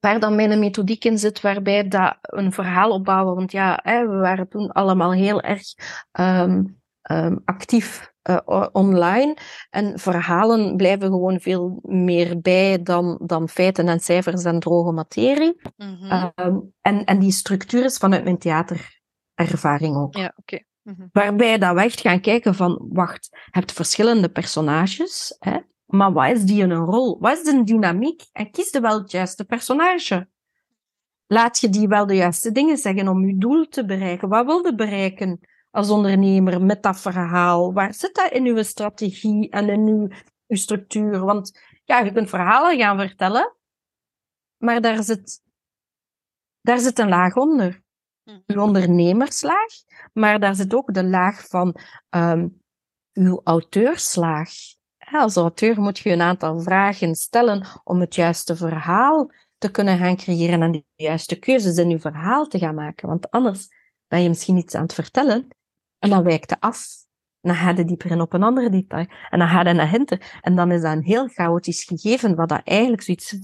waar 0.00 0.20
dan 0.20 0.34
mijn 0.34 0.58
methodiek 0.58 1.04
in 1.04 1.18
zit, 1.18 1.40
waarbij 1.40 1.88
dat 1.88 2.16
een 2.20 2.52
verhaal 2.52 2.90
opbouwen. 2.90 3.34
Want 3.34 3.52
ja, 3.52 3.80
hè, 3.82 4.08
we 4.08 4.16
waren 4.16 4.48
toen 4.48 4.72
allemaal 4.72 5.12
heel 5.12 5.40
erg 5.40 5.62
um, 6.12 6.80
actief 7.44 8.12
uh, 8.30 8.66
online. 8.72 9.36
En 9.70 9.98
verhalen 9.98 10.76
blijven 10.76 11.08
gewoon 11.08 11.40
veel 11.40 11.78
meer 11.82 12.40
bij 12.40 12.82
dan, 12.82 13.20
dan 13.26 13.48
feiten 13.48 13.88
en 13.88 14.00
cijfers 14.00 14.44
en 14.44 14.60
droge 14.60 14.92
materie. 14.92 15.60
Mm 15.76 16.32
en, 16.80 17.04
en 17.04 17.18
die 17.18 17.32
structuur 17.32 17.84
is 17.84 17.96
vanuit 17.96 18.24
mijn 18.24 18.38
theaterervaring 18.38 19.96
ook. 19.96 20.16
Ja, 20.16 20.32
oké. 20.36 20.58
Mhm. 20.82 21.06
Waarbij 21.12 21.58
dat 21.58 21.74
we 21.74 21.82
echt 21.82 22.00
gaan 22.00 22.20
kijken 22.20 22.54
van, 22.54 22.86
wacht, 22.92 23.28
je 23.30 23.38
hebt 23.50 23.72
verschillende 23.72 24.28
personages, 24.28 25.36
hè, 25.38 25.58
maar 25.86 26.12
wat 26.12 26.30
is 26.30 26.42
die 26.42 26.62
een 26.62 26.74
rol? 26.74 27.18
Wat 27.20 27.38
is 27.38 27.44
de 27.44 27.62
dynamiek? 27.62 28.22
En 28.32 28.50
kies 28.50 28.70
je 28.70 28.80
wel 28.80 28.98
het 28.98 29.10
juiste 29.10 29.44
personage. 29.44 30.28
Laat 31.26 31.60
je 31.60 31.68
die 31.68 31.88
wel 31.88 32.06
de 32.06 32.14
juiste 32.14 32.52
dingen 32.52 32.76
zeggen 32.76 33.08
om 33.08 33.26
je 33.26 33.38
doel 33.38 33.68
te 33.68 33.84
bereiken. 33.84 34.28
Wat 34.28 34.46
wil 34.46 34.64
je 34.64 34.74
bereiken? 34.74 35.40
Als 35.74 35.90
ondernemer 35.90 36.62
met 36.62 36.82
dat 36.82 37.00
verhaal? 37.00 37.72
Waar 37.72 37.94
zit 37.94 38.14
dat 38.14 38.32
in 38.32 38.46
uw 38.46 38.62
strategie 38.62 39.50
en 39.50 39.68
in 39.68 39.86
uw, 39.86 40.08
uw 40.46 40.56
structuur? 40.56 41.18
Want 41.18 41.60
ja, 41.84 41.98
je 41.98 42.12
kunt 42.12 42.28
verhalen 42.28 42.78
gaan 42.78 42.98
vertellen, 42.98 43.56
maar 44.56 44.80
daar 44.80 45.02
zit, 45.02 45.42
daar 46.60 46.78
zit 46.78 46.98
een 46.98 47.08
laag 47.08 47.36
onder. 47.36 47.82
Mhm. 48.24 48.38
Uw 48.46 48.62
ondernemerslaag, 48.62 49.72
maar 50.12 50.40
daar 50.40 50.54
zit 50.54 50.74
ook 50.74 50.94
de 50.94 51.04
laag 51.04 51.46
van 51.46 51.76
um, 52.10 52.60
uw 53.12 53.40
auteurslaag. 53.44 54.50
Als 54.98 55.36
auteur 55.36 55.80
moet 55.80 55.98
je 55.98 56.10
een 56.10 56.20
aantal 56.20 56.60
vragen 56.60 57.14
stellen 57.14 57.66
om 57.84 58.00
het 58.00 58.14
juiste 58.14 58.56
verhaal 58.56 59.30
te 59.58 59.70
kunnen 59.70 59.98
gaan 59.98 60.16
creëren 60.16 60.62
en 60.62 60.72
de 60.72 60.84
juiste 60.94 61.38
keuzes 61.38 61.76
in 61.76 61.90
uw 61.90 61.98
verhaal 61.98 62.46
te 62.46 62.58
gaan 62.58 62.74
maken. 62.74 63.08
Want 63.08 63.30
anders 63.30 63.68
ben 64.06 64.22
je 64.22 64.28
misschien 64.28 64.56
iets 64.56 64.74
aan 64.74 64.82
het 64.82 64.94
vertellen 64.94 65.48
en 66.04 66.10
dan 66.10 66.22
wijkt 66.22 66.50
het 66.50 66.60
af. 66.60 66.86
Dan 67.40 67.54
ga 67.54 67.70
je 67.70 67.84
dieper 67.84 68.10
in 68.10 68.20
op 68.20 68.32
een 68.32 68.42
andere 68.42 68.70
detail. 68.70 69.06
En 69.30 69.38
dan 69.38 69.48
ga 69.48 69.68
je 69.68 69.72
naar 69.72 69.88
hinter. 69.88 70.38
En 70.40 70.56
dan 70.56 70.72
is 70.72 70.82
dat 70.82 70.92
een 70.92 71.02
heel 71.02 71.28
chaotisch 71.28 71.84
gegeven, 71.84 72.34
wat 72.34 72.48
dat 72.48 72.60
eigenlijk 72.64 73.02
zoiets. 73.02 73.38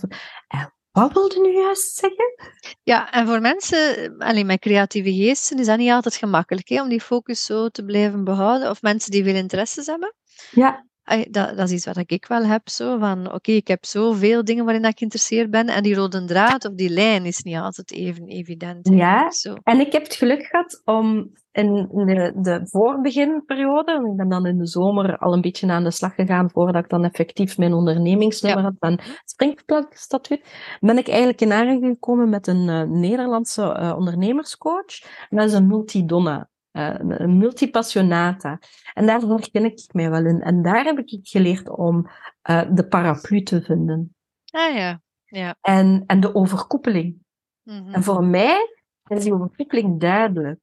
Eh, 0.49 0.65
wat 0.91 1.13
wilde 1.13 1.41
nu 1.41 1.53
juist 1.53 1.97
zeggen? 1.97 2.35
Ja, 2.83 3.13
en 3.13 3.27
voor 3.27 3.41
mensen 3.41 4.15
alleen 4.19 4.47
met 4.47 4.61
creatieve 4.61 5.13
geesten 5.15 5.59
is 5.59 5.67
dat 5.67 5.79
niet 5.79 5.91
altijd 5.91 6.17
gemakkelijk 6.17 6.69
hè, 6.69 6.83
om 6.83 6.89
die 6.89 7.01
focus 7.01 7.45
zo 7.45 7.69
te 7.69 7.85
blijven 7.85 8.25
behouden. 8.25 8.71
Of 8.71 8.83
mensen 8.83 9.11
die 9.11 9.25
veel 9.25 9.35
interesses 9.35 9.87
hebben. 9.87 10.15
Ja 10.51 10.89
dat, 11.31 11.57
dat 11.57 11.69
is 11.69 11.73
iets 11.73 11.85
wat 11.85 11.97
ik 11.97 12.27
wel 12.27 12.45
heb. 12.45 12.69
Zo, 12.69 12.99
van 12.99 13.33
oké, 13.33 13.53
ik 13.53 13.69
heb 13.69 13.85
zoveel 13.85 14.45
dingen 14.45 14.65
waarin 14.65 14.85
ik 14.85 14.99
geïnteresseerd 14.99 15.51
ben. 15.51 15.67
En 15.67 15.83
die 15.83 15.95
rode 15.95 16.25
draad 16.25 16.65
of 16.65 16.75
die 16.75 16.91
lijn 16.91 17.25
is 17.25 17.43
niet 17.43 17.57
altijd 17.57 17.93
even 17.93 18.27
evident. 18.27 18.89
Ja, 18.89 19.31
zo. 19.31 19.55
en 19.63 19.81
ik 19.81 19.93
heb 19.93 20.03
het 20.03 20.15
geluk 20.15 20.45
gehad 20.45 20.83
om 20.85 21.33
in 21.53 21.89
de, 21.93 22.33
de 22.37 22.61
voorbeginperiode, 22.65 23.93
ik 23.93 24.17
ben 24.17 24.29
dan 24.29 24.47
in 24.47 24.59
de 24.59 24.67
zomer 24.67 25.19
al 25.19 25.33
een 25.33 25.41
beetje 25.41 25.71
aan 25.71 25.85
de 25.85 25.91
slag 25.91 26.15
gegaan 26.15 26.51
voordat 26.51 26.85
ik 26.85 26.91
dan 26.91 27.05
effectief 27.05 27.59
mijn 27.59 27.73
ondernemingsnummer 27.73 28.63
had 28.63 28.75
van 28.79 29.01
Springplatstatuut, 29.25 30.77
ben 30.81 30.99
ik 30.99 31.09
eigenlijk 31.09 31.41
in 31.41 31.53
aanraking 31.53 31.87
gekomen 31.87 32.29
met 32.29 32.47
een 32.47 32.69
uh, 32.69 32.83
Nederlandse 32.83 33.63
uh, 33.81 33.95
ondernemerscoach. 33.97 35.03
En 35.29 35.37
dat 35.37 35.47
is 35.47 35.53
een 35.53 35.67
multidonna. 35.67 36.49
Uh, 36.81 37.19
een 37.19 37.39
multipassionata. 37.39 38.59
En 38.95 39.07
daar 39.07 39.21
herken 39.21 39.65
ik 39.65 39.93
mij 39.93 40.11
wel 40.11 40.27
in. 40.27 40.41
En 40.41 40.63
daar 40.63 40.85
heb 40.85 40.99
ik 40.99 41.29
geleerd 41.29 41.69
om 41.69 42.11
uh, 42.51 42.63
de 42.73 42.87
paraplu 42.87 43.43
te 43.43 43.63
vinden. 43.63 44.15
Ah 44.51 44.75
ja, 44.75 45.01
ja. 45.25 45.57
En, 45.61 46.05
en 46.07 46.21
de 46.21 46.35
overkoepeling. 46.35 47.17
Mm 47.63 47.79
-hmm. 47.79 47.95
En 47.95 48.03
voor 48.03 48.25
mij 48.25 48.79
is 49.07 49.23
die 49.23 49.35
overkoepeling 49.35 50.01
duidelijk. 50.01 50.61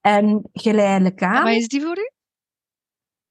En 0.00 0.48
geleidelijk 0.52 1.22
aan... 1.22 1.44
Wat 1.44 1.54
is 1.54 1.68
die 1.68 1.80
voor 1.80 1.98
u? 1.98 2.10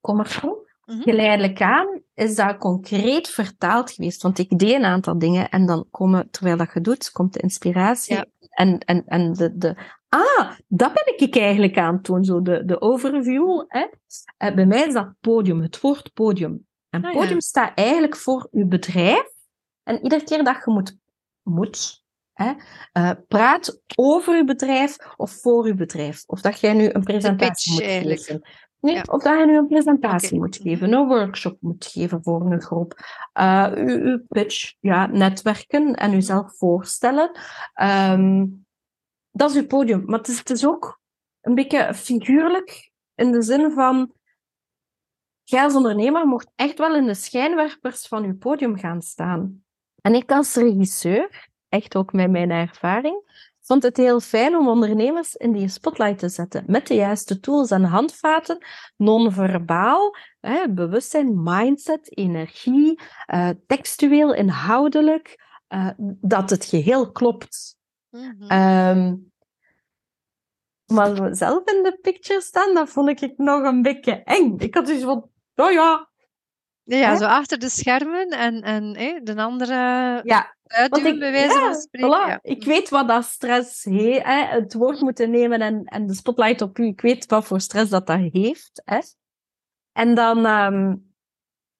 Kom 0.00 0.16
maar. 0.16 0.40
Mm 0.42 0.54
-hmm. 0.84 1.02
Geleidelijk 1.02 1.60
aan 1.60 2.02
is 2.14 2.34
dat 2.34 2.56
concreet 2.56 3.28
vertaald 3.28 3.90
geweest. 3.90 4.22
Want 4.22 4.38
ik 4.38 4.58
deed 4.58 4.74
een 4.74 4.84
aantal 4.84 5.18
dingen 5.18 5.48
en 5.48 5.66
dan 5.66 5.86
komen, 5.90 6.30
terwijl 6.30 6.56
dat 6.56 6.70
je 6.74 6.80
doet, 6.80 7.10
komt 7.10 7.32
de 7.32 7.40
inspiratie. 7.40 8.14
Ja. 8.14 8.26
En, 8.38 8.78
en, 8.78 9.04
en 9.06 9.32
de, 9.32 9.56
de 9.56 9.76
Ah, 10.10 10.50
dat 10.68 10.92
ben 10.92 11.14
ik 11.16 11.36
eigenlijk 11.36 11.78
aan 11.78 11.94
het 11.94 12.04
doen, 12.04 12.24
zo 12.24 12.42
de, 12.42 12.64
de 12.64 12.80
overview. 12.80 13.64
Hè. 13.68 13.80
Uh, 14.38 14.54
bij 14.54 14.66
mij 14.66 14.86
is 14.86 14.94
dat 14.94 15.12
podium, 15.20 15.60
het 15.60 15.80
woord 15.80 16.12
podium. 16.14 16.66
En 16.88 17.04
Ah, 17.04 17.12
ja. 17.12 17.18
podium 17.18 17.40
staat 17.40 17.72
eigenlijk 17.74 18.16
voor 18.16 18.48
uw 18.50 18.66
bedrijf. 18.66 19.24
En 19.82 20.02
iedere 20.02 20.24
keer 20.24 20.44
dat 20.44 20.62
je 20.64 20.70
moet, 20.70 20.96
moet 21.42 22.04
hè, 22.32 22.52
eh, 22.92 23.10
praat 23.28 23.80
over 23.96 24.34
uw 24.34 24.44
bedrijf 24.44 24.96
of 25.16 25.30
voor 25.40 25.64
uw 25.64 25.74
bedrijf. 25.74 26.22
Of 26.26 26.40
dat 26.40 26.60
jij 26.60 26.72
nu 26.72 26.88
een 26.92 27.02
presentatie 27.04 27.72
moet 27.72 27.82
eigenlijk. 27.82 28.20
geven. 28.20 28.48
Nee, 28.80 28.94
Ja. 28.94 29.02
Of 29.10 29.22
dat 29.22 29.38
je 29.38 29.46
nu 29.46 29.56
een 29.56 29.66
presentatie 29.66 30.38
moet 30.38 30.56
geven, 30.56 30.92
een 30.92 31.06
workshop 31.06 31.56
moet 31.60 31.86
geven 31.86 32.22
voor 32.22 32.52
een 32.52 32.62
groep. 32.62 32.94
Eh, 33.32 33.72
uw, 33.74 34.00
uw 34.00 34.22
pitch, 34.28 34.74
ja, 34.80 35.06
netwerken 35.06 35.94
en 35.94 36.14
uzelf 36.14 36.56
voorstellen. 36.56 37.30
Ehm, 37.74 38.46
dat 39.30 39.50
is 39.50 39.56
uw 39.56 39.66
podium. 39.66 40.02
Maar 40.06 40.18
het 40.18 40.28
is, 40.28 40.38
het 40.38 40.50
is 40.50 40.66
ook 40.66 41.00
een 41.40 41.54
beetje 41.54 41.94
figuurlijk 41.94 42.90
in 43.14 43.32
de 43.32 43.42
zin 43.42 43.70
van. 43.70 44.12
Jij 45.42 45.62
als 45.62 45.74
ondernemer 45.74 46.26
mocht 46.26 46.50
echt 46.56 46.78
wel 46.78 46.96
in 46.96 47.06
de 47.06 47.14
schijnwerpers 47.14 48.06
van 48.06 48.24
uw 48.24 48.36
podium 48.36 48.78
gaan 48.78 49.02
staan. 49.02 49.64
En 50.00 50.14
ik 50.14 50.32
als 50.32 50.54
regisseur, 50.54 51.48
echt 51.68 51.96
ook 51.96 52.12
met 52.12 52.30
mijn 52.30 52.50
ervaring, 52.50 53.22
vond 53.60 53.82
het 53.82 53.96
heel 53.96 54.20
fijn 54.20 54.56
om 54.56 54.68
ondernemers 54.68 55.34
in 55.34 55.52
die 55.52 55.68
spotlight 55.68 56.18
te 56.18 56.28
zetten. 56.28 56.64
Met 56.66 56.86
de 56.86 56.94
juiste 56.94 57.40
tools 57.40 57.70
en 57.70 57.84
handvaten, 57.84 58.66
non-verbaal, 58.96 60.16
bewustzijn, 60.70 61.42
mindset, 61.42 62.16
energie, 62.16 63.00
eh, 63.26 63.48
textueel, 63.66 64.34
inhoudelijk, 64.34 65.44
eh, 65.68 65.88
dat 66.20 66.50
het 66.50 66.64
geheel 66.64 67.12
klopt. 67.12 67.78
Mhm. 68.10 68.42
Ehm, 68.48 69.16
maar 70.86 71.34
zelf 71.36 71.64
in 71.70 71.82
de 71.82 71.98
picture 72.02 72.40
staan, 72.40 72.74
dat 72.74 72.88
vond 72.88 73.22
ik 73.22 73.32
nog 73.36 73.62
een 73.62 73.82
beetje 73.82 74.12
eng. 74.12 74.58
Ik 74.58 74.74
had 74.74 74.86
dus 74.86 75.02
van, 75.02 75.30
oh 75.54 75.70
ja, 75.70 76.08
ja, 76.82 77.10
hè? 77.10 77.16
zo 77.16 77.24
achter 77.24 77.58
de 77.58 77.68
schermen 77.68 78.28
en, 78.28 78.62
en 78.62 78.96
hè, 78.96 79.20
de 79.22 79.42
andere 79.42 79.74
ja, 80.24 80.56
uitduwen, 80.62 81.02
Want 81.02 81.14
ik- 81.14 81.18
bij 81.20 81.32
wijze 81.32 81.54
ja, 81.58 81.60
van 81.60 81.74
spreken. 81.74 82.08
voilà. 82.08 82.28
Ja. 82.28 82.38
Ik 82.42 82.64
weet 82.64 82.88
wat 82.88 83.08
dat 83.08 83.24
stress 83.24 83.84
heeft, 83.84 84.24
hè. 84.24 84.44
het 84.44 84.74
woord 84.74 85.00
moeten 85.00 85.30
nemen 85.30 85.60
en, 85.60 85.84
en 85.84 86.06
de 86.06 86.14
spotlight 86.14 86.60
op 86.62 86.78
u. 86.78 86.84
Ik 86.86 87.00
weet 87.00 87.26
wat 87.26 87.44
voor 87.44 87.60
stress 87.60 87.90
dat 87.90 88.06
dat 88.06 88.18
heeft. 88.32 88.82
Hè. 88.84 88.98
En 89.92 90.14
dan 90.14 90.46
ehm, 90.46 90.94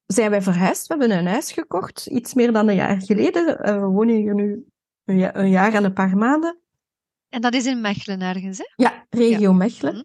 zijn 0.07 0.31
wij 0.31 0.43
verhuisd. 0.43 0.87
We 0.87 0.95
hebben 0.97 1.19
een 1.19 1.27
huis 1.27 1.53
gekocht, 1.53 2.07
iets 2.07 2.35
meer 2.35 2.53
dan 2.53 2.69
een 2.69 2.75
jaar 2.75 3.03
geleden. 3.03 3.59
Eh, 3.61 3.75
we 3.75 3.87
wonen 3.87 4.15
hier 4.15 4.35
nu 4.35 4.65
een, 5.11 5.19
ja- 5.19 5.37
een 5.37 5.51
jaar 5.51 5.75
en 5.75 5.85
een 5.85 5.93
paar 5.93 6.17
maanden. 6.17 6.59
En 7.29 7.41
dat 7.41 7.55
is 7.55 7.67
in 7.67 7.81
Mechelen 7.81 8.21
ergens, 8.21 8.59
hè? 8.59 8.65
Ja, 8.77 9.07
regio 9.11 9.53
Mechelen. 9.53 9.95
Mhm. 9.95 10.03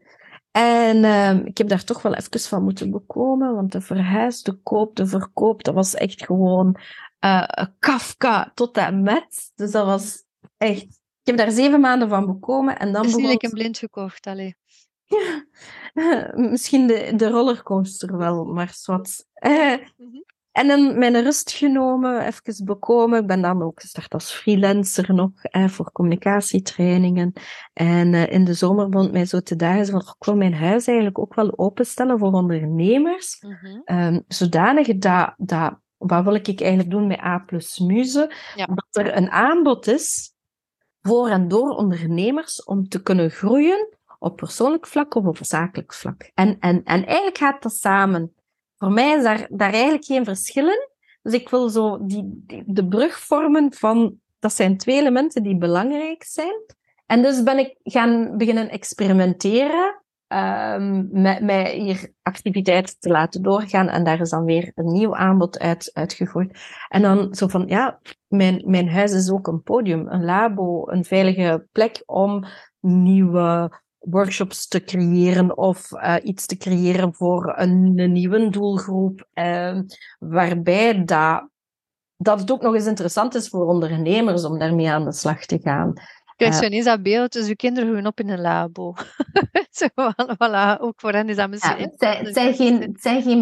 En 0.52 1.04
ehm, 1.04 1.46
ik 1.46 1.58
heb 1.58 1.68
daar 1.68 1.84
toch 1.84 2.02
wel 2.02 2.14
even 2.14 2.40
van 2.40 2.64
moeten 2.64 2.92
bekomen, 2.92 3.56
want 3.56 3.72
de 3.72 3.82
verhuis, 3.82 4.42
de 4.44 4.54
koop, 4.54 4.96
de 4.96 5.06
verkoop, 5.08 5.64
dat 5.64 5.74
was 5.74 5.96
echt 5.96 6.26
gewoon 6.26 6.78
eh, 7.20 7.48
Kafka 7.80 8.52
tot 8.54 8.78
en 8.78 9.02
met. 9.02 9.52
Dus 9.56 9.72
dat 9.72 9.86
was 9.86 10.24
echt... 10.58 10.84
Ik 11.22 11.36
heb 11.36 11.38
daar 11.38 11.52
zeven 11.52 11.80
maanden 11.80 12.10
van 12.10 12.26
bekomen 12.26 12.80
en 12.80 12.94
dan 12.94 13.02
begon 13.02 13.28
like 13.28 13.46
een 13.46 13.52
blind 13.52 13.78
gekocht, 13.78 14.28
allee. 14.28 14.56
Misschien 16.52 16.88
de, 16.88 17.14
de 17.16 17.30
rollercoaster 17.30 18.18
wel, 18.18 18.46
maar 18.46 18.74
zwart. 18.74 19.26
Mhm. 19.98 20.22
En 20.56 20.68
dan 20.68 20.98
mijn 20.98 21.22
rust 21.24 21.52
genomen, 21.52 22.26
even 22.26 22.66
bekomen. 22.66 23.22
Ik 23.22 23.28
ben 23.28 23.42
dan 23.42 23.62
ook 23.62 23.82
gestart 23.82 24.14
als 24.14 24.32
freelancer 24.32 25.14
nog 25.14 25.30
eh, 25.42 25.68
voor 25.68 25.92
communicatietrainingen. 25.92 27.34
En 27.74 28.14
eh, 28.14 28.32
in 28.32 28.46
de 28.46 28.54
zomer 28.54 29.00
het 29.00 29.12
mij 29.12 29.26
zo 29.26 29.40
te 29.40 29.56
dagen 29.56 29.86
van, 29.86 30.00
ik 30.00 30.26
wil 30.26 30.36
mijn 30.36 30.54
huis 30.54 30.88
eigenlijk 30.88 31.20
ook 31.20 31.34
wel 31.34 31.58
openstellen 31.58 32.20
voor 32.20 32.32
ondernemers. 32.32 33.44
Ehm, 33.86 34.20
zodanig 34.28 34.98
dat, 34.98 35.34
dat, 35.38 35.80
wat 35.98 36.24
wil 36.24 36.34
ik 36.34 36.48
eigenlijk 36.48 36.90
doen 36.90 37.08
met 37.08 37.20
A 37.20 37.40
plus 37.40 37.80
Muze? 37.80 38.32
Ja. 38.56 38.66
Dat 38.66 39.06
er 39.06 39.18
een 39.18 39.30
aanbod 39.30 39.88
is 39.88 40.34
voor 41.02 41.30
en 41.30 41.48
door 41.48 41.70
ondernemers 41.70 42.64
om 42.64 42.88
te 42.88 43.02
kunnen 43.02 43.32
groeien 43.32 43.98
op 44.20 44.36
persoonlijk 44.36 44.88
vlak 44.88 45.16
of 45.16 45.26
op 45.26 45.38
zakelijk 45.42 45.94
vlak. 45.94 46.32
En, 46.34 46.60
en, 46.60 46.84
en 46.84 47.06
eigenlijk 47.06 47.38
gaat 47.38 47.64
dat 47.64 47.74
samen. 47.74 48.34
Voor 48.78 48.92
mij 48.92 49.18
is 49.18 49.24
daar, 49.24 49.48
daar 49.50 49.74
eigenlijk 49.74 50.06
geen 50.06 50.26
verschil 50.26 50.68
in. 50.68 50.90
Dus 51.22 51.34
ik 51.34 51.50
wil 51.50 51.70
zo 51.70 52.06
die, 52.06 52.44
de 52.66 52.88
brug 52.88 53.20
vormen 53.20 53.74
van, 53.74 54.20
dat 54.40 54.54
zijn 54.54 54.78
twee 54.78 55.00
elementen 55.00 55.44
die 55.44 55.58
belangrijk 55.58 56.24
zijn. 56.24 56.64
En 57.06 57.22
dus 57.22 57.44
ben 57.44 57.58
ik 57.58 57.76
gaan 57.84 58.38
beginnen 58.38 58.70
experimenteren 58.70 60.04
ehm, 60.28 61.06
met 61.46 61.68
hier 61.68 62.12
activiteiten 62.22 62.96
te 63.00 63.10
laten 63.10 63.42
doorgaan. 63.42 63.88
En 63.88 64.04
daar 64.04 64.20
is 64.20 64.30
dan 64.30 64.46
weer 64.46 64.72
een 64.76 64.92
nieuw 64.92 65.16
aanbod 65.16 65.60
uit, 65.60 65.90
uitgegroeid. 65.94 66.60
En 66.88 67.02
dan 67.02 67.36
zo 67.36 67.48
van, 67.48 67.68
ja, 67.68 68.00
mijn, 68.28 68.64
mijn 68.66 68.90
huis 68.90 69.12
is 69.12 69.32
ook 69.32 69.48
een 69.48 69.64
podium, 69.64 70.08
een 70.08 70.26
labo, 70.26 70.90
een 70.90 71.04
veilige 71.04 71.68
plek 71.72 72.04
om 72.06 72.46
nieuwe 72.80 73.72
workshops 74.10 74.68
te 74.68 74.84
creëren 74.84 75.58
of 75.58 75.92
eh, 75.92 76.16
iets 76.24 76.46
te 76.46 76.58
creëren 76.58 77.14
voor 77.14 77.54
een, 77.58 77.94
een 77.96 78.12
nieuwe 78.12 78.50
doelgroep. 78.50 79.28
ehm, 79.34 79.84
waarbij 80.20 81.06
dat, 81.06 81.50
dat 82.18 82.40
het 82.40 82.52
ook 82.52 82.62
nog 82.62 82.74
eens 82.74 82.86
interessant 82.86 83.36
is 83.36 83.50
voor 83.50 83.66
ondernemers 83.66 84.44
om 84.46 84.60
daarmee 84.60 84.90
aan 84.90 85.06
de 85.06 85.14
slag 85.14 85.46
te 85.46 85.60
gaan. 85.62 85.94
Krijg 86.36 86.54
Eh. 86.54 86.60
zo 86.60 86.66
ineens 86.66 86.86
dat 86.86 87.04
beeld, 87.04 87.32
dus 87.32 87.48
uw 87.48 87.56
kinderen 87.56 87.90
groeien 87.90 88.08
op 88.08 88.20
in 88.20 88.30
een 88.30 88.42
labo. 88.42 88.94
zo, 89.72 89.88
voilà, 90.36 90.80
ook 90.80 90.94
voor 91.00 91.12
hen 91.12 91.30
is 91.30 91.36
dat 91.36 91.50
misschien... 91.50 91.78
het, 91.78 91.94
zijn, 91.98 92.26
het 92.26 92.34
zijn 92.34 92.54
geen, 92.56 92.82
het 92.82 93.02
zijn 93.02 93.22
geen 93.22 93.40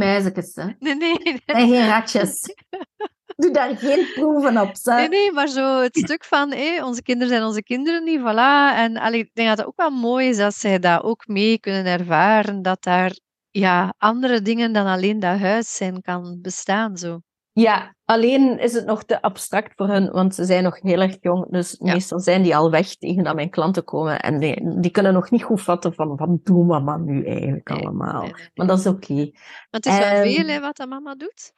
hè. 0.55 0.66
Nee, 0.80 0.95
nee, 0.95 0.95
nee. 1.24 1.34
Het 1.34 1.43
zijn 1.45 1.70
geen 1.70 1.88
ratjes. 1.88 2.41
Doe 3.36 3.52
daar 3.52 3.78
geen 3.78 4.06
proeven 4.14 4.58
op, 4.62 4.72
hè. 4.84 4.96
Nee, 4.96 5.08
nee, 5.10 5.32
maar 5.32 5.48
zo 5.48 5.82
het 5.82 5.98
stuk 6.06 6.24
van 6.26 6.52
hé, 6.52 6.84
onze 6.84 7.02
kinderen 7.02 7.34
zijn 7.34 7.44
onze 7.44 7.64
kinderen 7.64 8.04
niet, 8.04 8.20
voilà. 8.20 8.76
En 8.78 8.98
allee, 8.98 9.20
ik 9.20 9.30
denk 9.34 9.48
dat 9.48 9.58
het 9.58 9.68
ook 9.68 9.78
wel 9.78 9.90
mooi 9.90 10.28
is 10.28 10.38
dat 10.38 10.56
zij 10.56 10.80
dat 10.80 11.04
ook 11.04 11.28
mee 11.28 11.60
kunnen 11.60 11.86
ervaren, 11.86 12.62
dat 12.62 12.84
daar 12.84 13.20
ja, 13.50 13.94
andere 13.98 14.42
dingen 14.42 14.74
dan 14.74 14.86
alleen 14.86 15.20
dat 15.20 15.40
huis 15.40 15.76
zijn 15.76 16.02
kan 16.02 16.40
bestaan. 16.42 16.98
Zo. 16.98 17.20
Ja, 17.52 17.96
alleen 18.06 18.60
is 18.60 18.74
het 18.74 18.86
nog 18.86 19.04
te 19.04 19.22
abstract 19.22 19.74
voor 19.76 19.88
hen, 19.88 20.12
want 20.12 20.36
ze 20.36 20.46
zijn 20.46 20.64
nog 20.64 20.82
heel 20.82 21.02
erg 21.02 21.18
jong. 21.22 21.52
Dus 21.52 21.76
Ja. 21.80 21.94
meestal 21.94 22.20
zijn 22.20 22.42
die 22.42 22.56
al 22.56 22.72
weg 22.72 22.96
tegen 22.96 23.24
dat 23.24 23.36
mijn 23.36 23.50
klanten 23.50 23.84
komen. 23.84 24.20
En 24.20 24.40
die, 24.40 24.80
die 24.80 24.92
kunnen 24.92 25.14
nog 25.14 25.32
niet 25.32 25.44
goed 25.44 25.62
vatten 25.62 25.94
van 25.94 26.16
wat 26.16 26.46
doet 26.46 26.68
mama 26.68 26.98
nu 26.98 27.26
eigenlijk 27.26 27.70
allemaal. 27.70 28.22
Nee, 28.22 28.34
nee. 28.34 28.50
Maar 28.54 28.68
dat 28.68 28.80
is 28.80 28.88
oké. 28.88 29.14
Maar 29.14 29.32
het 29.70 29.86
is 29.86 29.98
wel 29.98 30.08
Ehm, 30.08 30.30
veel 30.30 30.48
hè, 30.48 30.60
wat 30.60 30.76
dat 30.78 30.90
mama 30.90 31.16
doet. 31.16 31.54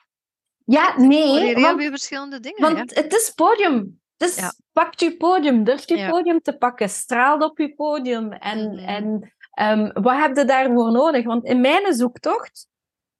Ja, 0.66 0.94
je 0.98 1.08
nee, 1.08 1.40
heel 1.40 1.62
want, 1.62 1.80
veel 1.82 1.90
verschillende 1.90 2.40
dingen. 2.40 2.62
want 2.62 2.96
het 2.96 3.14
is 3.14 3.32
podium. 3.36 4.00
Dus 4.18 4.36
Ja. 4.36 4.54
pakt 4.72 5.02
uw 5.02 5.18
podium, 5.18 5.64
durft 5.64 5.90
Ja. 5.90 6.10
podium 6.10 6.42
te 6.42 6.58
pakken, 6.58 6.90
straalt 6.90 7.44
op 7.44 7.58
uw 7.58 7.74
podium. 7.76 8.32
En, 8.32 8.70
Mhm. 8.70 8.78
en 8.78 9.34
ehm, 9.52 10.02
wat 10.02 10.18
heb 10.18 10.38
je 10.38 10.46
daarvoor 10.46 10.92
nodig? 10.92 11.26
Want 11.26 11.44
in 11.46 11.62
mijn 11.62 11.94
zoektocht 11.94 12.68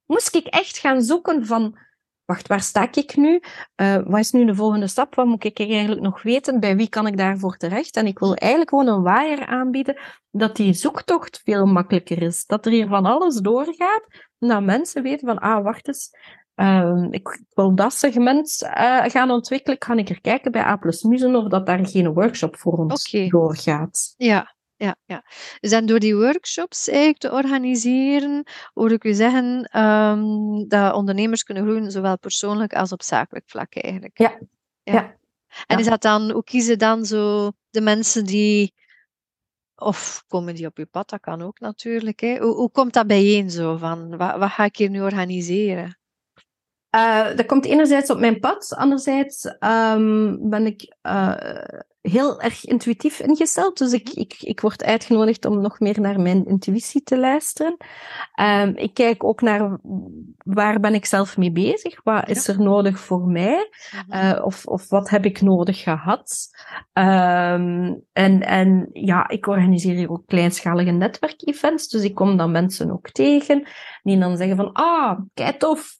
moest 0.06 0.34
ik 0.34 0.46
echt 0.46 0.78
gaan 0.78 1.02
zoeken 1.02 1.46
van... 1.46 1.78
Wacht, 2.24 2.46
waar 2.48 2.60
sta 2.60 2.88
ik 2.92 3.16
nu? 3.16 3.40
Eh, 3.74 3.96
wat 4.04 4.18
is 4.18 4.30
nu 4.32 4.44
de 4.44 4.54
volgende 4.54 4.86
stap? 4.86 5.14
Wat 5.14 5.26
moet 5.26 5.44
ik 5.44 5.58
eigenlijk 5.58 6.00
nog 6.02 6.22
weten? 6.22 6.60
Bij 6.60 6.76
wie 6.76 6.88
kan 6.88 7.06
ik 7.06 7.16
daarvoor 7.16 7.56
terecht? 7.56 7.96
En 7.96 8.06
ik 8.06 8.18
wil 8.18 8.34
eigenlijk 8.34 8.70
gewoon 8.70 8.86
een 8.86 9.02
waaier 9.02 9.46
aanbieden 9.46 9.98
dat 10.30 10.56
die 10.56 10.72
zoektocht 10.72 11.40
veel 11.44 11.66
makkelijker 11.66 12.22
is. 12.22 12.46
Dat 12.46 12.66
er 12.66 12.72
hier 12.72 12.86
van 12.86 13.06
alles 13.06 13.36
doorgaat. 13.36 14.04
En 14.38 14.48
dat 14.48 14.62
mensen 14.62 15.02
weten 15.02 15.26
van, 15.26 15.38
ah, 15.38 15.62
wacht 15.62 15.88
eens. 15.88 16.10
Ehm, 16.56 17.12
ik 17.12 17.42
wil 17.50 17.74
dat 17.74 17.94
segment 17.94 18.62
eh, 18.62 19.04
gaan 19.04 19.30
ontwikkelen. 19.30 19.78
Kan 19.78 19.98
ik 19.98 20.08
er 20.08 20.20
kijken 20.20 20.52
bij 20.52 20.62
A 20.62 20.76
plus 20.76 21.02
Muzen 21.02 21.36
of 21.36 21.48
dat 21.48 21.66
daar 21.66 21.86
geen 21.86 22.12
workshop 22.12 22.56
voor 22.56 22.78
ons 22.78 23.06
Oké. 23.08 23.28
doorgaat? 23.28 24.14
Ja, 24.16 24.56
ja, 24.76 24.96
ja. 25.04 25.24
Dus 25.60 25.70
en 25.70 25.86
door 25.86 25.98
die 25.98 26.16
workshops 26.16 26.88
eigenlijk 26.88 27.18
te 27.18 27.32
organiseren, 27.32 28.44
hoor 28.74 28.92
ik 28.92 29.04
u 29.04 29.14
zeggen 29.14 29.64
ehm, 29.64 30.68
dat 30.68 30.94
ondernemers 30.94 31.42
kunnen 31.42 31.64
groeien, 31.64 31.90
zowel 31.90 32.18
persoonlijk 32.18 32.74
als 32.74 32.92
op 32.92 33.02
zakelijk 33.02 33.48
vlak 33.48 33.76
eigenlijk. 33.76 34.18
Ja. 34.18 34.38
Ja. 34.82 35.16
En 35.66 35.78
is 35.78 35.86
dat 35.86 36.02
dan, 36.02 36.30
hoe 36.30 36.44
kiezen 36.44 36.78
dan 36.78 37.04
zo 37.04 37.52
de 37.70 37.80
mensen 37.80 38.24
die, 38.24 38.74
of 39.74 40.24
komen 40.26 40.54
die 40.54 40.66
op 40.66 40.78
uw 40.78 40.86
pad, 40.90 41.08
dat 41.08 41.20
kan 41.20 41.42
ook 41.42 41.60
natuurlijk. 41.60 42.20
Hè. 42.20 42.38
Hoe, 42.38 42.54
hoe 42.54 42.70
komt 42.70 42.92
dat 42.92 43.06
bijeen 43.06 43.50
zo, 43.50 43.76
van 43.76 44.16
wat, 44.16 44.38
wat 44.38 44.50
ga 44.50 44.64
ik 44.64 44.76
hier 44.76 44.90
nu 44.90 45.00
organiseren? 45.00 45.98
Eh, 46.96 47.36
dat 47.36 47.46
komt 47.46 47.64
enerzijds 47.64 48.10
op 48.10 48.18
mijn 48.18 48.40
pad, 48.40 48.74
anderzijds 48.76 49.44
ehm, 49.58 50.36
ben 50.40 50.66
ik, 50.66 50.96
eh, 51.02 51.34
heel 52.00 52.40
erg 52.40 52.64
intuïtief 52.64 53.20
ingesteld. 53.20 53.78
Dus 53.78 53.92
ik, 53.92 54.08
ik, 54.08 54.36
ik 54.40 54.60
word 54.60 54.84
uitgenodigd 54.84 55.44
om 55.44 55.60
nog 55.60 55.80
meer 55.80 56.00
naar 56.00 56.20
mijn 56.20 56.46
intuïtie 56.46 57.02
te 57.02 57.18
luisteren. 57.18 57.76
Um, 58.40 58.76
ik 58.76 58.94
kijk 58.94 59.24
ook 59.24 59.40
naar 59.40 59.78
waar 60.38 60.80
ben 60.80 60.94
ik 60.94 61.04
zelf 61.04 61.36
mee 61.36 61.52
bezig? 61.52 62.00
Wat 62.02 62.28
is 62.28 62.48
er 62.48 62.60
nodig 62.60 62.98
voor 62.98 63.26
mij? 63.26 63.70
Uh, 64.08 64.40
of, 64.44 64.66
of 64.66 64.88
wat 64.88 65.10
heb 65.10 65.24
ik 65.24 65.40
nodig 65.40 65.82
gehad? 65.82 66.48
Um, 66.92 68.02
en, 68.12 68.40
en 68.40 68.88
ja, 68.92 69.28
ik 69.28 69.46
organiseer 69.46 69.94
hier 69.94 70.10
ook 70.10 70.26
kleinschalige 70.26 70.90
netwerkevents. 70.90 71.88
Dus 71.88 72.02
ik 72.02 72.14
kom 72.14 72.36
dan 72.36 72.50
mensen 72.50 72.90
ook 72.90 73.10
tegen 73.10 73.66
die 74.02 74.18
dan 74.18 74.36
zeggen 74.36 74.56
van, 74.56 74.72
ah, 74.72 75.18
kijk 75.34 75.58
tof, 75.58 75.98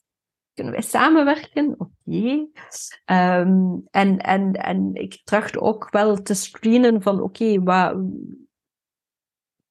kunnen 0.57 0.73
wij 0.73 0.81
samenwerken? 0.81 1.75
Oké. 1.77 1.91
Okay. 2.05 3.39
Um, 3.39 3.87
en, 3.91 4.17
en, 4.17 4.53
en 4.53 4.91
ik 4.93 5.21
tracht 5.23 5.57
ook 5.57 5.91
wel 5.91 6.21
te 6.21 6.33
screenen 6.33 7.01
van, 7.01 7.21
oké, 7.21 7.43
okay. 7.43 7.95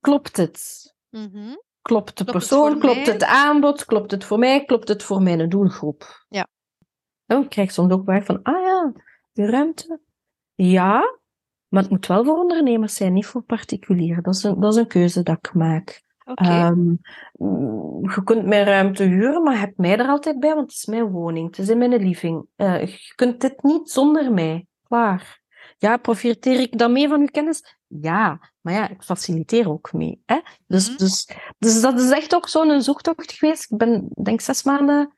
Klopt 0.00 0.36
het? 0.36 0.94
Mm 1.10 1.28
-hmm. 1.32 1.62
Klopt 1.82 2.18
de 2.18 2.24
klopt 2.24 2.38
persoon? 2.38 2.70
Het 2.70 2.78
klopt 2.78 3.04
mij? 3.04 3.12
het 3.12 3.24
aanbod? 3.24 3.84
Klopt 3.84 4.10
het 4.10 4.24
voor 4.24 4.38
mij? 4.38 4.64
Klopt 4.64 4.88
het 4.88 5.02
voor 5.02 5.22
mijn 5.22 5.48
doelgroep? 5.48 6.26
Ja. 6.28 6.46
Dan 7.24 7.42
oh, 7.42 7.48
krijg 7.48 7.68
ik 7.68 7.74
soms 7.74 7.92
ook 7.92 8.04
bij 8.04 8.22
van, 8.22 8.42
ah 8.42 8.62
ja, 8.62 8.92
de 9.32 9.46
ruimte. 9.46 10.00
Ja, 10.54 11.18
maar 11.68 11.82
het 11.82 11.90
moet 11.90 12.06
wel 12.06 12.24
voor 12.24 12.38
ondernemers 12.38 12.94
zijn, 12.94 13.12
niet 13.12 13.26
voor 13.26 13.42
particulieren. 13.42 14.22
Dat 14.22 14.34
is 14.34 14.42
een, 14.42 14.60
dat 14.60 14.72
is 14.72 14.78
een 14.78 14.86
keuze 14.86 15.22
dat 15.22 15.36
ik 15.36 15.54
maak. 15.54 16.04
Okay. 16.28 16.66
Um, 16.66 16.98
je 18.02 18.20
kunt 18.24 18.46
mijn 18.46 18.64
ruimte 18.64 19.02
huren, 19.02 19.42
maar 19.42 19.58
heb 19.58 19.72
mij 19.76 19.98
er 19.98 20.08
altijd 20.08 20.40
bij, 20.40 20.54
want 20.54 20.70
het 20.70 20.76
is 20.76 20.86
mijn 20.86 21.10
woning. 21.10 21.46
Het 21.46 21.58
is 21.58 21.68
in 21.68 21.78
mijn 21.78 21.96
living. 21.96 22.46
Uh, 22.56 22.86
je 22.86 23.12
kunt 23.14 23.40
dit 23.40 23.62
niet 23.62 23.90
zonder 23.90 24.32
mij. 24.32 24.66
Klaar. 24.82 25.40
Ja, 25.78 25.96
profiteer 25.96 26.60
ik 26.60 26.78
dan 26.78 26.92
mee 26.92 27.08
van 27.08 27.20
uw 27.20 27.26
kennis? 27.26 27.76
Ja, 27.86 28.52
maar 28.60 28.74
ja, 28.74 28.88
ik 28.88 29.02
faciliteer 29.02 29.70
ook 29.70 29.92
mee. 29.92 30.22
Hè? 30.24 30.40
Dus, 30.66 30.90
mm. 30.90 30.96
dus, 30.96 31.28
dus 31.58 31.80
dat 31.80 32.00
is 32.00 32.10
echt 32.10 32.34
ook 32.34 32.48
zo'n 32.48 32.82
zoektocht 32.82 33.32
geweest. 33.32 33.70
Ik 33.70 33.78
ben, 33.78 34.08
denk 34.22 34.40
zes 34.40 34.62
maanden 34.62 35.16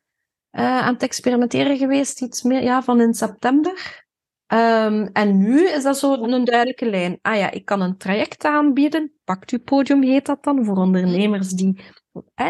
uh, 0.52 0.78
aan 0.78 0.92
het 0.92 1.02
experimenteren 1.02 1.76
geweest. 1.76 2.22
Iets 2.22 2.42
meer, 2.42 2.62
ja, 2.62 2.82
van 2.82 3.00
in 3.00 3.14
september. 3.14 4.06
Um, 4.52 5.06
en 5.12 5.38
nu 5.38 5.68
is 5.68 5.82
dat 5.82 5.98
zo 5.98 6.12
een 6.14 6.44
duidelijke 6.44 6.90
lijn. 6.90 7.18
Ah 7.22 7.36
ja, 7.36 7.50
ik 7.50 7.64
kan 7.64 7.80
een 7.80 7.96
traject 7.96 8.44
aanbieden. 8.44 9.12
Pakt 9.24 9.50
uw 9.50 9.62
podium 9.62 10.02
heet 10.02 10.26
dat 10.26 10.44
dan, 10.44 10.64
voor 10.64 10.76
ondernemers 10.76 11.48
die 11.48 11.80
eh, 12.34 12.46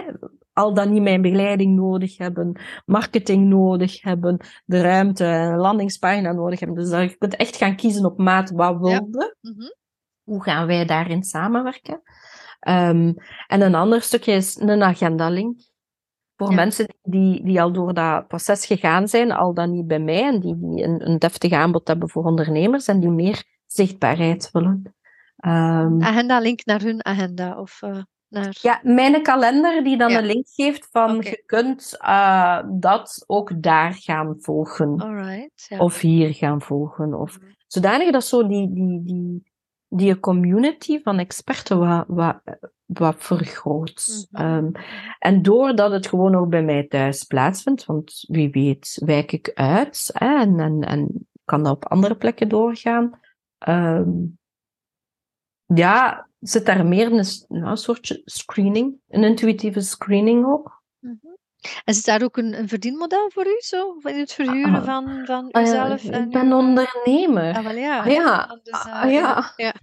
al 0.52 0.74
dan 0.74 0.92
niet 0.92 1.02
mijn 1.02 1.22
begeleiding 1.22 1.76
nodig 1.76 2.18
hebben, 2.18 2.60
marketing 2.84 3.48
nodig 3.48 4.02
hebben, 4.02 4.36
de 4.64 4.80
ruimte, 4.80 5.24
een 5.24 5.56
landingspagina 5.56 6.32
nodig 6.32 6.60
hebben. 6.60 6.76
Dus 6.76 6.90
je 6.90 7.16
kunt 7.18 7.36
echt 7.36 7.56
gaan 7.56 7.76
kiezen 7.76 8.04
op 8.04 8.18
maat 8.18 8.50
wat 8.50 8.78
wilde. 8.78 9.36
Ja. 9.40 9.50
Mm 9.50 9.58
-hmm. 9.58 9.74
Hoe 10.22 10.42
gaan 10.42 10.66
wij 10.66 10.84
daarin 10.84 11.22
samenwerken? 11.22 12.02
Um, 12.68 13.14
en 13.46 13.60
een 13.60 13.74
ander 13.74 14.02
stukje 14.02 14.32
is 14.32 14.56
een 14.60 14.82
agenda-link. 14.82 15.60
Voor 16.38 16.50
ja. 16.50 16.54
mensen 16.54 16.86
die, 17.02 17.44
die 17.44 17.60
al 17.60 17.72
door 17.72 17.94
dat 17.94 18.28
proces 18.28 18.66
gegaan 18.66 19.08
zijn, 19.08 19.32
al 19.32 19.54
dan 19.54 19.70
niet 19.70 19.86
bij 19.86 19.98
mij, 19.98 20.22
en 20.22 20.40
die, 20.40 20.58
die 20.58 20.84
een, 20.84 21.08
een 21.08 21.18
deftig 21.18 21.52
aanbod 21.52 21.88
hebben 21.88 22.10
voor 22.10 22.24
ondernemers 22.24 22.86
en 22.86 23.00
die 23.00 23.10
meer 23.10 23.44
zichtbaarheid 23.66 24.50
willen. 24.52 24.94
Um, 25.46 26.02
agenda 26.02 26.38
link 26.38 26.64
naar 26.64 26.80
hun 26.80 27.04
agenda? 27.04 27.60
Of, 27.60 27.82
uh, 27.82 28.02
naar... 28.28 28.56
Ja, 28.60 28.80
mijn 28.82 29.22
kalender 29.22 29.84
die 29.84 29.98
dan 29.98 30.10
ja. 30.10 30.18
een 30.18 30.26
link 30.26 30.46
geeft 30.48 30.88
van 30.90 31.16
okay. 31.16 31.30
je 31.30 31.42
kunt 31.46 31.96
uh, 32.00 32.60
dat 32.70 33.24
ook 33.26 33.62
daar 33.62 33.92
gaan 33.92 34.36
volgen. 34.38 35.00
Alright, 35.00 35.66
ja. 35.68 35.78
Of 35.78 36.00
hier 36.00 36.34
gaan 36.34 36.62
volgen. 36.62 37.14
Of, 37.14 37.40
mm. 37.40 37.46
Zodanig 37.66 38.10
dat 38.10 38.24
zo 38.24 38.46
die, 38.46 38.72
die, 38.72 39.02
die, 39.04 39.52
die 39.88 40.20
community 40.20 41.02
van 41.02 41.18
experten 41.18 41.78
wat, 41.78 42.04
wat, 42.08 42.40
wat 42.86 43.16
vergroot. 43.18 44.26
Mm 44.30 44.40
-hmm. 44.40 44.54
um, 44.54 44.72
en 45.18 45.42
doordat 45.42 45.90
het 45.90 46.06
gewoon 46.06 46.34
ook 46.34 46.48
bij 46.48 46.62
mij 46.62 46.86
thuis 46.86 47.24
plaatsvindt, 47.24 47.84
want 47.84 48.24
wie 48.28 48.50
weet 48.50 49.02
wijk 49.04 49.32
ik 49.32 49.50
uit 49.54 50.10
hè, 50.12 50.38
en, 50.38 50.60
en, 50.60 50.80
en 50.80 51.28
kan 51.44 51.62
dat 51.62 51.72
op 51.72 51.86
andere 51.86 52.16
plekken 52.16 52.48
doorgaan. 52.48 53.20
Um, 53.68 54.38
ja, 55.64 56.28
zit 56.38 56.66
daar 56.66 56.86
meer 56.86 57.12
een, 57.12 57.26
nou, 57.48 57.70
een 57.70 57.76
soort 57.76 58.20
screening, 58.24 59.00
een 59.08 59.24
intuïtieve 59.24 59.80
screening 59.80 60.46
ook. 60.46 60.82
Mm 60.98 61.18
-hmm. 61.22 61.37
En 61.60 61.94
is 61.94 62.04
daar 62.04 62.22
ook 62.22 62.36
een, 62.36 62.58
een 62.58 62.68
verdienmodel 62.68 63.30
voor 63.30 63.46
u, 63.46 63.56
zo? 63.58 63.96
In 64.02 64.18
het 64.18 64.32
verhuren 64.32 64.74
ah, 64.74 64.84
van, 64.84 65.22
van 65.24 65.50
ah, 65.50 65.62
uzelf? 65.62 66.02
Ja, 66.02 66.18
ik 66.18 66.30
ben 66.30 66.52
ondernemer. 66.52 67.56
Ah, 67.56 67.64
wel 67.64 67.76
ja. 67.76 68.06
Ja. 68.06 68.60
Dus, 68.62 68.86
uh, 68.86 69.12
ja. 69.12 69.52
ja. 69.56 69.74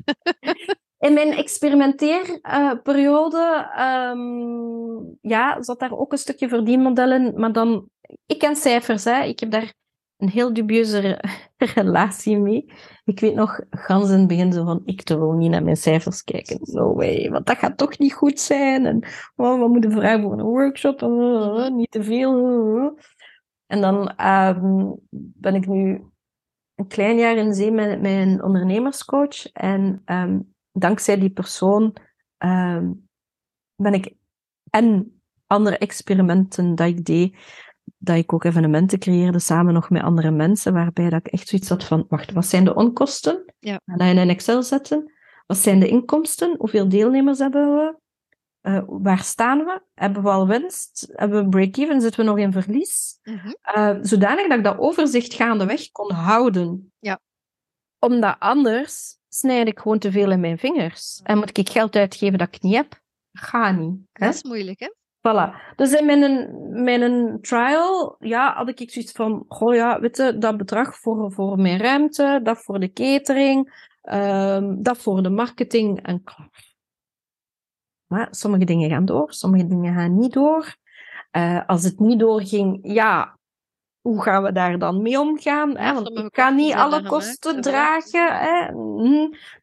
In 0.99 1.13
mijn 1.13 1.33
experimenteerperiode 1.33 3.69
um, 4.11 5.17
ja, 5.21 5.63
zat 5.63 5.79
daar 5.79 5.97
ook 5.97 6.11
een 6.11 6.17
stukje 6.17 6.47
verdienmodel 6.47 7.11
in, 7.11 7.33
maar 7.35 7.51
dan... 7.51 7.89
Ik 8.25 8.39
ken 8.39 8.55
cijfers, 8.55 9.03
hè. 9.03 9.23
Ik 9.23 9.39
heb 9.39 9.51
daar 9.51 9.73
een 10.17 10.29
heel 10.29 10.53
dubieuze 10.53 11.23
relatie 11.75 12.37
mee. 12.37 12.71
Ik 13.03 13.19
weet 13.19 13.35
nog, 13.35 13.59
gans 13.69 14.09
in 14.09 14.19
het 14.19 14.27
begin 14.27 14.53
zo 14.53 14.65
van, 14.65 14.81
ik 14.85 15.07
wil 15.07 15.31
niet 15.31 15.49
naar 15.49 15.63
mijn 15.63 15.77
cijfers 15.77 16.23
kijken. 16.23 16.59
No 16.61 16.93
way, 16.93 17.29
want 17.29 17.45
dat 17.45 17.57
gaat 17.57 17.77
toch 17.77 17.97
niet 17.97 18.13
goed 18.13 18.39
zijn. 18.39 18.85
En 18.85 19.03
oh, 19.35 19.59
we 19.59 19.67
moeten 19.67 19.91
vragen 19.91 20.21
voor 20.21 20.33
een 20.33 20.45
workshop. 20.45 21.01
Uh, 21.01 21.69
niet 21.69 21.91
te 21.91 22.03
veel. 22.03 22.99
En 23.65 23.81
dan 23.81 24.13
uh, 24.21 24.57
ben 25.11 25.55
ik 25.55 25.67
nu 25.67 26.03
een 26.75 26.87
klein 26.87 27.17
jaar 27.17 27.37
in 27.37 27.53
zee 27.53 27.71
met 27.71 28.01
mijn 28.01 28.43
ondernemerscoach. 28.43 29.51
En 29.51 30.01
um, 30.05 30.53
dankzij 30.71 31.19
die 31.19 31.31
persoon 31.31 31.95
um, 32.37 33.07
ben 33.75 33.93
ik 33.93 34.13
en 34.69 35.15
andere 35.47 35.77
experimenten 35.77 36.75
dat 36.75 36.87
ik 36.87 37.05
deed, 37.05 37.35
dat 37.97 38.15
ik 38.15 38.33
ook 38.33 38.43
evenementen 38.43 38.99
creëerde 38.99 39.39
samen 39.39 39.73
nog 39.73 39.89
met 39.89 40.01
andere 40.01 40.31
mensen, 40.31 40.73
waarbij 40.73 41.09
dat 41.09 41.19
ik 41.19 41.33
echt 41.33 41.47
zoiets 41.47 41.69
had 41.69 41.83
van, 41.83 42.05
wacht, 42.09 42.31
wat 42.31 42.45
zijn 42.45 42.63
de 42.63 42.75
onkosten? 42.75 43.53
Ja. 43.59 43.79
Dat 43.85 44.07
je 44.07 44.13
in 44.13 44.29
Excel 44.29 44.63
zetten. 44.63 45.13
Wat 45.45 45.57
zijn 45.57 45.79
de 45.79 45.87
inkomsten? 45.87 46.55
Hoeveel 46.57 46.89
deelnemers 46.89 47.39
hebben 47.39 47.75
we? 47.75 47.95
Uh, 48.61 48.81
waar 48.85 49.23
staan 49.23 49.57
we? 49.57 49.81
Hebben 49.93 50.23
we 50.23 50.29
al 50.29 50.47
winst? 50.47 51.11
Hebben 51.11 51.43
we 51.43 51.49
break-even? 51.49 52.01
Zitten 52.01 52.19
we 52.19 52.25
nog 52.25 52.37
in 52.37 52.51
verlies? 52.51 53.19
Uh, 53.23 53.95
zodanig 54.01 54.47
dat 54.47 54.57
ik 54.57 54.63
dat 54.63 54.77
overzicht 54.77 55.33
gaandeweg 55.33 55.91
kon 55.91 56.11
houden. 56.11 56.93
Ja. 56.99 57.19
Omdat 57.99 58.35
anders 58.39 59.17
snijd 59.29 59.67
ik 59.67 59.79
gewoon 59.79 59.99
te 59.99 60.11
veel 60.11 60.31
in 60.31 60.39
mijn 60.39 60.57
vingers. 60.57 61.19
En 61.23 61.37
moet 61.37 61.57
ik 61.57 61.69
geld 61.69 61.95
uitgeven 61.95 62.37
dat 62.37 62.55
ik 62.55 62.61
niet 62.61 62.75
heb? 62.75 63.01
Ga 63.31 63.71
niet. 63.71 63.99
Hè? 64.11 64.25
Dat 64.25 64.35
is 64.35 64.43
moeilijk, 64.43 64.79
hè? 64.79 64.93
Voilà. 65.25 65.73
Dus 65.75 65.93
in 65.93 66.05
mijn, 66.05 66.49
mijn 66.83 67.41
trial 67.41 68.15
ja, 68.19 68.53
had 68.53 68.79
ik 68.79 68.91
zoiets 68.91 69.11
van, 69.11 69.45
goh 69.47 69.75
ja, 69.75 69.99
weet 69.99 70.17
je, 70.17 70.37
dat 70.37 70.57
bedrag 70.57 70.97
voor, 70.97 71.31
voor 71.31 71.59
mijn 71.59 71.79
ruimte, 71.79 72.39
dat 72.43 72.57
voor 72.57 72.79
de 72.79 72.91
catering, 72.91 73.87
um, 74.03 74.83
dat 74.83 74.97
voor 74.97 75.23
de 75.23 75.29
marketing 75.29 76.01
en 76.01 76.23
klaar. 76.23 76.49
Maar 78.07 78.27
sommige 78.31 78.65
dingen 78.65 78.89
gaan 78.89 79.05
door, 79.05 79.33
sommige 79.33 79.67
dingen 79.67 79.93
gaan 79.93 80.17
niet 80.17 80.33
door. 80.33 80.75
Uh, 81.31 81.65
als 81.65 81.83
het 81.83 81.99
niet 81.99 82.19
doorging, 82.19 82.79
ja, 82.81 83.37
hoe 84.01 84.21
gaan 84.21 84.43
we 84.43 84.51
daar 84.51 84.79
dan 84.79 85.01
mee 85.01 85.19
omgaan? 85.19 85.77
Hè? 85.77 85.93
Want 85.93 86.09
ik 86.09 86.31
kan 86.31 86.55
niet 86.55 86.73
alle 86.73 87.03
kosten 87.03 87.61
dragen. 87.61 88.37
Hè? 88.37 88.71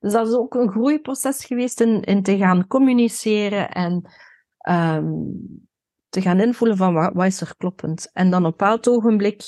Dus 0.01 0.13
dat 0.13 0.29
is 0.29 0.35
ook 0.35 0.55
een 0.55 0.71
groeiproces 0.71 1.45
geweest 1.45 1.81
in, 1.81 2.03
in 2.03 2.23
te 2.23 2.37
gaan 2.37 2.67
communiceren 2.67 3.71
en 3.71 4.05
um, 4.69 5.69
te 6.09 6.21
gaan 6.21 6.41
invoelen 6.41 6.77
van 6.77 7.13
wat, 7.13 7.27
is 7.27 7.41
er 7.41 7.57
kloppend. 7.57 8.11
En 8.13 8.31
dan 8.31 8.41
op 8.41 8.45
een 8.45 8.51
bepaald 8.51 8.89
ogenblik 8.89 9.43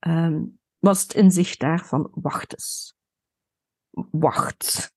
um, 0.00 0.58
was 0.78 1.02
het 1.02 1.14
inzicht 1.14 1.60
daarvan, 1.60 2.08
wacht 2.12 2.52
eens. 2.52 2.96
Wacht. 4.10 4.92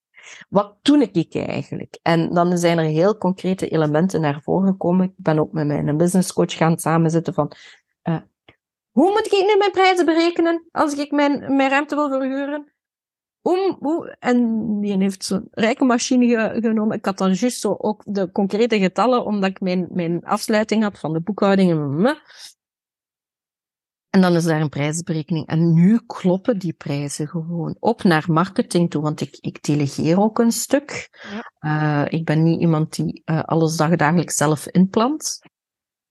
Wat 0.49 0.77
doe 0.81 1.09
ik 1.11 1.35
eigenlijk? 1.35 1.99
En 2.01 2.33
dan 2.33 2.57
zijn 2.57 2.77
er 2.77 2.83
heel 2.83 3.17
concrete 3.17 3.67
elementen 3.69 4.21
naar 4.21 4.41
voren 4.41 4.67
gekomen. 4.67 5.05
Ik 5.05 5.13
ben 5.15 5.39
ook 5.39 5.51
met 5.51 5.67
mijn 5.67 5.97
business 5.97 6.33
coach 6.33 6.53
gaan 6.53 6.79
samenzitten 6.79 7.33
van, 7.33 7.51
uh, 8.03 8.17
hoe 8.91 9.11
moet 9.11 9.25
ik 9.25 9.31
nu 9.31 9.57
mijn 9.57 9.71
prijzen 9.71 10.05
berekenen 10.05 10.67
als 10.71 10.93
ik 10.93 11.11
mijn, 11.11 11.55
mijn 11.55 11.69
ruimte 11.69 11.95
wil 11.95 12.09
verhuren? 12.09 12.73
Om, 13.47 13.77
hoe, 13.79 14.15
en 14.19 14.79
die 14.81 14.97
heeft 14.97 15.25
zo'n 15.25 15.47
rekenmachine 15.51 16.57
genomen. 16.61 16.97
Ik 16.97 17.05
had 17.05 17.17
dan 17.17 17.33
juist 17.33 17.59
zo 17.59 17.75
ook 17.77 18.03
de 18.05 18.31
concrete 18.31 18.79
getallen, 18.79 19.25
omdat 19.25 19.49
ik 19.49 19.59
mijn, 19.59 19.87
mijn 19.91 20.23
afsluiting 20.23 20.83
had 20.83 20.99
van 20.99 21.13
de 21.13 21.21
boekhouding. 21.21 21.71
En 24.09 24.21
dan 24.21 24.35
is 24.35 24.43
daar 24.43 24.61
een 24.61 24.69
prijsberekening. 24.69 25.47
En 25.47 25.73
nu 25.73 25.99
kloppen 26.05 26.59
die 26.59 26.73
prijzen 26.73 27.27
gewoon 27.27 27.75
op 27.79 28.03
naar 28.03 28.25
marketing 28.27 28.89
toe, 28.89 29.01
want 29.01 29.21
ik, 29.21 29.37
ik 29.39 29.63
delegeer 29.63 30.19
ook 30.19 30.39
een 30.39 30.51
stuk. 30.51 31.09
Ja. 31.31 32.05
Uh, 32.05 32.19
ik 32.19 32.25
ben 32.25 32.43
niet 32.43 32.59
iemand 32.59 32.95
die 32.95 33.21
uh, 33.25 33.43
alles 33.43 33.75
dagelijks 33.75 34.35
zelf 34.35 34.67
inplant. 34.67 35.39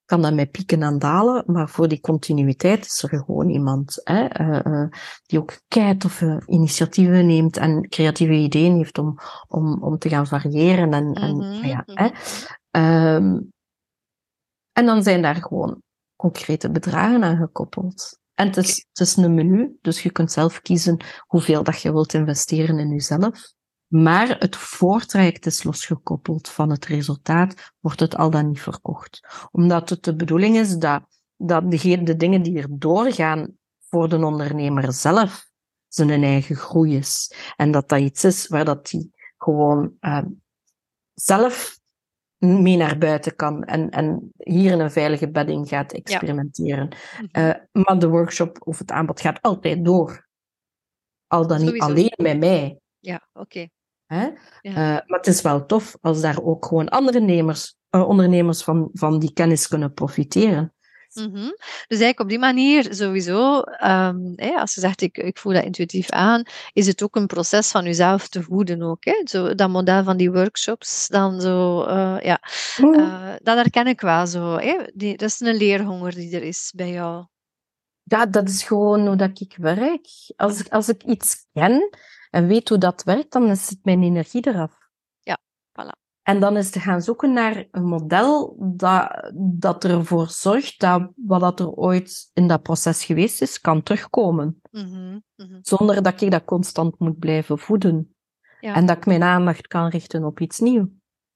Kan 0.07 0.23
dat 0.23 0.35
met 0.35 0.51
pieken 0.51 0.83
en 0.83 0.99
dalen, 0.99 1.43
maar 1.47 1.69
voor 1.69 1.89
die 1.89 2.01
continuïteit 2.01 2.85
is 2.85 3.03
er 3.03 3.09
gewoon 3.09 3.49
iemand 3.49 4.01
hè, 4.05 4.41
uh, 4.41 4.61
uh, 4.65 4.89
die 5.27 5.39
ook 5.39 5.61
keitoffe 5.69 6.43
initiatieven 6.47 7.27
neemt 7.27 7.57
en 7.57 7.89
creatieve 7.89 8.33
ideeën 8.33 8.77
heeft 8.77 8.99
om, 8.99 9.19
om, 9.49 9.83
om 9.83 9.99
te 9.99 10.09
gaan 10.09 10.27
variëren. 10.27 10.93
En, 10.93 11.13
en, 11.13 11.37
Mhm, 11.37 11.67
ja, 11.67 11.83
mhm. 11.87 12.03
hè. 12.03 12.11
Ehm, 12.71 13.41
en 14.73 14.87
dan 14.87 15.03
zijn 15.03 15.23
daar 15.23 15.35
gewoon 15.35 15.83
concrete 16.17 16.71
bedragen 16.71 17.25
aan 17.25 17.37
gekoppeld. 17.37 18.19
En 18.35 18.47
het 18.47 18.57
is, 18.57 18.87
het 18.93 19.01
is 19.01 19.17
een 19.17 19.35
menu, 19.35 19.77
dus 19.81 20.03
je 20.03 20.11
kunt 20.11 20.33
zelf 20.33 20.63
kiezen 20.63 21.05
hoeveel 21.27 21.63
dat 21.63 21.81
je 21.81 21.93
wilt 21.93 22.15
investeren 22.15 22.79
in 22.79 22.89
jezelf. 22.89 23.55
Maar 23.87 24.37
het 24.39 24.57
voortraject 24.57 25.47
is 25.47 25.63
losgekoppeld 25.63 26.49
van 26.49 26.71
het 26.71 26.87
resultaat, 26.87 27.73
wordt 27.81 28.01
het 28.01 28.17
al 28.17 28.31
dan 28.31 28.49
niet 28.49 28.61
verkocht. 28.61 29.47
Omdat 29.53 29.89
het 29.89 30.05
de 30.05 30.17
bedoeling 30.17 30.57
is 30.57 30.77
dat, 30.77 31.03
dat 31.37 31.71
de, 31.71 32.03
de 32.03 32.17
dingen 32.17 32.43
die 32.43 32.59
er 32.59 32.67
doorgaan 32.71 33.57
voor 33.89 34.09
de 34.09 34.25
ondernemer 34.25 34.93
zelf 34.93 35.49
zijn 35.89 36.23
eigen 36.23 36.57
groei 36.57 36.97
is. 36.97 37.35
En 37.57 37.71
dat 37.71 37.89
dat 37.89 38.01
iets 38.01 38.25
is 38.25 38.49
waar 38.49 38.65
dat 38.65 38.87
die 38.87 39.13
gewoon 39.37 39.97
uh, 40.01 40.23
zelf 41.15 41.79
mee 42.39 42.77
naar 42.77 42.99
buiten 42.99 43.37
kan 43.37 43.65
en, 43.65 43.91
en 43.91 44.33
hier 44.37 44.73
in 44.73 44.81
een 44.81 44.91
veilige 44.91 45.31
bedding 45.31 45.69
gaat 45.69 45.93
experimenteren. 45.93 46.89
Ja. 47.33 47.59
Uh, 47.73 47.85
maar 47.85 47.99
de 47.99 48.09
workshop 48.09 48.67
of 48.67 48.79
het 48.79 48.91
aanbod 48.91 49.21
gaat 49.21 49.43
altijd 49.43 49.85
door. 49.85 50.29
Al 51.27 51.47
dan 51.47 51.65
niet 51.65 51.81
alleen 51.81 52.15
met 52.17 52.39
mij. 52.39 52.79
Ja, 52.99 53.29
oké. 53.33 53.41
Okay. 53.41 53.71
Ja. 54.07 54.33
Uh, 54.63 54.75
maar 54.75 55.05
het 55.07 55.27
is 55.27 55.43
wel 55.43 55.67
tof 55.67 55.97
als 56.01 56.21
daar 56.21 56.43
ook 56.43 56.67
gewoon 56.67 56.89
andere 56.89 57.21
nemers, 57.21 57.77
uh, 57.91 58.09
ondernemers 58.09 58.63
van, 58.63 58.91
van 58.93 59.19
die 59.19 59.33
kennis 59.33 59.69
kunnen 59.69 59.93
profiteren. 59.93 60.75
Mm 61.15 61.35
-hmm. 61.35 61.57
Dus 61.89 61.99
eigenlijk 62.01 62.21
op 62.21 62.29
die 62.29 62.39
manier 62.39 62.95
sowieso, 62.95 63.57
um, 63.59 64.33
hè, 64.35 64.55
als 64.55 64.75
je 64.75 64.81
zegt 64.81 65.01
ik, 65.01 65.19
ik 65.19 65.39
voel 65.39 65.53
dat 65.53 65.65
intuïtief 65.65 66.11
aan, 66.11 66.43
is 66.73 66.87
het 66.87 67.03
ook 67.03 67.17
een 67.17 67.27
proces 67.27 67.71
van 67.71 67.85
jezelf 67.85 68.29
te 68.29 68.43
voeden 68.43 68.83
ook. 68.83 69.05
Hè? 69.05 69.21
Zo, 69.25 69.55
dat 69.55 69.69
model 69.69 70.05
van 70.05 70.17
die 70.17 70.33
workshops, 70.33 71.09
dan 71.09 71.41
zo, 71.41 71.87
uh, 71.87 72.17
ja, 72.21 72.41
uh, 72.81 73.35
dat 73.43 73.57
herken 73.57 73.87
ik 73.87 74.01
wel 74.01 74.27
zo. 74.27 74.59
Hè? 74.59 74.77
Die, 74.95 75.17
dat 75.17 75.29
is 75.29 75.41
een 75.41 75.57
leerhonger 75.57 76.15
die 76.15 76.37
er 76.37 76.43
is 76.43 76.73
bij 76.75 76.91
jou. 76.91 77.27
Ja, 78.03 78.27
dat 78.27 78.49
is 78.49 78.63
gewoon 78.63 79.07
hoe 79.07 79.17
dat 79.17 79.41
ik 79.41 79.57
werk. 79.57 80.07
Als 80.37 80.61
ik, 80.61 80.69
als 80.69 80.89
ik 80.89 81.03
iets 81.03 81.47
ken 81.53 81.91
en 82.37 82.47
weet 82.47 82.69
hoe 82.69 82.79
dat 82.79 83.03
werkt, 83.03 83.33
dan 83.33 83.57
zit 83.57 83.79
mijn 83.85 84.03
energie 84.03 84.47
eraf. 84.47 84.79
Ja, 85.23 85.39
voilà. 85.73 86.05
En 86.23 86.41
dan 86.41 86.57
is 86.57 86.71
te 86.71 86.81
gaan 86.81 87.03
zoeken 87.03 87.33
naar 87.33 87.67
een 87.71 87.85
model 87.85 88.57
dat, 88.59 89.33
dat 89.35 89.85
ervoor 89.85 90.29
zorgt 90.29 90.81
dat 90.81 91.11
wat 91.15 91.41
dat 91.41 91.61
er 91.61 91.71
ooit 91.71 92.31
in 92.33 92.47
dat 92.47 92.63
proces 92.63 93.05
geweest 93.05 93.43
is, 93.43 93.61
kan 93.61 93.83
terugkomen. 93.83 94.61
Mm 94.71 94.85
-hmm, 94.85 95.23
mm 95.37 95.47
-hmm. 95.47 95.59
Zonder 95.63 96.03
dat 96.03 96.21
ik 96.21 96.31
dat 96.31 96.45
constant 96.45 96.99
moet 96.99 97.19
blijven 97.19 97.59
voeden. 97.59 98.15
Ja. 98.61 98.75
En 98.75 98.87
dat 98.87 98.97
ik 98.97 99.07
mijn 99.07 99.23
aandacht 99.23 99.67
kan 99.67 99.89
richten 99.89 100.25
op 100.25 100.41
iets 100.41 100.59
nieuws. 100.59 100.89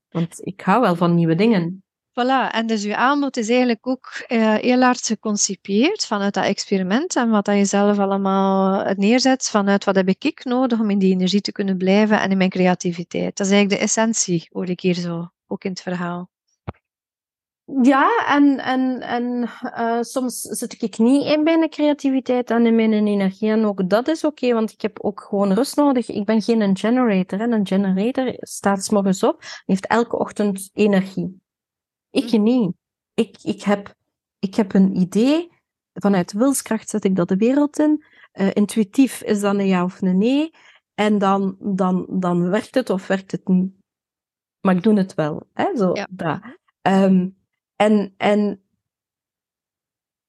Want 0.08 0.46
ik 0.46 0.60
hou 0.60 0.80
wel 0.80 0.96
van 0.96 1.14
nieuwe 1.14 1.34
dingen. 1.34 1.84
Voilà, 2.20 2.50
en 2.50 2.66
dus 2.66 2.82
je 2.82 2.96
aanbod 2.96 3.36
is 3.36 3.48
eigenlijk 3.48 3.86
ook 3.86 4.24
uh, 4.28 4.54
heel 4.54 4.80
hard 4.80 5.06
geconcipieerd 5.06 6.06
vanuit 6.06 6.34
dat 6.34 6.44
experiment 6.44 7.16
en 7.16 7.30
wat 7.30 7.44
dat 7.44 7.56
je 7.56 7.64
zelf 7.64 7.98
allemaal 7.98 8.84
neerzet, 8.96 9.48
vanuit 9.48 9.84
wat 9.84 9.94
heb 9.94 10.08
ik 10.08 10.44
nodig 10.44 10.80
om 10.80 10.90
in 10.90 10.98
die 10.98 11.12
energie 11.12 11.40
te 11.40 11.52
kunnen 11.52 11.76
blijven 11.76 12.20
en 12.20 12.30
in 12.30 12.36
mijn 12.36 12.50
creativiteit. 12.50 13.36
Dat 13.36 13.46
is 13.46 13.52
eigenlijk 13.52 13.80
de 13.80 13.86
essentie, 13.86 14.48
hoor 14.52 14.68
ik 14.68 14.80
hier 14.80 14.94
zo, 14.94 15.30
ook 15.46 15.64
in 15.64 15.70
het 15.70 15.80
verhaal. 15.80 16.28
Ja, 17.82 18.24
en, 18.28 18.58
en, 18.58 19.00
en 19.00 19.50
uh, 19.62 19.98
soms 20.00 20.40
zit 20.40 20.82
ik 20.82 20.98
niet 20.98 21.24
in 21.24 21.42
mijn 21.42 21.68
creativiteit 21.68 22.50
en 22.50 22.66
in 22.66 22.74
mijn 22.74 22.92
energie. 22.92 23.50
En 23.50 23.64
ook 23.64 23.88
dat 23.88 24.08
is 24.08 24.24
oké, 24.24 24.52
want 24.52 24.72
ik 24.72 24.80
heb 24.80 24.98
ook 25.00 25.26
gewoon 25.28 25.52
rust 25.52 25.76
nodig. 25.76 26.08
Ik 26.08 26.24
ben 26.24 26.42
geen 26.42 26.60
een 26.60 26.76
generator. 26.76 27.38
Hè. 27.38 27.46
Een 27.46 27.66
generator 27.66 28.34
staat 28.38 28.84
's 28.84 28.90
morgens 28.90 29.22
op 29.22 29.40
en 29.40 29.48
heeft 29.64 29.86
elke 29.86 30.18
ochtend 30.18 30.70
energie. 30.72 31.40
Ik 32.10 32.38
niet. 32.38 32.72
Ik, 33.14 33.36
ik, 33.42 33.62
heb, 33.62 33.94
ik 34.38 34.54
heb 34.54 34.74
een 34.74 34.96
idee. 34.96 35.52
Vanuit 35.92 36.32
wilskracht 36.32 36.88
zet 36.88 37.04
ik 37.04 37.16
dat 37.16 37.28
de 37.28 37.36
wereld 37.36 37.78
in. 37.78 38.04
Uh, 38.32 38.50
intuïtief 38.52 39.22
is 39.22 39.40
dat 39.40 39.54
een 39.54 39.66
ja 39.66 39.84
of 39.84 40.02
een 40.02 40.18
nee. 40.18 40.54
En 40.94 41.18
dan, 41.18 41.56
dan, 41.58 42.06
dan 42.08 42.50
werkt 42.50 42.74
het 42.74 42.90
of 42.90 43.06
werkt 43.06 43.32
het 43.32 43.48
niet. 43.48 43.72
Maar 44.60 44.76
ik 44.76 44.82
doe 44.82 44.96
het 44.96 45.14
wel. 45.14 45.46
Hè? 45.52 45.76
Zo, 45.76 45.94
ja. 45.94 46.06
dat. 46.10 46.40
Um, 46.82 47.36
en, 47.76 48.14
en, 48.16 48.62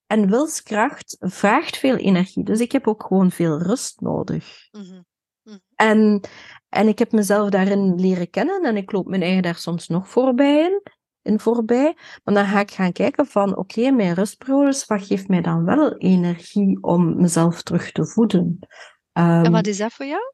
en 0.05 0.29
wilskracht 0.29 1.17
vraagt 1.19 1.77
veel 1.77 1.95
energie. 1.95 2.43
Dus 2.43 2.59
ik 2.59 2.71
heb 2.71 2.87
ook 2.87 3.03
gewoon 3.03 3.31
veel 3.31 3.61
rust 3.61 4.01
nodig. 4.01 4.67
Mm 4.71 4.81
-hmm. 4.81 4.89
Mm 4.93 5.05
-hmm. 5.43 5.59
En, 5.75 6.21
en 6.69 6.87
ik 6.87 6.99
heb 6.99 7.11
mezelf 7.11 7.49
daarin 7.49 7.95
leren 7.95 8.29
kennen. 8.29 8.63
En 8.63 8.77
ik 8.77 8.91
loop 8.91 9.07
mijn 9.07 9.21
eigen 9.21 9.41
daar 9.41 9.55
soms 9.55 9.87
nog 9.87 10.09
voorbij 10.09 10.59
in 10.59 10.81
in 11.21 11.39
voorbij. 11.39 11.95
Maar 12.23 12.33
dan 12.33 12.45
ga 12.45 12.59
ik 12.59 12.71
gaan 12.71 12.91
kijken 12.91 13.25
van, 13.25 13.49
oké, 13.49 13.59
okay, 13.59 13.91
mijn 13.91 14.13
rustperiodes, 14.13 14.85
wat 14.85 15.05
geeft 15.05 15.27
mij 15.27 15.41
dan 15.41 15.65
wel 15.65 15.97
energie 15.97 16.83
om 16.83 17.21
mezelf 17.21 17.61
terug 17.61 17.91
te 17.91 18.05
voeden? 18.05 18.59
Um, 19.13 19.43
en 19.43 19.51
wat 19.51 19.67
is 19.67 19.77
dat 19.77 19.93
voor 19.93 20.05
jou? 20.05 20.33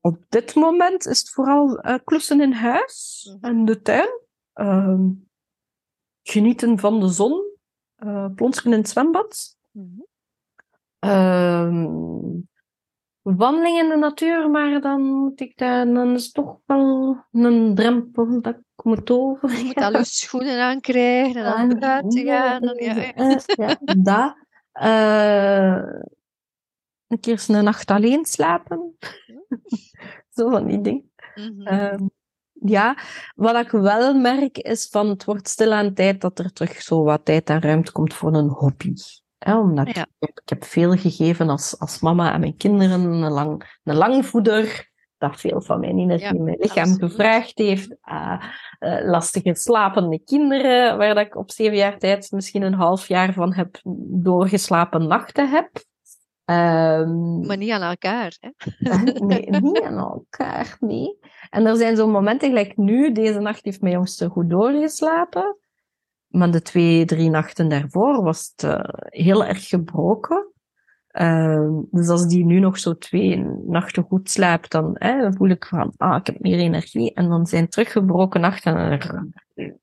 Op 0.00 0.24
dit 0.28 0.54
moment 0.54 1.06
is 1.06 1.18
het 1.18 1.30
vooral 1.30 1.86
uh, 1.86 1.94
klussen 2.04 2.40
in 2.40 2.52
huis 2.52 3.28
mm 3.30 3.38
-hmm. 3.40 3.50
en 3.50 3.64
de 3.64 3.82
tuin. 3.82 4.20
Um, 4.54 5.28
genieten 6.22 6.78
van 6.78 7.00
de 7.00 7.08
zon. 7.08 7.48
Uh, 7.98 8.26
plonsken 8.34 8.72
in 8.72 8.78
het 8.78 8.88
zwembad. 8.88 9.56
Mm 9.70 10.06
-hmm. 11.00 11.10
um, 11.10 12.49
wandeling 13.22 13.78
in 13.78 13.88
de 13.88 13.96
natuur, 13.96 14.50
maar 14.50 14.80
dan 14.80 15.02
moet 15.02 15.40
ik 15.40 15.58
daar, 15.58 15.86
dan 15.86 16.14
is 16.14 16.32
toch 16.32 16.58
wel 16.66 17.16
een 17.32 17.74
drempel 17.74 18.40
dat 18.40 18.54
ik 18.54 18.84
moet 18.84 19.10
over. 19.10 19.50
Je 19.58 19.64
moet 19.64 19.76
al 19.76 19.92
je 19.92 20.04
schoenen 20.04 20.60
aankrijgen 20.60 21.44
en 21.44 21.68
dan 21.68 21.78
buiten 21.78 22.24
gaan. 22.26 22.60
Dan, 22.60 22.76
ja, 22.76 22.94
ja. 22.94 23.40
ja, 23.56 23.78
dat. 24.02 24.36
Uh, 24.82 26.02
een 27.06 27.20
keer 27.20 27.44
een 27.48 27.64
nacht 27.64 27.90
alleen 27.90 28.24
slapen. 28.24 28.96
Zo 30.34 30.50
van 30.50 30.66
die 30.66 30.80
dingen. 30.80 31.10
Mm 31.34 31.60
-hmm. 31.60 31.66
uh, 31.66 32.08
ja, 32.52 32.96
wat 33.34 33.56
ik 33.56 33.70
wel 33.70 34.14
merk 34.14 34.58
is 34.58 34.88
van 34.88 35.08
het 35.08 35.24
wordt 35.24 35.48
stilaan 35.48 35.94
tijd 35.94 36.20
dat 36.20 36.38
er 36.38 36.52
terug 36.52 36.82
zo 36.82 37.02
wat 37.02 37.24
tijd 37.24 37.50
en 37.50 37.60
ruimte 37.60 37.92
komt 37.92 38.14
voor 38.14 38.34
een 38.34 38.48
hobby. 38.48 38.94
Omdat 39.46 39.86
ja. 39.86 40.02
ik, 40.02 40.06
heb, 40.18 40.38
ik 40.38 40.48
heb 40.48 40.64
veel 40.64 40.96
gegeven 40.96 41.48
als, 41.48 41.78
als 41.78 42.00
mama 42.00 42.32
aan 42.32 42.40
mijn 42.40 42.56
kinderen, 42.56 43.00
een, 43.00 43.30
lang, 43.30 43.78
een 43.84 43.96
langvoeder, 43.96 44.90
dat 45.18 45.40
veel 45.40 45.60
van 45.60 45.80
mijn 45.80 45.98
energie 45.98 46.26
Ja, 46.26 46.32
in 46.32 46.44
mijn 46.44 46.56
lichaam 46.60 46.90
absoluut. 46.90 47.10
gevraagd 47.10 47.58
heeft. 47.58 47.96
Uh, 48.04 48.42
uh, 48.80 49.04
lastige 49.04 49.54
slapende 49.54 50.22
kinderen, 50.24 50.98
waar 50.98 51.14
dat 51.14 51.26
ik 51.26 51.36
op 51.36 51.50
zeven 51.50 51.76
jaar 51.76 51.98
tijd 51.98 52.30
misschien 52.30 52.62
een 52.62 52.74
half 52.74 53.08
jaar 53.08 53.32
van 53.32 53.54
heb 53.54 53.80
doorgeslapen 54.22 55.06
nachten 55.06 55.50
heb. 55.50 55.70
Um, 56.44 57.46
Maar 57.46 57.56
niet 57.56 57.70
aan 57.70 57.82
elkaar. 57.82 58.36
Hè? 58.40 58.50
nee, 59.26 59.50
niet 59.50 59.80
aan 59.82 59.98
elkaar, 59.98 60.76
nee. 60.80 61.18
En 61.50 61.66
er 61.66 61.76
zijn 61.76 61.96
zo'n 61.96 62.10
momenten, 62.10 62.48
gelijk 62.48 62.76
nu, 62.76 63.12
deze 63.12 63.40
nacht 63.40 63.64
heeft 63.64 63.80
mijn 63.80 63.94
jongste 63.94 64.28
goed 64.28 64.50
doorgeslapen. 64.50 65.56
Maar 66.30 66.50
de 66.50 66.62
twee, 66.62 67.04
drie 67.04 67.30
nachten 67.30 67.68
daarvoor 67.68 68.22
was 68.22 68.52
het 68.54 68.70
uh, 68.70 68.80
heel 69.04 69.44
erg 69.44 69.68
gebroken. 69.68 70.52
Uh, 71.12 71.78
dus 71.90 72.08
als 72.08 72.26
die 72.26 72.44
nu 72.44 72.58
nog 72.58 72.78
zo 72.78 72.98
twee 72.98 73.44
nachten 73.66 74.02
goed 74.02 74.30
slaapt, 74.30 74.70
dan, 74.70 74.94
dan 74.94 75.34
voel 75.34 75.48
ik 75.48 75.66
van, 75.66 75.92
ah, 75.96 76.16
ik 76.16 76.26
heb 76.26 76.40
meer 76.40 76.58
energie. 76.58 77.14
En 77.14 77.28
dan 77.28 77.46
zijn 77.46 77.68
teruggebroken 77.68 78.40
nachten. 78.40 78.76
En, 78.76 79.80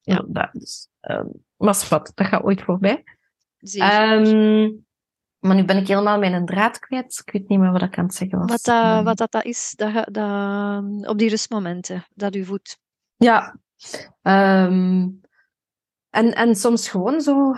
ja, 0.00 0.24
dat 0.28 0.48
is, 0.52 0.88
um, 1.00 1.30
maar 1.56 1.86
wat, 1.88 2.12
dat 2.14 2.26
gaat 2.26 2.42
ooit 2.42 2.62
voorbij. 2.62 3.04
Um, 3.60 4.84
maar 5.38 5.56
nu 5.56 5.64
ben 5.64 5.76
ik 5.76 5.88
helemaal 5.88 6.18
mijn 6.18 6.46
draad 6.46 6.78
kwijt. 6.78 7.22
Ik 7.24 7.32
weet 7.32 7.48
niet 7.48 7.58
meer 7.58 7.72
wat 7.72 7.82
ik 7.82 7.98
aan 7.98 8.04
het 8.04 8.14
zeggen 8.14 8.38
was. 8.38 8.50
Wat 8.50 8.62
dat, 8.62 9.04
wat 9.04 9.16
dat, 9.16 9.32
dat 9.32 9.44
is, 9.44 9.74
dat, 9.76 10.14
dat, 10.14 11.08
op 11.08 11.18
die 11.18 11.28
rustmomenten, 11.28 12.06
dat 12.14 12.34
u 12.34 12.44
voedt. 12.44 12.80
Ja. 13.16 13.56
Um, 14.22 15.20
en, 16.10 16.34
en 16.34 16.54
soms 16.54 16.88
gewoon 16.88 17.20
zo 17.20 17.54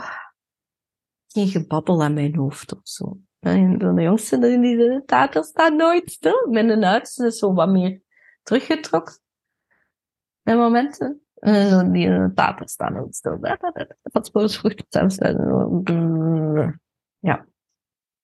geen 1.26 1.48
gebabbel 1.48 2.03
aan 2.03 2.14
mijn 2.14 2.36
hoofd 2.36 2.72
of 2.74 2.80
zo. 2.82 3.18
En 3.38 3.78
de 3.78 4.03
jongste, 4.03 4.38
die 4.38 4.76
de 4.76 5.03
tater 5.07 5.44
staat 5.44 5.74
nooit 5.74 6.11
stil. 6.11 6.48
Mijn 6.50 6.84
oudste 6.84 7.26
is 7.26 7.38
zo 7.38 7.53
wat 7.53 7.68
meer 7.68 8.03
teruggetrokken. 8.42 9.18
Bij 10.42 10.57
momenten. 10.57 11.22
En 11.34 11.92
die 11.92 12.32
tater 12.34 12.68
staat 12.68 12.92
nooit 12.92 13.14
stil. 13.14 13.38
Wat 14.03 14.26
spoelsvrucht 14.26 14.86
zelfs. 14.88 15.16
Ja. 17.18 17.46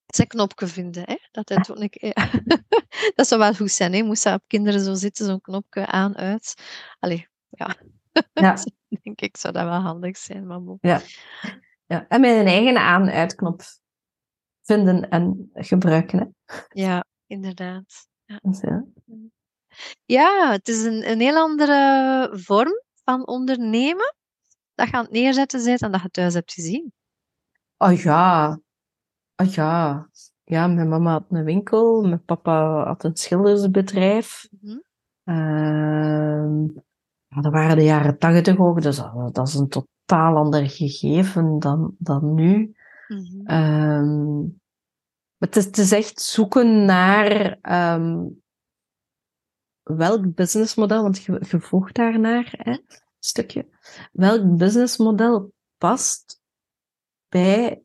Zijn 0.07 0.29
knopje 0.29 0.67
vinden, 0.67 1.03
hè? 1.07 1.17
Dat, 1.31 1.51
een, 1.51 1.89
ja. 1.91 2.31
dat 3.15 3.27
zou 3.27 3.41
wel 3.41 3.55
goed 3.55 3.71
zijn, 3.71 3.93
hè? 3.93 4.03
Moest 4.03 4.25
dat 4.25 4.35
op 4.35 4.45
kinderen 4.47 4.81
zo 4.81 4.95
zitten, 4.95 5.27
zo'n 5.27 5.41
knopje 5.41 5.87
aan, 5.87 6.17
uit. 6.17 6.55
Allee, 6.99 7.29
ja. 7.49 7.77
Ja. 8.33 8.57
denk 9.03 9.21
ik. 9.21 9.37
Zou 9.37 9.53
dat 9.53 9.65
wel 9.65 9.81
handig 9.81 10.17
zijn, 10.17 10.47
maar 10.47 10.63
bon. 10.63 10.79
Ja. 10.81 11.01
ja. 11.87 12.09
En 12.09 12.21
mijn 12.21 12.47
eigen 12.47 12.77
aan-uitknop 12.77 13.63
vinden 14.63 15.09
en 15.09 15.51
gebruiken. 15.55 16.19
Hè. 16.19 16.57
Ja, 16.69 17.05
inderdaad. 17.27 18.09
Ja. 18.25 18.39
Dus, 18.43 18.61
ja. 18.61 18.85
ja, 20.05 20.51
het 20.51 20.69
is 20.69 20.85
een, 20.85 21.11
een 21.11 21.21
heel 21.21 21.37
andere 21.37 22.31
vorm 22.33 22.83
van 23.05 23.27
ondernemen 23.27 24.15
dat 24.75 24.89
je 24.89 24.95
aan 24.95 25.05
het 25.05 25.13
neerzetten 25.13 25.65
bent 25.65 25.83
en 25.83 25.93
dat 25.93 26.03
je 26.03 26.11
thuis 26.11 26.35
hebt 26.35 26.53
gezien. 26.53 26.93
Oh 27.77 28.01
ja. 28.01 28.61
Oh 29.37 29.47
ja. 29.47 30.09
Ja, 30.45 30.67
mijn 30.67 30.89
mama 30.89 31.11
had 31.11 31.25
een 31.29 31.45
winkel, 31.45 32.03
mijn 32.03 32.25
papa 32.25 32.85
had 32.85 33.05
een 33.05 33.17
schildersbedrijf. 33.17 34.49
Mhm. 34.61 34.79
Ehm, 35.25 36.67
dat 37.29 37.53
waren 37.53 37.77
de 37.77 37.85
jaren 37.85 38.19
tachtig 38.19 38.59
ook, 38.59 38.83
dus 38.83 39.03
dat, 39.33 39.49
is 39.49 39.55
een 39.55 39.69
totaal 39.69 40.37
ander 40.37 40.71
gegeven 40.71 41.59
dan, 41.59 41.95
dan 41.99 42.35
nu. 42.35 42.77
Ehm, 43.45 44.43
het, 45.39 45.57
is, 45.57 45.65
het 45.65 45.79
is 45.79 45.93
echt 45.93 46.21
zoeken 46.21 46.85
naar 46.85 47.59
ehm, 47.61 48.27
welk 49.83 50.35
businessmodel, 50.35 51.03
want 51.03 51.23
je, 51.23 51.45
je 51.51 51.61
vroeg 51.61 51.93
daarnaar, 51.93 52.55
hè, 52.57 52.71
een 52.71 52.85
stukje. 53.19 53.69
Welk 54.13 54.57
businessmodel 54.57 55.53
past 55.77 56.41
bij 57.29 57.83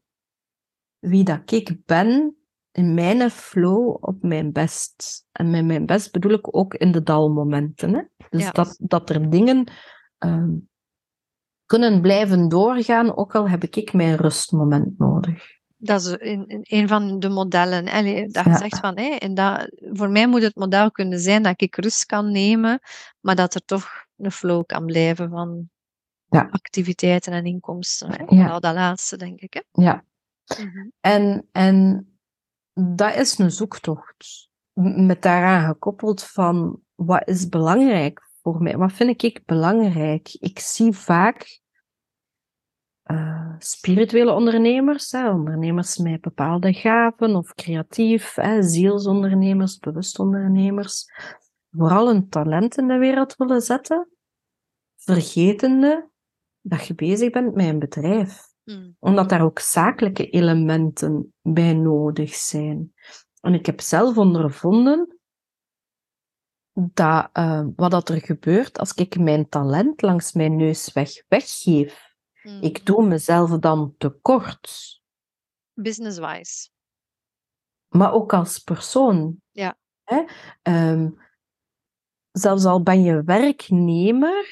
wie 1.00 1.24
dat 1.24 1.52
ik 1.52 1.86
ben 1.86 2.38
in 2.74 2.94
mijn 2.94 3.30
flow 3.32 3.98
op 4.00 4.16
mijn 4.22 4.52
best. 4.52 5.26
En 5.32 5.50
met 5.50 5.66
mijn 5.66 5.86
best 5.86 6.12
bedoel 6.12 6.32
ik 6.32 6.56
ook 6.56 6.74
in 6.74 6.92
de 6.92 7.04
dalmomenten. 7.04 7.94
Hè? 7.94 8.02
Dus 8.30 8.44
Ja. 8.44 8.52
dat, 8.52 8.76
dat 8.82 9.10
er 9.10 9.30
dingen 9.30 9.72
ehm, 10.18 10.52
kunnen 11.66 12.02
blijven 12.02 12.50
doorgaan, 12.50 13.16
ook 13.18 13.36
al 13.36 13.50
heb 13.50 13.64
ik 13.64 13.94
mijn 13.94 14.16
rustmoment 14.16 14.98
nodig. 14.98 15.62
Dat 15.78 16.02
is 16.02 16.08
een, 16.20 16.44
een- 16.48 16.66
een 16.70 16.88
van 16.88 17.20
de 17.20 17.30
modellen. 17.30 17.90
Allee, 17.90 18.28
dat 18.28 18.44
je 18.44 18.50
Ja. 18.50 18.58
zegt 18.58 18.80
van, 18.80 18.98
hé, 18.98 19.10
en 19.10 19.34
dat, 19.34 19.72
voor 19.92 20.10
mij 20.10 20.28
moet 20.28 20.42
het 20.42 20.56
model 20.56 20.92
kunnen 20.92 21.20
zijn 21.20 21.44
dat 21.44 21.62
ik 21.62 21.76
rust 21.76 22.06
kan 22.06 22.32
nemen, 22.32 22.80
maar 23.20 23.36
dat 23.36 23.56
er 23.56 23.66
toch 23.66 23.88
een 24.18 24.32
flow 24.32 24.66
kan 24.66 24.86
blijven 24.86 25.30
van 25.30 25.70
Ja. 26.30 26.48
activiteiten 26.52 27.34
en 27.34 27.46
inkomsten. 27.46 28.10
Hè? 28.12 28.24
Ja. 28.36 28.60
Dat 28.60 28.74
laatste, 28.74 29.18
denk 29.18 29.40
ik. 29.40 29.54
Hè? 29.54 29.84
Ja. 29.84 30.06
Mhm. 30.60 30.88
En, 31.00 31.48
en 31.52 32.08
dat 32.74 33.16
is 33.16 33.38
een 33.38 33.52
zoektocht. 33.52 34.50
Met 34.74 35.22
daaraan 35.22 35.68
gekoppeld 35.68 36.24
van 36.24 36.82
wat 36.96 37.28
is 37.28 37.50
belangrijk 37.50 38.30
voor 38.42 38.62
mij? 38.62 38.78
Wat 38.78 38.94
vind 38.94 39.24
ik 39.24 39.46
belangrijk? 39.46 40.34
Ik 40.40 40.60
zie 40.60 40.92
vaak 40.92 41.62
eh, 43.04 43.56
spirituele 43.58 44.32
ondernemers, 44.32 45.12
hè, 45.12 45.30
ondernemers 45.30 45.98
met 45.98 46.22
bepaalde 46.22 46.74
gaven 46.74 47.36
of 47.36 47.54
creatief, 47.54 48.36
hè, 48.36 48.64
zielsondernemers, 48.64 49.78
bewustondernemers, 49.78 51.06
vooral 51.72 52.10
een 52.10 52.30
talent 52.30 52.78
in 52.78 52.88
de 52.88 52.98
wereld 52.98 53.36
willen 53.36 53.62
zetten, 53.62 54.10
vergetende 54.96 56.10
dat 56.62 56.88
je 56.88 56.96
bezig 56.96 57.30
bent 57.30 57.56
met 57.56 57.66
een 57.66 57.80
bedrijf 57.80 58.53
Mm. 58.64 58.96
omdat 59.00 59.30
daar 59.30 59.42
ook 59.42 59.60
zakelijke 59.60 60.30
elementen 60.30 61.34
bij 61.42 61.74
nodig 61.74 62.34
zijn. 62.34 62.94
En 63.42 63.54
ik 63.54 63.66
heb 63.66 63.82
zelf 63.82 64.18
ondervonden 64.18 65.18
dat 66.74 67.30
eh, 67.34 67.66
wat 67.76 67.92
dat 67.92 68.10
er 68.10 68.22
gebeurt 68.22 68.80
als 68.80 68.94
ik 68.94 69.20
mijn 69.20 69.50
talent 69.50 70.02
langs 70.02 70.34
mijn 70.34 70.56
neus 70.56 70.94
weg 70.94 71.24
weggeef, 71.28 72.12
Mm. 72.44 72.62
ik 72.62 72.86
doe 72.86 73.08
mezelf 73.08 73.50
dan 73.50 73.96
tekort. 73.98 75.02
Business-wise. 75.74 76.70
Maar 77.88 78.14
ook 78.14 78.34
als 78.34 78.60
persoon. 78.60 79.42
Ja. 79.52 79.78
Hè? 80.04 80.24
Ehm, 80.62 81.10
zelfs 82.32 82.66
al 82.66 82.84
ben 82.84 83.04
je 83.04 83.24
werknemer, 83.24 84.46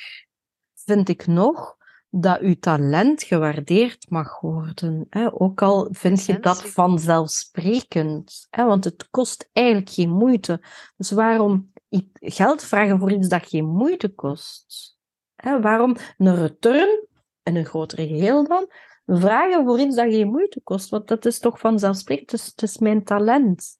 vind 0.73 1.09
ik 1.09 1.27
nog 1.27 1.77
dat 2.13 2.39
uw 2.39 2.55
talent 2.59 3.23
gewaardeerd 3.23 4.09
mag 4.09 4.39
worden. 4.39 5.05
Hè? 5.09 5.41
Ook 5.41 5.61
al 5.61 5.87
vind 5.91 6.25
je 6.25 6.39
dat 6.39 6.61
vanzelfsprekend. 6.61 8.47
Hè? 8.49 8.65
Want 8.65 8.83
het 8.83 9.09
kost 9.09 9.49
eigenlijk 9.51 9.89
geen 9.89 10.09
moeite. 10.09 10.61
Dus 10.97 11.11
waarom 11.11 11.71
geld 12.13 12.63
vragen 12.63 12.99
voor 12.99 13.11
iets 13.11 13.27
dat 13.27 13.47
geen 13.47 13.65
moeite 13.65 14.09
kost? 14.09 14.97
Hè? 15.35 15.61
Waarom 15.61 15.95
een 16.17 16.35
return, 16.35 17.07
in 17.43 17.55
een 17.55 17.65
groter 17.65 17.97
geheel 17.97 18.47
dan, 18.47 18.71
vragen 19.05 19.65
voor 19.65 19.79
iets 19.79 19.95
dat 19.95 20.13
geen 20.13 20.31
moeite 20.31 20.61
kost? 20.63 20.89
Want 20.89 21.07
dat 21.07 21.25
is 21.25 21.39
toch 21.39 21.59
vanzelfsprekend. 21.59 22.31
Het 22.31 22.39
is, 22.39 22.45
het 22.45 22.61
is 22.61 22.77
mijn 22.77 23.03
talent. 23.03 23.79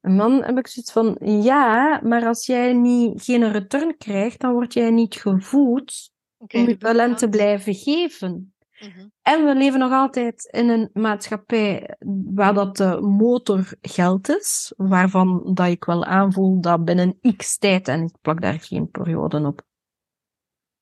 En 0.00 0.16
dan 0.16 0.44
heb 0.44 0.58
ik 0.58 0.66
zoiets 0.66 0.92
van, 0.92 1.16
ja, 1.42 2.00
maar 2.04 2.26
als 2.26 2.46
jij 2.46 2.72
niet, 2.72 3.22
geen 3.22 3.52
return 3.52 3.96
krijgt, 3.96 4.40
dan 4.40 4.52
word 4.52 4.72
jij 4.72 4.90
niet 4.90 5.14
gevoed 5.14 6.10
Om 6.48 6.68
je 6.68 6.76
talent 6.76 7.18
te 7.18 7.28
blijven 7.28 7.74
geven. 7.74 8.54
Mhm. 8.80 9.08
En 9.22 9.44
we 9.44 9.54
leven 9.54 9.78
nog 9.78 9.92
altijd 9.92 10.44
in 10.44 10.68
een 10.68 10.90
maatschappij 10.92 11.96
waar 12.34 12.54
dat 12.54 12.76
de 12.76 13.00
motor 13.00 13.74
geld 13.80 14.28
is, 14.28 14.72
waarvan 14.76 15.50
dat 15.54 15.66
ik 15.66 15.84
wel 15.84 16.04
aanvoel 16.04 16.60
dat 16.60 16.84
binnen 16.84 17.18
x 17.36 17.58
tijd, 17.58 17.88
en 17.88 18.02
ik 18.02 18.14
plak 18.20 18.40
daar 18.40 18.60
geen 18.60 18.90
perioden 18.90 19.46
op, 19.46 19.62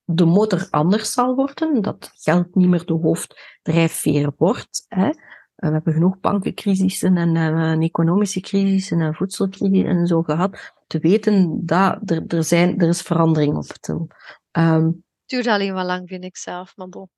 de 0.04 0.24
motor 0.24 0.66
anders 0.70 1.12
zal 1.12 1.34
worden, 1.34 1.82
dat 1.82 2.12
geld 2.14 2.54
niet 2.54 2.68
meer 2.68 2.84
de 2.84 2.92
hoofddrijfveer 2.92 4.32
wordt. 4.36 4.84
Hè. 4.88 5.10
We 5.54 5.66
hebben 5.66 5.92
genoeg 5.92 6.20
bankencrisissen 6.20 7.16
en 7.16 7.36
eh, 7.36 7.44
een 7.44 7.82
economische 7.82 8.40
crisissen 8.40 9.00
en 9.00 9.14
voedselcrisis 9.14 9.84
en 9.84 10.06
zo 10.06 10.22
gehad, 10.22 10.72
te 10.86 10.98
weten 10.98 11.66
dat 11.66 12.10
er, 12.10 12.26
er, 12.26 12.44
zijn, 12.44 12.78
er 12.78 12.88
is 12.88 13.02
verandering 13.02 13.56
op 13.56 13.64
til. 13.64 14.08
Ehm, 14.50 14.90
Duurt 15.28 15.46
alleen 15.46 15.74
wel 15.74 15.84
lang, 15.84 16.08
vind 16.08 16.24
ik 16.24 16.36
zelf, 16.36 16.76
maar 16.76 16.88
bon. 16.88 17.08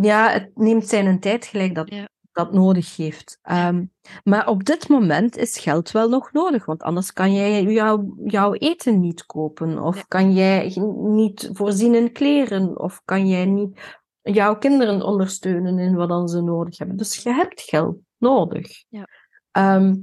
Ja, 0.00 0.30
het 0.30 0.50
neemt 0.54 0.88
zijn 0.88 1.20
tijd 1.20 1.46
gelijk 1.46 1.74
dat 1.74 1.90
Ja. 1.90 2.08
dat 2.32 2.52
nodig 2.52 2.96
heeft. 2.96 3.38
Ehm, 3.42 3.84
maar 4.24 4.48
op 4.48 4.64
dit 4.64 4.88
moment 4.88 5.36
is 5.36 5.58
geld 5.58 5.90
wel 5.90 6.08
nog 6.08 6.32
nodig, 6.32 6.64
want 6.64 6.82
anders 6.82 7.12
kan 7.12 7.32
jij 7.34 7.62
jouw, 7.62 8.14
jouw 8.24 8.52
eten 8.52 9.00
niet 9.00 9.26
kopen, 9.26 9.78
of 9.82 9.96
Ja. 9.96 10.04
kan 10.08 10.32
jij 10.32 10.72
niet 10.96 11.50
voorzien 11.52 11.94
in 11.94 12.12
kleren, 12.12 12.78
of 12.80 13.02
kan 13.04 13.28
jij 13.28 13.44
niet 13.44 13.80
jouw 14.22 14.56
kinderen 14.58 15.02
ondersteunen 15.02 15.78
in 15.78 15.94
wat 15.94 16.08
dan 16.08 16.28
ze 16.28 16.40
nodig 16.42 16.78
hebben. 16.78 16.96
Dus 16.96 17.22
je 17.22 17.30
hebt 17.32 17.60
geld 17.60 17.96
nodig. 18.18 18.84
Ja. 18.88 19.08
Ehm, 19.50 19.94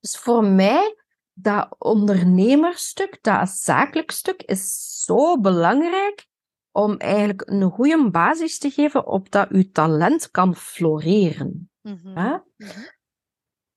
dus 0.00 0.16
voor 0.18 0.44
mij, 0.44 0.97
dat 1.40 1.74
ondernemerstuk, 1.78 3.18
dat 3.20 3.48
zakelijk 3.48 4.10
stuk, 4.10 4.42
is 4.42 4.94
zo 5.04 5.40
belangrijk 5.40 6.26
om 6.72 6.96
eigenlijk 6.96 7.42
een 7.50 7.70
goede 7.70 8.10
basis 8.10 8.58
te 8.58 8.70
geven 8.70 9.06
op 9.06 9.30
dat 9.30 9.48
uw 9.48 9.70
talent 9.72 10.30
kan 10.30 10.54
floreren. 10.56 11.70
Mhm. 11.82 12.08
Mhm. 12.12 12.38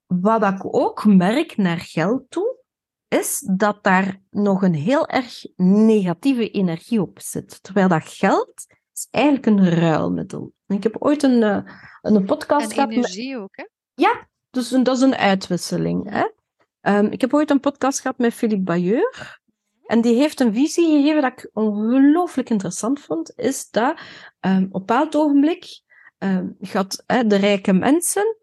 Wat 0.05 0.43
ik 0.43 0.75
ook 0.75 1.05
merk 1.05 1.57
naar 1.57 1.79
geld 1.79 2.29
toe, 2.29 2.59
is 3.07 3.39
dat 3.55 3.83
daar 3.83 4.21
nog 4.29 4.61
een 4.61 4.73
heel 4.73 5.07
erg 5.07 5.45
negatieve 5.55 6.49
energie 6.49 7.01
op 7.01 7.19
zit. 7.19 7.63
Terwijl 7.63 7.87
dat 7.87 8.03
geld 8.07 8.65
is 8.93 9.07
eigenlijk 9.09 9.45
een 9.45 9.69
ruilmiddel. 9.69 10.53
Ik 10.67 10.83
heb 10.83 10.95
ooit 10.99 11.23
een, 11.23 11.43
eh, 11.43 11.73
een 12.01 12.25
podcast 12.25 12.65
En 12.65 12.71
gehad 12.71 12.87
met- 12.89 12.97
energie 12.97 13.37
ook, 13.37 13.55
hè? 13.55 13.65
ja, 13.93 14.27
dus 14.49 14.69
dat 14.69 14.87
is 14.87 15.01
een 15.01 15.15
uitwisseling. 15.15 16.09
Hè? 16.09 16.27
Ehm, 16.81 17.05
ik 17.05 17.21
heb 17.21 17.33
ooit 17.33 17.49
een 17.49 17.59
podcast 17.59 17.99
gehad 17.99 18.17
met 18.17 18.33
Philippe 18.33 18.63
Bayeur. 18.63 19.39
En 19.85 20.01
die 20.01 20.15
heeft 20.15 20.39
een 20.39 20.53
visie 20.53 20.85
gegeven 20.85 21.21
dat 21.21 21.31
ik 21.31 21.49
ongelooflijk 21.53 22.49
interessant 22.49 22.99
vond. 22.99 23.33
Is 23.35 23.69
dat 23.69 23.99
ehm, 24.39 24.55
op 24.55 24.63
een 24.63 24.69
bepaald 24.71 25.15
ogenblik 25.15 25.81
ehm, 26.17 26.47
gaat 26.59 27.03
de 27.05 27.35
rijke 27.35 27.73
mensen 27.73 28.35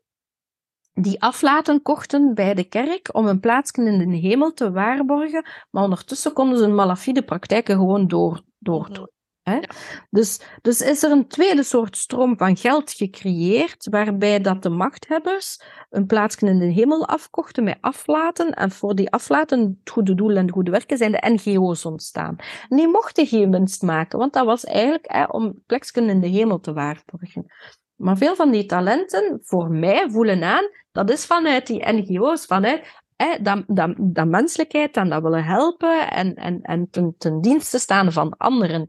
die 0.92 1.22
aflaten 1.22 1.82
kochten 1.82 2.34
bij 2.34 2.54
de 2.54 2.64
kerk 2.64 3.14
om 3.14 3.26
een 3.26 3.40
plaatsje 3.40 3.82
in 3.82 4.10
de 4.10 4.16
hemel 4.16 4.52
te 4.52 4.70
waarborgen. 4.70 5.46
Maar 5.70 5.82
ondertussen 5.82 6.32
konden 6.32 6.58
ze 6.58 6.64
hun 6.64 6.74
malafide 6.74 7.22
praktijken 7.22 7.76
gewoon 7.76 8.08
door, 8.08 8.42
door 8.58 8.88
Mhm. 8.90 9.06
Hè? 9.48 9.54
Ja. 9.54 9.68
Dus, 10.10 10.40
dus 10.62 10.80
is 10.80 11.02
er 11.02 11.10
een 11.10 11.28
tweede 11.28 11.62
soort 11.62 11.96
stroom 11.96 12.36
van 12.38 12.56
geld 12.56 12.92
gecreëerd, 12.92 13.86
waarbij 13.90 14.40
dat 14.40 14.62
de 14.62 14.68
machthebbers 14.68 15.62
een 15.90 16.06
plaatsje 16.06 16.46
in 16.46 16.58
de 16.58 16.64
hemel 16.64 17.06
afkochten 17.06 17.64
met 17.64 17.78
aflaten. 17.80 18.54
En 18.54 18.70
voor 18.70 18.94
die 18.94 19.10
aflaten, 19.10 19.78
het 19.80 19.90
goede 19.90 20.14
doel 20.14 20.36
en 20.36 20.46
de 20.46 20.52
goede 20.52 20.70
werken, 20.70 20.96
zijn 20.96 21.12
de 21.12 21.30
NGO's 21.30 21.84
ontstaan. 21.84 22.36
En 22.68 22.76
die 22.76 22.88
mochten 22.88 23.26
geen 23.26 23.50
winst 23.50 23.82
maken, 23.82 24.18
want 24.18 24.32
dat 24.32 24.44
was 24.44 24.64
eigenlijk 24.64 25.04
hè, 25.08 25.24
om 25.24 25.62
plekjes 25.66 25.92
in 25.92 26.20
de 26.20 26.26
hemel 26.26 26.60
te 26.60 26.72
waarborgen. 26.72 27.46
Maar 27.94 28.16
veel 28.16 28.34
van 28.34 28.50
die 28.50 28.66
talenten, 28.66 29.40
voor 29.42 29.70
mij, 29.70 30.10
voelen 30.10 30.42
aan, 30.42 30.64
dat 30.92 31.10
is 31.10 31.26
vanuit 31.26 31.66
die 31.66 31.92
NGO's, 31.92 32.46
vanuit 32.46 32.82
hè, 33.16 33.42
dat, 33.42 33.64
dat, 33.66 33.94
dat 33.98 34.26
menselijkheid 34.26 34.96
en 34.96 35.08
dat 35.08 35.22
willen 35.22 35.44
helpen 35.44 36.10
en, 36.10 36.34
en, 36.34 36.62
en 36.62 36.90
ten, 36.90 37.14
ten 37.18 37.40
dienste 37.40 37.78
staan 37.78 38.12
van 38.12 38.36
anderen. 38.36 38.88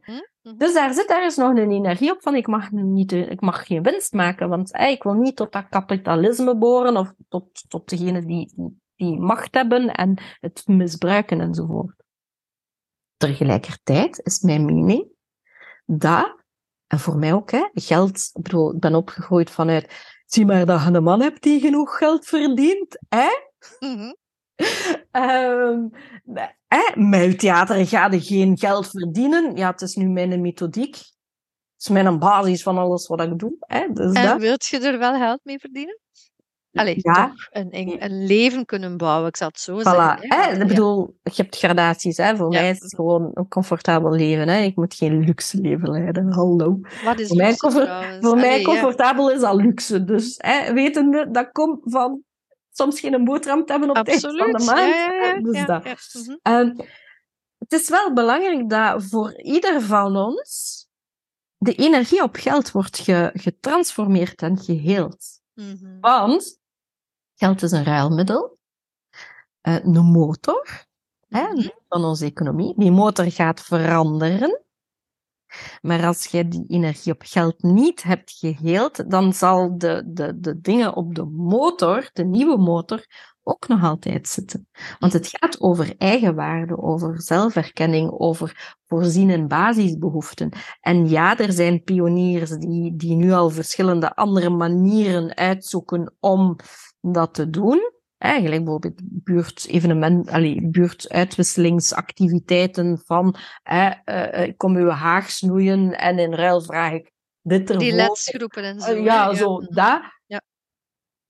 Mhm. 0.50 0.58
Dus 0.58 0.74
daar 0.74 0.94
zit 0.94 1.10
ergens 1.10 1.36
nog 1.36 1.50
een 1.50 1.72
energie 1.72 2.12
op 2.12 2.22
van 2.22 2.36
ik 2.36 2.48
mag, 2.48 2.72
niet, 2.72 3.12
ik 3.12 3.42
mag 3.42 3.68
geen 3.68 3.84
winst 3.84 4.14
maken, 4.14 4.50
want 4.50 4.76
ik 4.76 5.04
wil 5.04 5.14
niet 5.14 5.36
tot 5.36 5.52
dat 5.52 5.70
kapitalisme 5.70 6.58
boren 6.58 6.98
of 6.98 7.14
tot, 7.28 7.70
tot 7.70 7.90
degene 7.90 8.26
die, 8.26 8.54
die 8.96 9.20
macht 9.20 9.54
hebben 9.56 9.94
en 9.94 10.22
het 10.40 10.68
misbruiken 10.68 11.42
enzovoort. 11.42 12.04
Tegelijkertijd 13.18 14.22
is 14.24 14.42
mijn 14.42 14.66
mening 14.66 15.08
dat, 15.86 16.44
en 16.88 17.00
voor 17.00 17.18
mij 17.18 17.34
ook, 17.34 17.52
hè, 17.52 17.70
geld, 17.74 18.32
ik 18.34 18.42
bedoel, 18.42 18.74
ik 18.74 18.80
ben 18.80 18.96
opgegroeid 18.96 19.50
vanuit, 19.50 20.22
zie 20.26 20.46
maar 20.46 20.66
dat 20.66 20.84
je 20.84 20.92
een 20.92 21.04
man 21.04 21.22
hebt 21.22 21.44
die 21.44 21.60
genoeg 21.60 21.98
geld 21.98 22.26
verdient, 22.26 22.98
hè? 23.10 23.28
Mhm. 23.80 24.14
Ehm, 25.12 25.88
eh, 26.68 26.96
met 26.96 27.40
theater 27.40 27.88
ga 27.88 28.08
je 28.12 28.22
geen 28.22 28.58
geld 28.58 28.88
verdienen. 28.90 29.56
Ja, 29.56 29.70
het 29.72 29.82
is 29.82 29.96
nu 29.96 30.10
mijn 30.10 30.42
methodiek. 30.42 30.96
Het 30.96 31.88
is 31.88 31.90
mijn 31.90 32.20
basis 32.20 32.64
van 32.64 32.78
alles 32.78 33.08
wat 33.08 33.22
ik 33.22 33.40
doe. 33.40 33.54
Hè, 33.60 33.88
dus 33.94 34.14
En 34.14 34.26
dat. 34.28 34.42
wilt 34.42 34.66
je 34.66 34.80
er 34.80 35.00
wel 35.00 35.14
geld 35.18 35.40
mee 35.44 35.60
verdienen? 35.60 36.00
Allee, 36.74 36.96
Ja. 37.02 37.28
toch 37.28 37.48
een, 37.50 37.68
een, 38.04 38.26
leven 38.26 38.66
kunnen 38.66 38.98
bouwen, 38.98 39.28
ik 39.28 39.38
zal 39.38 39.48
het 39.48 39.60
zo 39.60 39.80
Voilà. 39.80 39.84
zeggen. 39.84 40.18
hè. 40.20 40.36
Hè, 40.42 40.62
ik 40.62 40.68
bedoel, 40.68 41.16
je 41.24 41.32
hebt 41.36 41.58
gradaties. 41.58 42.18
Hè. 42.18 42.36
Voor 42.36 42.54
Ja. 42.54 42.62
mij 42.62 42.70
is 42.70 42.80
het 42.80 42.96
gewoon 42.96 43.32
een 43.34 43.48
comfortabel 43.48 44.12
leven. 44.12 44.48
Hè. 44.48 44.62
Ik 44.62 44.76
moet 44.76 44.94
geen 44.96 45.20
luxe 45.20 45.62
leven 45.62 45.90
leiden. 45.92 46.34
Hallo. 46.34 46.80
Wat 47.04 47.20
is 47.20 47.28
Voor 47.28 47.38
mij 47.38 47.56
comfort- 47.56 47.88
mij 48.36 48.58
ja. 48.60 48.64
comfortabel 48.64 49.32
is 49.32 49.42
al 49.42 49.56
luxe. 49.56 50.04
Dus 50.04 50.36
hè, 50.38 50.74
wetende, 50.74 51.28
dat 51.32 51.52
komt 51.52 51.80
van 51.84 52.22
soms 52.80 53.00
geen 53.00 53.24
boterham 53.24 53.66
te 53.66 53.72
hebben 53.72 53.90
op 53.90 53.96
eind 54.08 54.22
van 54.22 54.36
de 54.36 54.64
maand. 54.66 54.66
Ja. 54.66 55.40
Dus 55.52 55.66
dat. 55.66 55.84
Mhm. 55.84 56.38
Ehm, 56.42 56.78
het 57.58 57.72
is 57.74 57.90
wel 57.90 58.14
belangrijk 58.14 58.70
dat 58.70 59.04
voor 59.04 59.42
ieder 59.42 59.82
van 59.82 60.16
ons 60.18 60.78
de 61.58 61.74
energie 61.76 62.24
op 62.24 62.36
geld 62.36 62.72
wordt 62.72 62.98
ge- 63.00 63.32
getransformeerd 63.34 64.42
en 64.42 64.58
geheeld. 64.58 65.26
Mhm. 65.54 66.00
Want 66.00 66.60
geld 67.36 67.62
is 67.62 67.72
een 67.72 67.84
ruilmiddel, 67.84 68.58
eh, 69.62 69.84
een 69.86 70.06
motor 70.06 70.86
hè, 71.28 71.48
Mhm. 71.54 71.68
van 71.88 72.04
onze 72.04 72.26
economie. 72.26 72.74
Die 72.78 72.92
motor 72.92 73.32
gaat 73.32 73.62
veranderen. 73.62 74.62
Maar 75.82 76.06
als 76.06 76.26
je 76.26 76.48
die 76.48 76.66
energie 76.68 77.14
op 77.14 77.22
geld 77.26 77.64
niet 77.64 78.04
hebt 78.04 78.32
geheeld, 78.32 79.10
dan 79.12 79.34
zal 79.34 79.78
de, 79.78 80.04
de, 80.06 80.40
de 80.40 80.62
dingen 80.62 80.96
op 80.96 81.16
de 81.16 81.26
motor, 81.26 82.10
de 82.14 82.26
nieuwe 82.26 82.58
motor, 82.58 83.06
ook 83.44 83.68
nog 83.68 83.84
altijd 83.84 84.28
zitten. 84.28 84.68
Want 85.00 85.14
het 85.14 85.28
gaat 85.28 85.62
over 85.62 85.94
eigenwaarde, 85.98 86.78
over 86.78 87.22
zelferkenning, 87.22 88.12
over 88.12 88.78
voorzien 88.88 89.30
in 89.30 89.48
basisbehoeften. 89.48 90.52
En 90.82 91.10
ja, 91.10 91.38
er 91.38 91.52
zijn 91.52 91.84
pioniers 91.84 92.50
die, 92.50 92.96
die 92.96 93.16
nu 93.16 93.32
al 93.32 93.50
verschillende 93.50 94.16
andere 94.16 94.50
manieren 94.50 95.36
uitzoeken 95.36 96.16
om 96.20 96.56
dat 97.02 97.34
te 97.34 97.50
doen. 97.50 97.92
Eigenlijk 98.20 98.64
bijvoorbeeld 98.64 99.02
buurtevenement, 99.04 100.30
allee, 100.30 100.68
buurtuitwisselingsactiviteiten 100.68 103.02
van 103.06 103.36
eh, 103.64 104.44
ik 104.44 104.58
kom 104.58 104.76
uw 104.76 104.90
haag 104.90 105.32
snoeien 105.32 105.98
en 105.98 106.20
in 106.20 106.34
ruil 106.34 106.62
vraag 106.62 106.92
ik 106.92 107.12
dit 107.42 107.70
ervoor. 107.70 107.84
Die 107.84 107.94
ledsgroepen 107.94 108.64
en 108.64 108.80
zo. 108.80 108.92
Eh, 108.92 109.04
ja, 109.04 109.34
zo, 109.34 109.60
dat. 109.60 110.02
Ja. 110.26 110.42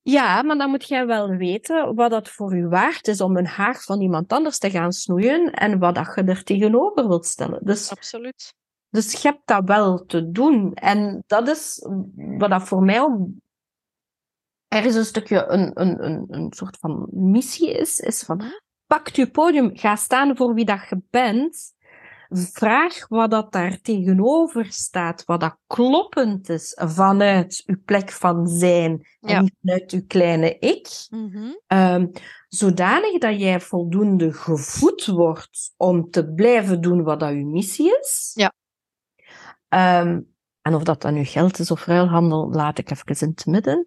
Ja, 0.02 0.42
maar 0.42 0.58
dan 0.58 0.70
moet 0.70 0.88
jij 0.88 1.06
wel 1.06 1.28
weten 1.28 1.94
wat 1.94 2.10
dat 2.10 2.28
voor 2.28 2.56
u 2.56 2.68
waard 2.68 3.08
is 3.08 3.20
om 3.20 3.36
een 3.36 3.46
haag 3.46 3.84
van 3.84 4.00
iemand 4.00 4.32
anders 4.32 4.58
te 4.58 4.70
gaan 4.70 4.92
snoeien 4.92 5.52
en 5.52 5.78
wat 5.78 5.94
dat 5.94 6.12
je 6.14 6.22
er 6.22 6.42
tegenover 6.42 7.08
wilt 7.08 7.26
stellen. 7.26 7.60
Dus, 7.62 7.90
Absoluut. 7.90 8.54
dus 8.88 9.12
je 9.12 9.28
hebt 9.28 9.42
dat 9.44 9.64
wel 9.64 10.04
te 10.04 10.30
doen. 10.30 10.74
En 10.74 11.24
dat 11.26 11.48
is 11.48 11.86
wat 12.14 12.50
dat 12.50 12.62
voor 12.62 12.82
mij 12.82 13.00
ook 14.70 14.78
ergens 14.78 14.94
een 14.94 15.04
stukje 15.04 15.46
een, 15.46 15.70
een, 15.80 16.04
een, 16.04 16.26
een 16.28 16.52
soort 16.52 16.76
van 16.76 17.08
missie 17.10 17.72
is, 17.72 17.98
is 17.98 18.22
van 18.22 18.42
pak 18.86 19.08
je 19.08 19.30
podium, 19.30 19.70
ga 19.74 19.96
staan 19.96 20.36
voor 20.36 20.54
wie 20.54 20.64
dat 20.64 20.88
je 20.88 21.02
bent, 21.10 21.72
vraag 22.28 23.08
wat 23.08 23.30
dat 23.30 23.52
daar 23.52 23.80
tegenover 23.80 24.66
staat, 24.72 25.24
wat 25.24 25.40
dat 25.40 25.56
kloppend 25.66 26.48
is 26.48 26.76
vanuit 26.80 27.62
uw 27.66 27.76
plek 27.84 28.10
van 28.10 28.46
zijn 28.46 29.06
Ja. 29.20 29.36
en 29.36 29.42
niet 29.42 29.54
vanuit 29.60 29.90
uw 29.92 30.04
kleine 30.06 30.58
ik. 30.58 30.88
Ehm, 31.66 32.06
zodanig 32.48 33.18
dat 33.18 33.40
jij 33.40 33.60
voldoende 33.60 34.32
gevoed 34.32 35.06
wordt 35.06 35.72
om 35.76 36.10
te 36.10 36.32
blijven 36.32 36.80
doen 36.80 37.02
wat 37.02 37.20
dat 37.20 37.30
uw 37.30 37.46
missie 37.46 37.98
is. 38.00 38.30
Ja. 38.34 38.52
Ehm, 39.68 40.20
en 40.62 40.74
of 40.74 40.82
dat 40.82 41.02
dan 41.02 41.14
nu 41.14 41.24
geld 41.24 41.58
is 41.58 41.70
of 41.70 41.86
ruilhandel, 41.86 42.50
laat 42.50 42.78
ik 42.78 42.90
even 42.90 43.20
in 43.20 43.32
het 43.34 43.46
midden. 43.46 43.84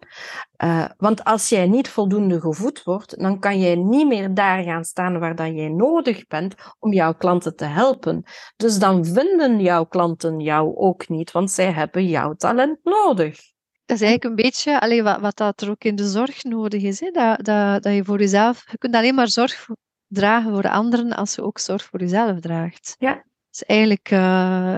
Eh, 0.56 0.84
want 0.96 1.24
als 1.24 1.48
jij 1.48 1.66
niet 1.66 1.88
voldoende 1.88 2.40
gevoed 2.40 2.82
wordt, 2.82 3.18
dan 3.18 3.38
kan 3.38 3.58
jij 3.60 3.74
niet 3.74 4.06
meer 4.06 4.34
daar 4.34 4.62
gaan 4.62 4.84
staan 4.84 5.18
waar 5.18 5.34
dat 5.34 5.46
jij 5.46 5.68
nodig 5.68 6.26
bent 6.26 6.54
om 6.78 6.92
jouw 6.92 7.14
klanten 7.14 7.56
te 7.56 7.64
helpen. 7.64 8.22
Dus 8.56 8.78
dan 8.78 9.04
vinden 9.04 9.60
jouw 9.60 9.84
klanten 9.84 10.40
jou 10.40 10.76
ook 10.76 11.08
niet, 11.08 11.32
want 11.32 11.50
zij 11.50 11.72
hebben 11.72 12.06
jouw 12.06 12.34
talent 12.34 12.78
nodig. 12.82 13.52
Dat 13.86 13.96
is 13.96 14.02
eigenlijk 14.02 14.24
een 14.24 14.44
beetje 14.44 14.80
allee, 14.80 15.02
wat, 15.02 15.20
wat 15.20 15.36
dat 15.36 15.60
er 15.60 15.70
ook 15.70 15.84
in 15.84 15.96
de 15.96 16.08
zorg 16.08 16.42
nodig 16.42 16.82
is. 16.82 17.00
Hè? 17.00 17.10
Dat, 17.10 17.44
dat, 17.44 17.82
dat 17.82 17.94
je 17.94 18.04
voor 18.04 18.18
jezelf... 18.18 18.70
Je 18.70 18.78
kunt 18.78 18.94
alleen 18.94 19.14
maar 19.14 19.28
zorg 19.28 19.66
dragen 20.06 20.52
voor 20.52 20.68
anderen 20.68 21.12
als 21.12 21.34
je 21.34 21.42
ook 21.42 21.58
zorg 21.58 21.84
voor 21.84 22.00
jezelf 22.00 22.40
draagt. 22.40 22.96
Ja. 22.98 23.24
Dat 23.58 23.62
is 23.68 23.76
eigenlijk 23.76 24.12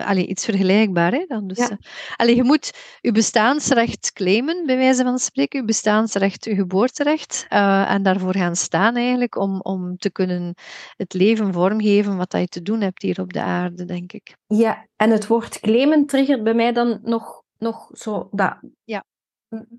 allee, 0.06 0.26
iets 0.26 0.44
vergelijkbaar. 0.44 1.12
Hè, 1.12 1.24
dan. 1.28 1.46
Dus, 1.46 1.58
Ja. 1.58 1.68
eh, 1.70 1.76
allee, 2.16 2.36
je 2.36 2.44
moet 2.44 2.72
je 3.00 3.12
bestaansrecht 3.12 4.12
claimen, 4.12 4.66
bij 4.66 4.76
wijze 4.76 5.02
van 5.02 5.18
spreken. 5.18 5.60
Je 5.60 5.64
bestaansrecht, 5.66 6.44
je 6.44 6.54
geboorterecht. 6.54 7.46
eh, 7.48 7.90
en 7.90 8.02
daarvoor 8.02 8.34
gaan 8.36 8.56
staan 8.56 8.96
eigenlijk 8.96 9.36
om, 9.36 9.60
om 9.60 9.96
te 9.96 10.10
kunnen 10.10 10.54
het 10.96 11.14
leven 11.14 11.52
vormgeven 11.52 12.16
wat 12.16 12.30
dat 12.30 12.40
je 12.40 12.46
te 12.48 12.62
doen 12.62 12.80
hebt 12.80 13.02
hier 13.02 13.20
op 13.20 13.32
de 13.32 13.42
aarde, 13.42 13.84
denk 13.84 14.12
ik. 14.12 14.36
Ja, 14.46 14.86
en 14.96 15.10
het 15.10 15.26
woord 15.26 15.60
claimen 15.60 16.06
triggert 16.06 16.42
bij 16.44 16.54
mij 16.54 16.72
dan 16.72 16.98
nog, 17.02 17.42
nog 17.58 17.90
zo 17.92 18.28
dat... 18.30 18.56
Ja. 18.84 19.04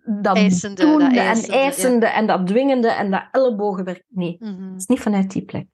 Dat 0.06 0.36
Eisende, 0.36 0.82
dat 0.82 1.02
en 1.02 1.14
ja. 1.14 1.34
eisende 1.48 2.06
en 2.06 2.28
dat 2.28 2.48
dwingende 2.48 2.88
en 2.90 3.12
dat 3.12 3.24
ellebogenwerk. 3.32 4.04
Nee, 4.08 4.36
Mhm. 4.40 4.64
het 4.72 4.78
is 4.82 4.86
niet 4.86 5.00
vanuit 5.00 5.32
die 5.32 5.42
plek. 5.46 5.66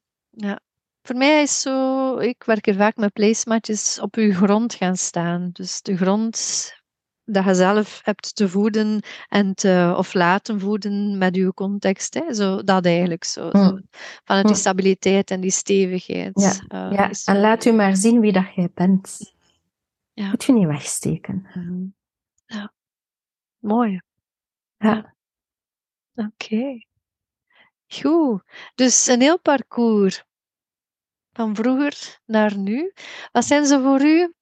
Voor 1.06 1.16
mij 1.16 1.42
is 1.42 1.62
zo, 1.62 2.18
ik 2.18 2.44
werk 2.44 2.68
er 2.68 2.76
vaak 2.76 2.96
met 2.96 3.14
placematjes, 3.14 4.00
op 4.00 4.16
je 4.16 4.34
grond 4.34 4.74
gaan 4.74 4.96
staan. 4.98 5.50
Dus 5.54 5.82
de 5.82 5.98
grond 5.98 6.72
dat 7.26 7.46
je 7.46 7.54
zelf 7.54 8.02
hebt 8.04 8.36
te 8.36 8.50
voeden 8.50 9.02
en 9.28 9.54
te, 9.56 9.94
of 9.98 10.14
laten 10.14 10.60
voeden 10.60 11.18
met 11.18 11.36
je 11.36 11.54
context. 11.54 12.14
Hè. 12.14 12.34
Zo, 12.34 12.64
dat 12.64 12.86
eigenlijk 12.86 13.24
zo. 13.24 13.50
zo. 13.52 13.58
Mm. 13.72 13.88
Vanuit 14.24 14.46
die 14.46 14.54
Mm. 14.56 14.62
stabiliteit 14.62 15.32
en 15.32 15.42
die 15.42 15.52
stevigheid. 15.52 16.36
eh, 16.68 16.92
Ja, 16.92 17.10
is- 17.10 17.24
en 17.24 17.40
laat 17.40 17.66
u 17.66 17.72
maar 17.72 17.96
zien 17.96 18.20
wie 18.20 18.32
dat 18.32 18.54
jij 18.56 18.70
bent. 18.74 19.34
Ja. 20.14 20.30
Moet 20.30 20.44
je 20.44 20.54
niet 20.54 20.68
wegsteken. 20.68 21.48
Ja. 22.46 22.74
Mooi. 23.60 24.02
Ja. 24.78 25.16
Oké. 26.16 26.86
Goed. 27.88 28.42
Dus 28.76 29.08
een 29.08 29.22
heel 29.22 29.40
parcours. 29.40 30.24
Van 31.34 31.56
vroeger 31.56 32.20
naar 32.26 32.58
nu. 32.58 32.94
Wat 33.32 33.46
zijn 33.46 33.66
ze 33.66 33.82
voor 33.82 34.02
u 34.02 34.34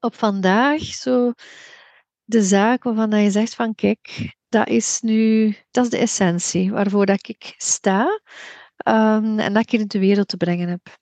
op 0.00 0.14
vandaag 0.14 0.82
zo 0.82 1.32
de 2.24 2.42
zaak 2.42 2.82
waarvan 2.82 3.10
dat 3.10 3.20
je 3.20 3.30
zegt 3.30 3.54
van 3.54 3.74
kijk, 3.74 4.36
dat 4.48 4.68
is 4.68 5.00
nu, 5.00 5.54
dat 5.70 5.84
is 5.84 5.90
de 5.90 5.98
essentie 5.98 6.72
waarvoor 6.72 7.06
dat 7.06 7.28
ik 7.28 7.54
sta 7.56 8.20
ehm, 8.76 9.38
en 9.38 9.52
dat 9.52 9.62
ik 9.62 9.70
hier 9.70 9.80
in 9.80 9.86
de 9.86 9.98
wereld 9.98 10.28
te 10.28 10.36
brengen 10.36 10.68
heb. 10.68 10.98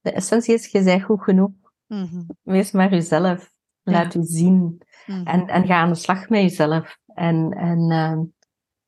De 0.00 0.12
essentie 0.12 0.54
is, 0.54 0.66
je 0.66 0.82
bent 0.82 1.02
goed 1.02 1.22
genoeg. 1.22 1.50
Mhm, 1.86 2.22
Wees 2.42 2.70
maar 2.70 2.90
jezelf. 2.90 3.54
Laat 3.82 4.14
u 4.14 4.22
zien. 4.22 4.82
mhm. 5.06 5.26
En, 5.26 5.46
en 5.46 5.66
ga 5.66 5.80
aan 5.80 5.88
de 5.88 5.94
slag 5.94 6.28
met 6.28 6.40
jezelf. 6.40 6.98
En, 7.06 7.52
en, 7.52 7.90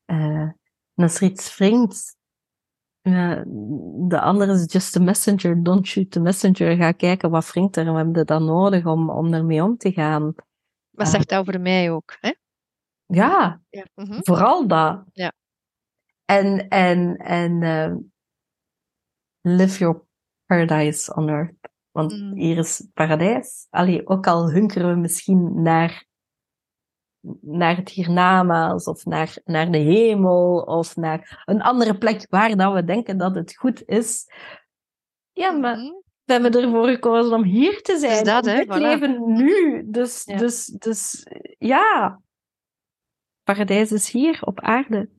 eh, 0.05 0.49
en 0.93 1.03
als 1.03 1.19
eh, 3.13 3.41
de 4.09 4.19
andere 4.21 4.53
is 4.53 4.71
just 4.73 4.95
a 4.97 4.99
messenger, 4.99 5.63
don't 5.63 5.87
shoot 5.87 6.11
the 6.11 6.19
messenger. 6.19 6.75
Ga 6.75 6.91
kijken 6.91 7.29
wat 7.29 7.51
wringt 7.51 7.75
er 7.77 7.85
en 7.85 7.91
we 7.91 7.97
hebben 7.97 8.25
dan 8.25 8.45
nodig 8.45 8.85
om, 8.85 9.09
om 9.09 9.33
ermee 9.33 9.63
om 9.63 9.77
te 9.77 9.91
gaan. 9.91 10.23
Wat 10.89 11.05
Ah. 11.07 11.13
zegt 11.13 11.29
dat 11.29 11.39
over 11.39 11.61
mij 11.61 11.91
ook? 11.91 12.17
Hè? 12.19 12.33
Ja, 13.05 13.61
Ja. 13.69 13.85
mhm. 13.95 14.19
vooral 14.21 14.67
dat. 14.67 15.03
Ja. 15.13 15.31
En, 16.25 16.67
en, 16.67 17.15
en 17.17 17.63
ehm, 17.63 17.97
live 19.41 19.77
your 19.79 20.01
paradise 20.45 21.13
on 21.15 21.29
earth. 21.29 21.53
Want 21.91 22.11
Mm. 22.21 22.35
hier 22.35 22.57
is 22.57 22.87
paradijs. 22.93 23.67
Allee, 23.69 24.07
ook 24.07 24.27
al 24.27 24.51
hunkeren 24.51 24.89
we 24.93 24.95
misschien 24.99 25.61
naar, 25.61 26.05
naar 27.41 27.75
het 27.75 27.89
hiernamaals, 27.89 28.85
of 28.85 29.05
naar, 29.05 29.37
naar 29.45 29.71
de 29.71 29.77
hemel, 29.77 30.61
of 30.61 30.95
naar 30.95 31.43
een 31.45 31.61
andere 31.61 31.97
plek 31.97 32.25
waar 32.29 32.55
dat 32.57 32.73
we 32.73 32.83
denken 32.83 33.17
dat 33.17 33.35
het 33.35 33.55
goed 33.55 33.83
is. 33.85 34.31
Ja, 35.31 35.51
maar 35.51 35.77
Mhm. 35.77 35.97
We 36.23 36.35
hebben 36.35 36.61
ervoor 36.61 36.87
gekozen 36.87 37.33
om 37.33 37.43
hier 37.43 37.81
te 37.81 37.97
zijn. 37.97 38.23
dat, 38.25 38.43
om 38.45 38.49
hè, 38.51 38.57
dit 38.57 38.67
voilà. 38.67 38.81
leven 38.81 39.33
nu. 39.33 39.83
Dus, 39.89 40.23
Ja. 40.25 40.37
dus, 40.37 40.65
dus 40.65 41.27
ja. 41.57 42.21
Paradijs 43.43 43.91
is 43.91 44.11
hier 44.11 44.39
op 44.41 44.59
aarde. 44.59 45.09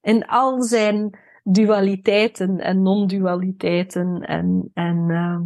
In 0.00 0.26
al 0.26 0.62
zijn 0.62 1.18
dualiteiten 1.42 2.58
en 2.58 2.82
non-dualiteiten. 2.82 4.20
En, 4.20 4.70
en 4.74 5.10
ehm, 5.10 5.42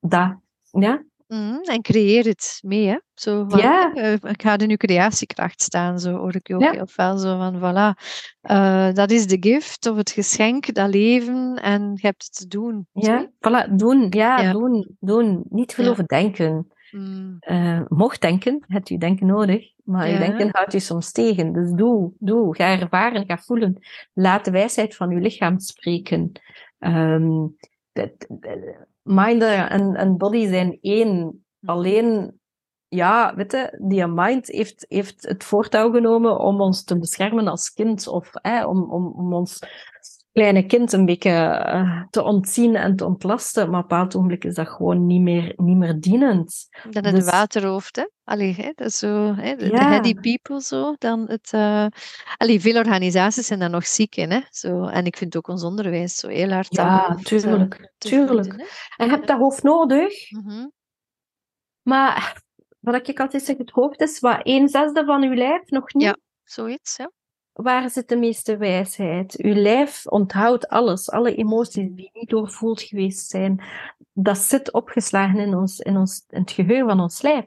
dat. 0.00 0.36
Ja? 0.70 1.04
Mhm, 1.32 1.58
En 1.62 1.82
creëer 1.82 2.24
het 2.24 2.58
mee, 2.64 2.86
hè. 2.86 2.98
Zo 3.14 3.44
van, 3.48 3.58
Ja. 3.58 3.92
eh, 3.94 4.12
ik 4.12 4.42
ga 4.42 4.58
in 4.58 4.70
uw 4.70 4.76
creatiekracht 4.76 5.62
staan, 5.62 5.98
zo 5.98 6.16
hoor 6.16 6.34
ik 6.34 6.48
je 6.48 6.54
ook 6.54 6.60
Ja. 6.62 6.70
heel 6.70 6.86
veel 6.86 7.16
zo 7.18 7.36
van, 7.38 7.56
voilà. 7.58 7.98
eh, 8.40 8.92
dat 8.92 9.10
is 9.10 9.26
de 9.26 9.36
gift 9.40 9.86
of 9.86 9.96
het 9.96 10.10
geschenk, 10.10 10.74
dat 10.74 10.94
leven, 10.94 11.54
en 11.62 11.82
je 11.94 12.06
hebt 12.06 12.22
het 12.24 12.34
te 12.36 12.46
doen. 12.46 12.86
Ja, 12.92 13.26
voilà, 13.30 13.70
doen. 13.74 14.06
Ja, 14.10 14.40
Ja. 14.40 14.52
doen, 14.52 14.96
doen. 15.00 15.44
Niet 15.48 15.74
veel 15.74 15.84
Ja. 15.84 15.90
over 15.90 16.06
denken. 16.06 16.66
Mm, 16.90 17.36
Eh, 17.40 17.80
mocht 17.88 18.20
denken, 18.20 18.64
hebt 18.66 18.90
u 18.90 18.96
denken 18.96 19.26
nodig, 19.26 19.72
maar 19.84 20.08
uw 20.08 20.18
denken 20.18 20.48
houdt 20.52 20.74
u 20.74 20.80
soms 20.80 21.12
tegen. 21.12 21.52
Dus 21.52 21.70
doe, 21.72 22.12
doe, 22.18 22.56
ga 22.56 22.78
ervaren, 22.80 23.26
ga 23.26 23.38
voelen. 23.38 23.78
Laat 24.12 24.44
de 24.44 24.50
wijsheid 24.50 24.96
van 24.96 25.10
uw 25.10 25.18
lichaam 25.18 25.58
spreken. 25.58 26.32
Ehm, 26.78 27.46
mind 29.02 29.42
en, 29.42 29.94
en 29.96 30.16
body 30.16 30.48
zijn 30.48 30.78
één. 30.80 31.44
Alleen, 31.64 32.40
ja, 32.88 33.34
weet 33.34 33.52
je, 33.52 33.78
die 33.82 34.06
mind 34.06 34.46
heeft, 34.46 34.84
heeft 34.88 35.22
het 35.28 35.44
voortouw 35.44 35.90
genomen 35.92 36.38
om 36.38 36.60
ons 36.60 36.84
te 36.84 36.98
beschermen 36.98 37.48
als 37.48 37.72
kind, 37.72 38.06
of 38.06 38.30
hè, 38.32 38.66
om, 38.66 38.90
om, 38.90 39.06
om 39.06 39.34
ons 39.34 39.58
kleine 40.32 40.66
kind 40.66 40.92
een 40.92 41.04
beetje 41.04 41.30
eh, 41.30 42.02
te 42.10 42.22
ontzien 42.22 42.76
en 42.76 42.96
te 42.96 43.04
ontlasten. 43.04 43.70
Maar 43.70 43.80
op 43.80 43.82
een 43.82 43.88
bepaald 43.88 44.16
ogenblik 44.16 44.44
is 44.44 44.54
dat 44.54 44.68
gewoon 44.68 45.06
niet 45.06 45.20
meer, 45.20 45.52
niet 45.56 45.76
meer 45.76 46.00
dienend. 46.00 46.68
Dan 46.90 47.04
het 47.04 47.14
Dus- 47.14 47.24
waterhoofd, 47.30 47.96
hè. 47.96 48.08
Allee, 48.24 48.54
hè, 48.54 48.70
dat 48.74 48.86
is 48.86 48.98
zo, 48.98 49.34
hè, 49.34 49.56
de, 49.56 49.66
Ja. 49.66 49.88
heady 49.88 50.14
people 50.14 50.62
zo. 50.62 50.94
Dan 50.98 51.28
het, 51.28 51.52
eh 51.52 51.86
allee, 52.36 52.60
veel 52.60 52.76
organisaties 52.76 53.46
zijn 53.46 53.58
daar 53.58 53.70
nog 53.70 53.86
ziek 53.86 54.16
in, 54.16 54.30
hè. 54.30 54.40
Zo, 54.50 54.84
en 54.84 55.04
ik 55.04 55.16
vind 55.16 55.36
ook 55.36 55.48
ons 55.48 55.62
onderwijs 55.64 56.14
zo 56.14 56.28
heel 56.28 56.50
hard 56.50 56.78
aan 56.78 56.86
Ja, 56.86 57.08
het, 57.08 57.16
eh, 57.18 57.24
tuurlijk, 57.98 58.52
hè. 58.56 58.64
En 58.96 59.06
je 59.06 59.10
hebt 59.12 59.26
dat 59.26 59.38
hoofd 59.38 59.62
nodig, 59.62 60.30
Mhm. 60.30 60.66
maar 61.82 62.42
wat 62.80 63.08
ik 63.08 63.20
altijd 63.20 63.42
zeg, 63.42 63.56
het 63.56 63.70
hoofd 63.70 64.00
is 64.00 64.20
wat 64.20 64.40
een 64.42 64.68
zesde 64.68 65.04
van 65.04 65.22
uw 65.22 65.34
lijf, 65.34 65.70
nog 65.70 65.92
niet. 65.94 66.02
Ja. 66.02 66.16
Zoiets, 66.44 66.96
ja. 66.96 67.10
Waar 67.52 67.90
zit 67.90 68.08
de 68.08 68.16
meeste 68.16 68.56
wijsheid? 68.56 69.36
Uw 69.36 69.54
lijf 69.54 70.06
onthoudt 70.06 70.68
alles, 70.68 71.10
alle 71.10 71.34
emoties 71.34 71.88
die 71.92 72.10
niet 72.12 72.28
doorvoeld 72.28 72.82
geweest 72.82 73.28
zijn. 73.28 73.62
Dat 74.12 74.38
zit 74.38 74.72
opgeslagen 74.72 75.38
in, 75.38 75.54
ons, 75.54 75.78
in, 75.78 75.96
ons, 75.96 76.24
in 76.28 76.40
het 76.40 76.50
geheugen 76.50 76.88
van 76.88 77.00
ons 77.00 77.22
lijf. 77.22 77.46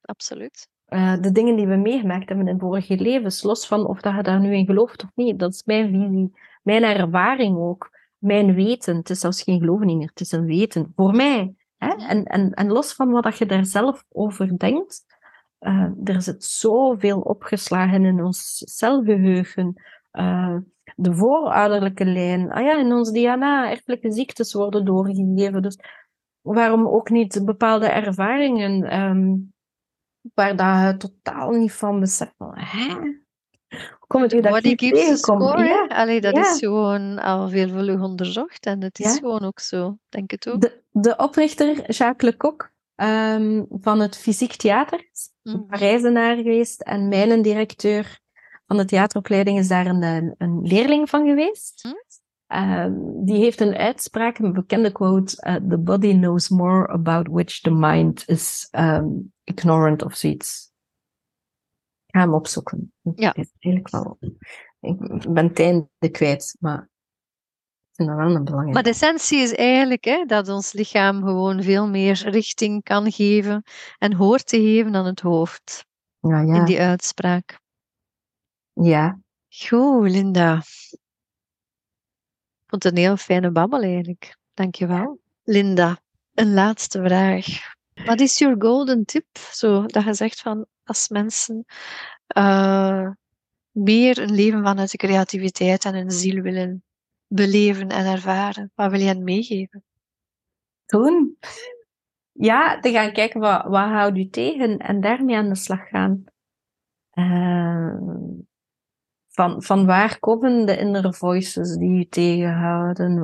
Absoluut. 0.00 0.68
Eh, 0.84 1.20
de 1.20 1.32
dingen 1.32 1.56
die 1.56 1.66
we 1.66 1.76
meegemaakt 1.76 2.28
hebben 2.28 2.48
in 2.48 2.58
vorige 2.58 2.96
levens, 2.96 3.42
los 3.42 3.66
van 3.66 3.86
of 3.86 4.00
dat 4.00 4.14
je 4.14 4.22
daar 4.22 4.40
nu 4.40 4.54
in 4.54 4.66
gelooft 4.66 5.02
of 5.02 5.10
niet, 5.14 5.38
dat 5.38 5.52
is 5.52 5.64
mijn 5.64 5.90
visie, 5.90 6.32
mijn 6.62 6.82
ervaring 6.82 7.58
ook, 7.58 7.98
mijn 8.18 8.54
weten. 8.54 8.96
Het 8.96 9.10
is 9.10 9.20
zelfs 9.20 9.42
geen 9.42 9.58
geloven 9.58 9.86
niet 9.86 9.96
meer, 9.96 10.08
het 10.08 10.20
is 10.20 10.32
een 10.32 10.46
weten. 10.46 10.92
Voor 10.96 11.14
mij. 11.14 11.54
Hè? 11.76 11.88
En, 11.88 12.24
en, 12.24 12.52
en 12.54 12.68
los 12.68 12.92
van 12.92 13.10
wat 13.10 13.22
dat 13.22 13.38
je 13.38 13.46
daar 13.46 13.64
zelf 13.64 14.04
over 14.08 14.58
denkt, 14.58 15.04
eh, 15.60 15.90
er 16.04 16.22
zit 16.22 16.44
zoveel 16.44 17.20
opgeslagen 17.20 18.04
in 18.04 18.24
ons 18.24 18.62
celgeheugen. 18.76 19.82
Eh, 20.10 20.56
de 20.96 21.14
voorouderlijke 21.14 22.04
lijn, 22.04 22.50
ah 22.52 22.64
ja, 22.64 22.78
in 22.78 22.92
ons 22.92 23.10
DNA, 23.12 23.70
erfelijke 23.70 24.12
ziektes 24.12 24.52
worden 24.52 24.84
doorgegeven. 24.84 25.62
Dus 25.62 25.78
waarom 26.40 26.86
ook 26.88 27.10
niet 27.10 27.44
bepaalde 27.44 27.86
ervaringen 27.86 28.82
ehm, 28.84 29.36
waar 30.34 30.56
dat 30.56 30.92
je 30.92 31.08
totaal 31.08 31.50
niet 31.50 31.72
van 31.72 32.00
beseft 32.00 32.34
van, 32.36 32.52
hè? 32.54 32.94
Hoe 33.70 34.06
kom 34.06 34.22
het 34.22 34.30
dat 34.30 34.42
Body 34.42 34.74
keeps 34.74 35.18
score. 35.18 35.64
Ja. 35.64 35.86
Allee, 35.86 36.20
dat 36.20 36.36
ja. 36.36 36.40
is 36.40 36.58
gewoon 36.58 37.18
al 37.18 37.48
veel 37.48 37.68
vlug 37.68 38.00
onderzocht 38.00 38.66
en 38.66 38.82
het 38.82 38.98
is 38.98 39.12
Ja. 39.14 39.18
gewoon 39.18 39.44
ook 39.44 39.60
zo. 39.60 39.98
Denk 40.08 40.30
het 40.30 40.48
ook. 40.48 40.60
de, 40.60 40.82
de 40.90 41.16
oprichter, 41.16 41.90
Jacques 41.92 42.34
Lecoq, 42.34 42.70
ehm, 43.00 43.64
van 43.70 44.00
het 44.00 44.16
Fysiek 44.16 44.56
Theater, 44.56 45.08
Mhm. 45.42 45.66
Parijzenaar 45.66 46.36
geweest. 46.36 46.80
En 46.80 47.08
mijn 47.08 47.42
directeur 47.42 48.20
van 48.66 48.76
de 48.76 48.84
theateropleiding 48.84 49.58
is 49.58 49.68
daar 49.68 49.86
een, 49.86 50.34
een, 50.38 50.60
leerling 50.62 51.08
van 51.08 51.26
geweest. 51.26 51.84
Mhm. 51.84 51.94
Ehm, 52.46 53.24
die 53.24 53.36
heeft 53.36 53.60
een 53.60 53.74
uitspraak, 53.74 54.38
een 54.38 54.52
bekende 54.52 54.92
quote: 54.92 55.42
eh, 55.42 55.54
The 55.54 55.78
body 55.78 56.12
knows 56.12 56.48
more 56.48 56.88
about 56.88 57.28
which 57.28 57.60
the 57.60 57.70
mind 57.70 58.28
is 58.28 58.68
ehm, 58.70 59.08
ignorant 59.44 60.02
of 60.02 60.14
zoiets. 60.14 60.72
Ik 62.06 62.14
ga 62.16 62.20
hem 62.20 62.34
opzoeken. 62.34 62.92
Ja. 63.14 63.34
Eigenlijk 63.34 63.90
wel. 63.90 64.18
Ik 64.80 64.98
ben 65.32 65.46
het 65.46 65.58
einde 65.58 66.10
kwijt, 66.10 66.56
maar 66.60 66.89
vind 68.00 68.18
dat 68.18 68.26
wel 68.26 68.36
een 68.36 68.44
belangrijke. 68.44 68.72
Maar 68.72 68.82
de 68.82 68.90
essentie 68.90 69.38
is 69.38 69.54
eigenlijk 69.54 70.04
hè, 70.04 70.24
dat 70.24 70.48
ons 70.48 70.72
lichaam 70.72 71.22
gewoon 71.22 71.62
veel 71.62 71.88
meer 71.88 72.28
richting 72.28 72.82
kan 72.82 73.12
geven 73.12 73.62
en 73.98 74.12
hoort 74.12 74.46
te 74.46 74.56
geven 74.56 74.92
dan 74.92 75.06
het 75.06 75.20
hoofd 75.20 75.86
ja, 76.20 76.38
in 76.38 76.54
ja, 76.54 76.64
die 76.64 76.80
uitspraak. 76.80 77.60
ja. 78.72 79.18
Goed, 79.48 80.10
Linda. 80.10 80.56
Ik 80.56 80.98
vond 82.66 82.82
het 82.82 82.92
een 82.92 82.98
heel 82.98 83.16
fijne 83.16 83.50
babbel 83.50 83.82
eigenlijk. 83.82 84.36
Dankjewel. 84.54 85.20
Linda, 85.44 85.98
een 86.34 86.54
laatste 86.54 87.02
vraag. 87.02 87.46
Wat 88.04 88.20
is 88.20 88.38
your 88.38 88.56
golden 88.58 89.04
tip? 89.04 89.38
Zo, 89.52 89.86
dat 89.86 90.04
je 90.04 90.14
zegt 90.14 90.40
van 90.40 90.66
als 90.84 91.08
mensen 91.08 91.64
eh, 92.26 93.10
meer 93.70 94.18
een 94.18 94.34
leven 94.34 94.62
vanuit 94.62 94.90
de 94.90 94.96
creativiteit 94.96 95.84
en 95.84 95.94
hun 95.94 96.10
ziel 96.10 96.42
willen 96.42 96.84
beleven 97.32 97.88
en 97.88 98.06
ervaren, 98.06 98.72
wat 98.74 98.90
wil 98.90 99.00
je 99.00 99.06
hen 99.06 99.24
meegeven? 99.24 99.84
doen. 100.90 101.38
Ja, 102.32 102.80
te 102.80 102.90
gaan 102.90 103.12
kijken 103.12 103.40
wat, 103.40 103.64
wat 103.64 103.88
houdt 103.88 104.18
u 104.18 104.28
tegen 104.28 104.78
en 104.78 105.00
daarmee 105.00 105.36
aan 105.36 105.48
de 105.48 105.54
slag 105.54 105.88
gaan. 105.88 106.24
Eh, 107.10 107.94
van, 109.28 109.62
van 109.62 109.86
waar 109.86 110.18
komen 110.18 110.66
de 110.66 110.78
inner 110.78 111.14
voices 111.14 111.76
die 111.76 111.98
u 111.98 112.04
tegenhouden? 112.04 113.18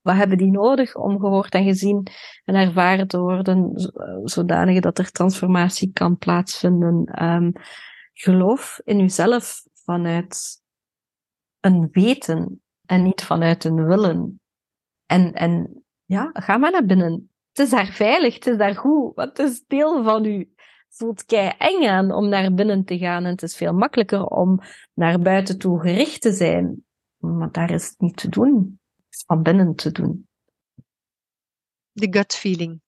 Wat 0.00 0.16
hebben 0.16 0.38
die 0.38 0.50
nodig 0.50 0.96
om 0.96 1.20
gehoord 1.20 1.54
en 1.54 1.64
gezien 1.64 2.06
en 2.44 2.54
ervaren 2.54 3.08
te 3.08 3.18
worden, 3.18 3.72
zodanig 4.24 4.80
dat 4.80 4.98
er 4.98 5.10
transformatie 5.10 5.92
kan 5.92 6.18
plaatsvinden? 6.18 7.04
Ehm, 7.04 7.50
geloof 8.12 8.80
in 8.84 9.00
uzelf 9.00 9.62
vanuit 9.84 10.62
een 11.60 11.88
weten 11.92 12.63
en 12.86 13.02
niet 13.02 13.22
vanuit 13.24 13.64
een 13.64 13.86
willen. 13.86 14.40
En, 15.06 15.32
en 15.32 15.84
ja, 16.04 16.30
ga 16.32 16.56
maar 16.56 16.70
naar 16.70 16.86
binnen. 16.86 17.30
Het 17.48 17.58
is 17.58 17.70
daar 17.70 17.86
veilig, 17.86 18.34
het 18.34 18.46
is 18.46 18.56
daar 18.56 18.76
goed, 18.76 19.14
want 19.14 19.36
het 19.36 19.50
is 19.50 19.64
deel 19.66 20.04
van 20.04 20.24
u. 20.24 20.38
Het 20.38 20.96
voelt 20.96 21.24
kei 21.24 21.52
eng 21.58 21.86
aan 21.86 22.12
om 22.12 22.28
naar 22.28 22.54
binnen 22.54 22.84
te 22.84 22.98
gaan 22.98 23.24
en 23.24 23.30
het 23.30 23.42
is 23.42 23.56
veel 23.56 23.72
makkelijker 23.72 24.26
om 24.26 24.60
naar 24.94 25.18
buiten 25.18 25.58
toe 25.58 25.80
gericht 25.80 26.20
te 26.20 26.32
zijn. 26.32 26.84
Maar 27.16 27.52
daar 27.52 27.70
is 27.70 27.88
het 27.88 28.00
niet 28.00 28.16
te 28.16 28.28
doen. 28.28 28.80
Het 28.96 29.14
is 29.14 29.24
van 29.26 29.42
binnen 29.42 29.74
te 29.74 29.92
doen. 29.92 30.28
De 31.92 32.06
gut 32.10 32.34
feeling. 32.34 32.80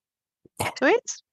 Zoiets? 0.73 1.23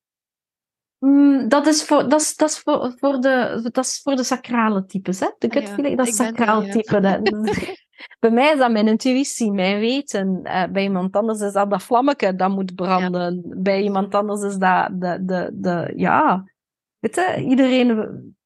Mm, 0.99 1.49
dat 1.49 1.67
is 1.67 1.85
voor, 1.85 2.09
dat 2.09 2.21
is, 2.21 2.37
dat 2.37 2.51
is 2.51 2.59
voor, 2.59 2.95
voor, 2.97 3.21
de, 3.21 3.61
dat 3.73 3.85
is 3.85 4.01
voor 4.03 4.17
de 4.17 4.25
sacrale 4.25 4.85
types. 4.85 5.21
Hè? 5.21 5.31
De 5.39 5.49
Ah, 5.49 5.53
gut 5.53 5.69
feeling, 5.69 5.97
dat 5.97 6.07
is 6.07 6.17
sacraal 6.17 6.63
type. 6.63 7.23
Bij 8.21 8.31
mij 8.31 8.53
is 8.53 8.59
dat 8.59 8.71
mijn 8.71 8.89
intuïtie, 8.89 9.53
mijn 9.53 9.81
weten. 9.81 10.45
Eh, 10.45 10.71
bij 10.71 10.83
iemand 10.83 11.17
anders 11.17 11.41
is 11.41 11.53
dat 11.53 11.71
dat 11.71 11.83
vlammetje 11.83 12.35
dat 12.35 12.51
moet 12.51 12.75
branden. 12.75 13.43
Bij 13.63 13.83
iemand 13.83 14.15
anders 14.15 14.43
is 14.43 14.57
dat 14.57 15.01
de, 15.01 15.25
de, 15.25 15.51
de 15.53 15.93
ja... 15.97 16.53
Weet 16.99 17.15
je, 17.15 17.45
iedereen 17.49 18.37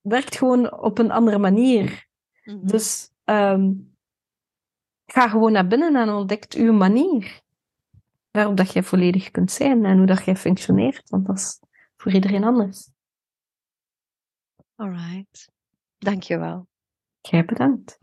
werkt 0.00 0.36
gewoon 0.36 0.80
op 0.80 0.98
een 0.98 1.10
andere 1.10 1.38
manier. 1.38 2.06
Mhm. 2.44 2.66
Dus 2.66 3.10
ehm, 3.24 3.72
ga 5.06 5.28
gewoon 5.28 5.52
naar 5.52 5.66
binnen 5.66 5.96
en 5.96 6.08
ontdekt 6.08 6.54
uw 6.54 6.72
manier. 6.72 7.40
Waarop 8.30 8.56
dat 8.56 8.72
jij 8.72 8.82
volledig 8.82 9.30
kunt 9.30 9.50
zijn 9.50 9.84
en 9.84 9.96
hoe 9.96 10.06
dat 10.06 10.24
jij 10.24 10.36
functioneert. 10.36 11.10
Want 11.10 11.26
dat 11.26 11.36
is 11.36 11.60
voor 11.96 12.12
iedereen 12.12 12.44
anders. 12.44 12.90
Alright. 14.74 15.50
Dankjewel. 15.98 16.66
Jij 17.20 17.44
bedankt. 17.44 17.98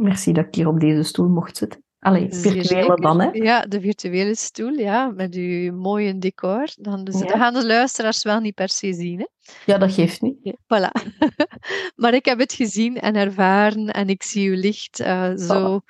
Merci 0.00 0.32
dat 0.32 0.46
ik 0.46 0.54
hier 0.54 0.68
op 0.68 0.80
deze 0.80 1.02
stoel 1.02 1.28
mocht 1.28 1.56
zitten. 1.56 1.82
Allee, 1.98 2.34
virtuele 2.34 2.94
dan, 2.94 3.20
hè? 3.20 3.28
Ja, 3.32 3.60
de 3.62 3.80
virtuele 3.80 4.34
stoel, 4.34 4.72
ja, 4.72 5.06
met 5.06 5.34
uw 5.34 5.72
mooie 5.72 6.18
decor. 6.18 6.68
Dan, 6.74 7.04
dus, 7.04 7.18
Ja. 7.18 7.26
Dat 7.26 7.36
gaan 7.36 7.54
de 7.54 7.66
luisteraars 7.66 8.22
wel 8.22 8.40
niet 8.40 8.54
per 8.54 8.68
se 8.68 8.92
zien. 8.92 9.18
Hè? 9.18 9.26
Ja, 9.72 9.78
dat 9.78 9.92
geeft 9.92 10.20
niet. 10.20 10.36
Ja, 10.42 10.52
Voilà. 10.52 11.10
maar 12.02 12.14
ik 12.14 12.24
heb 12.24 12.38
het 12.38 12.52
gezien 12.52 12.96
en 12.96 13.14
ervaren 13.14 13.86
en 13.86 14.08
ik 14.08 14.22
zie 14.22 14.50
uw 14.50 14.56
licht 14.56 15.00
eh, 15.00 15.36
zo 15.36 15.80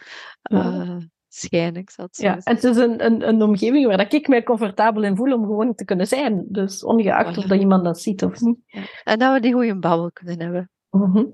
eh, 0.43 0.97
schijnen, 1.29 1.81
ik 1.81 1.91
zal 1.91 2.05
het 2.05 2.17
zo 2.17 2.25
Ja, 2.25 2.33
zeggen. 2.41 2.55
het 2.55 2.65
is 2.65 2.77
een, 2.77 3.05
een, 3.05 3.29
een 3.29 3.43
omgeving 3.43 3.87
waar 3.87 3.97
dat 3.97 4.13
ik 4.13 4.29
mij 4.29 4.43
comfortabel 4.43 5.03
in 5.03 5.17
voel 5.17 5.33
om 5.33 5.45
gewoon 5.45 5.75
te 5.75 5.85
kunnen 5.85 6.07
zijn. 6.07 6.47
Dus 6.49 6.85
ongeacht 6.85 7.39
of 7.39 7.45
dat 7.45 7.61
iemand 7.61 7.85
dat 7.85 8.01
ziet 8.01 8.23
of 8.25 8.41
niet. 8.41 8.59
En 9.05 9.19
dat 9.19 9.33
we 9.35 9.41
die 9.41 9.53
goede 9.53 9.79
babbel 9.79 10.11
kunnen 10.13 10.41
hebben. 10.41 10.71
Mhm. 10.91 11.25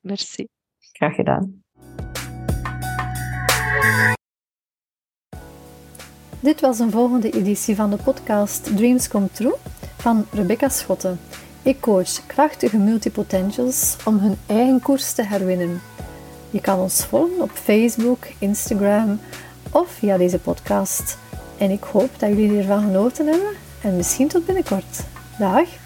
Merci. 0.00 0.48
Graag 0.92 1.14
gedaan. 1.14 1.61
Dit 6.42 6.60
was 6.60 6.78
een 6.78 6.90
volgende 6.90 7.30
editie 7.30 7.76
van 7.76 7.90
de 7.90 7.96
podcast 7.96 8.76
Dreams 8.76 9.08
Come 9.08 9.28
True 9.32 9.54
van 9.96 10.26
Rebecca 10.32 10.68
Schotten. 10.68 11.20
Ik 11.62 11.80
coach 11.80 12.26
krachtige 12.26 12.78
multipotentials 12.78 13.96
om 14.04 14.18
hun 14.18 14.36
eigen 14.46 14.80
koers 14.80 15.12
te 15.12 15.22
herwinnen. 15.22 15.80
Je 16.50 16.60
kan 16.60 16.78
ons 16.78 17.04
volgen 17.04 17.42
op 17.42 17.50
Facebook, 17.50 18.26
Instagram 18.38 19.20
of 19.70 19.88
via 19.88 20.16
deze 20.16 20.38
podcast. 20.38 21.18
En 21.58 21.70
ik 21.70 21.82
hoop 21.82 22.10
dat 22.18 22.28
jullie 22.28 22.58
ervan 22.58 22.82
genoten 22.82 23.26
hebben 23.26 23.52
en 23.82 23.96
misschien 23.96 24.28
tot 24.28 24.46
binnenkort. 24.46 25.00
Dag! 25.38 25.81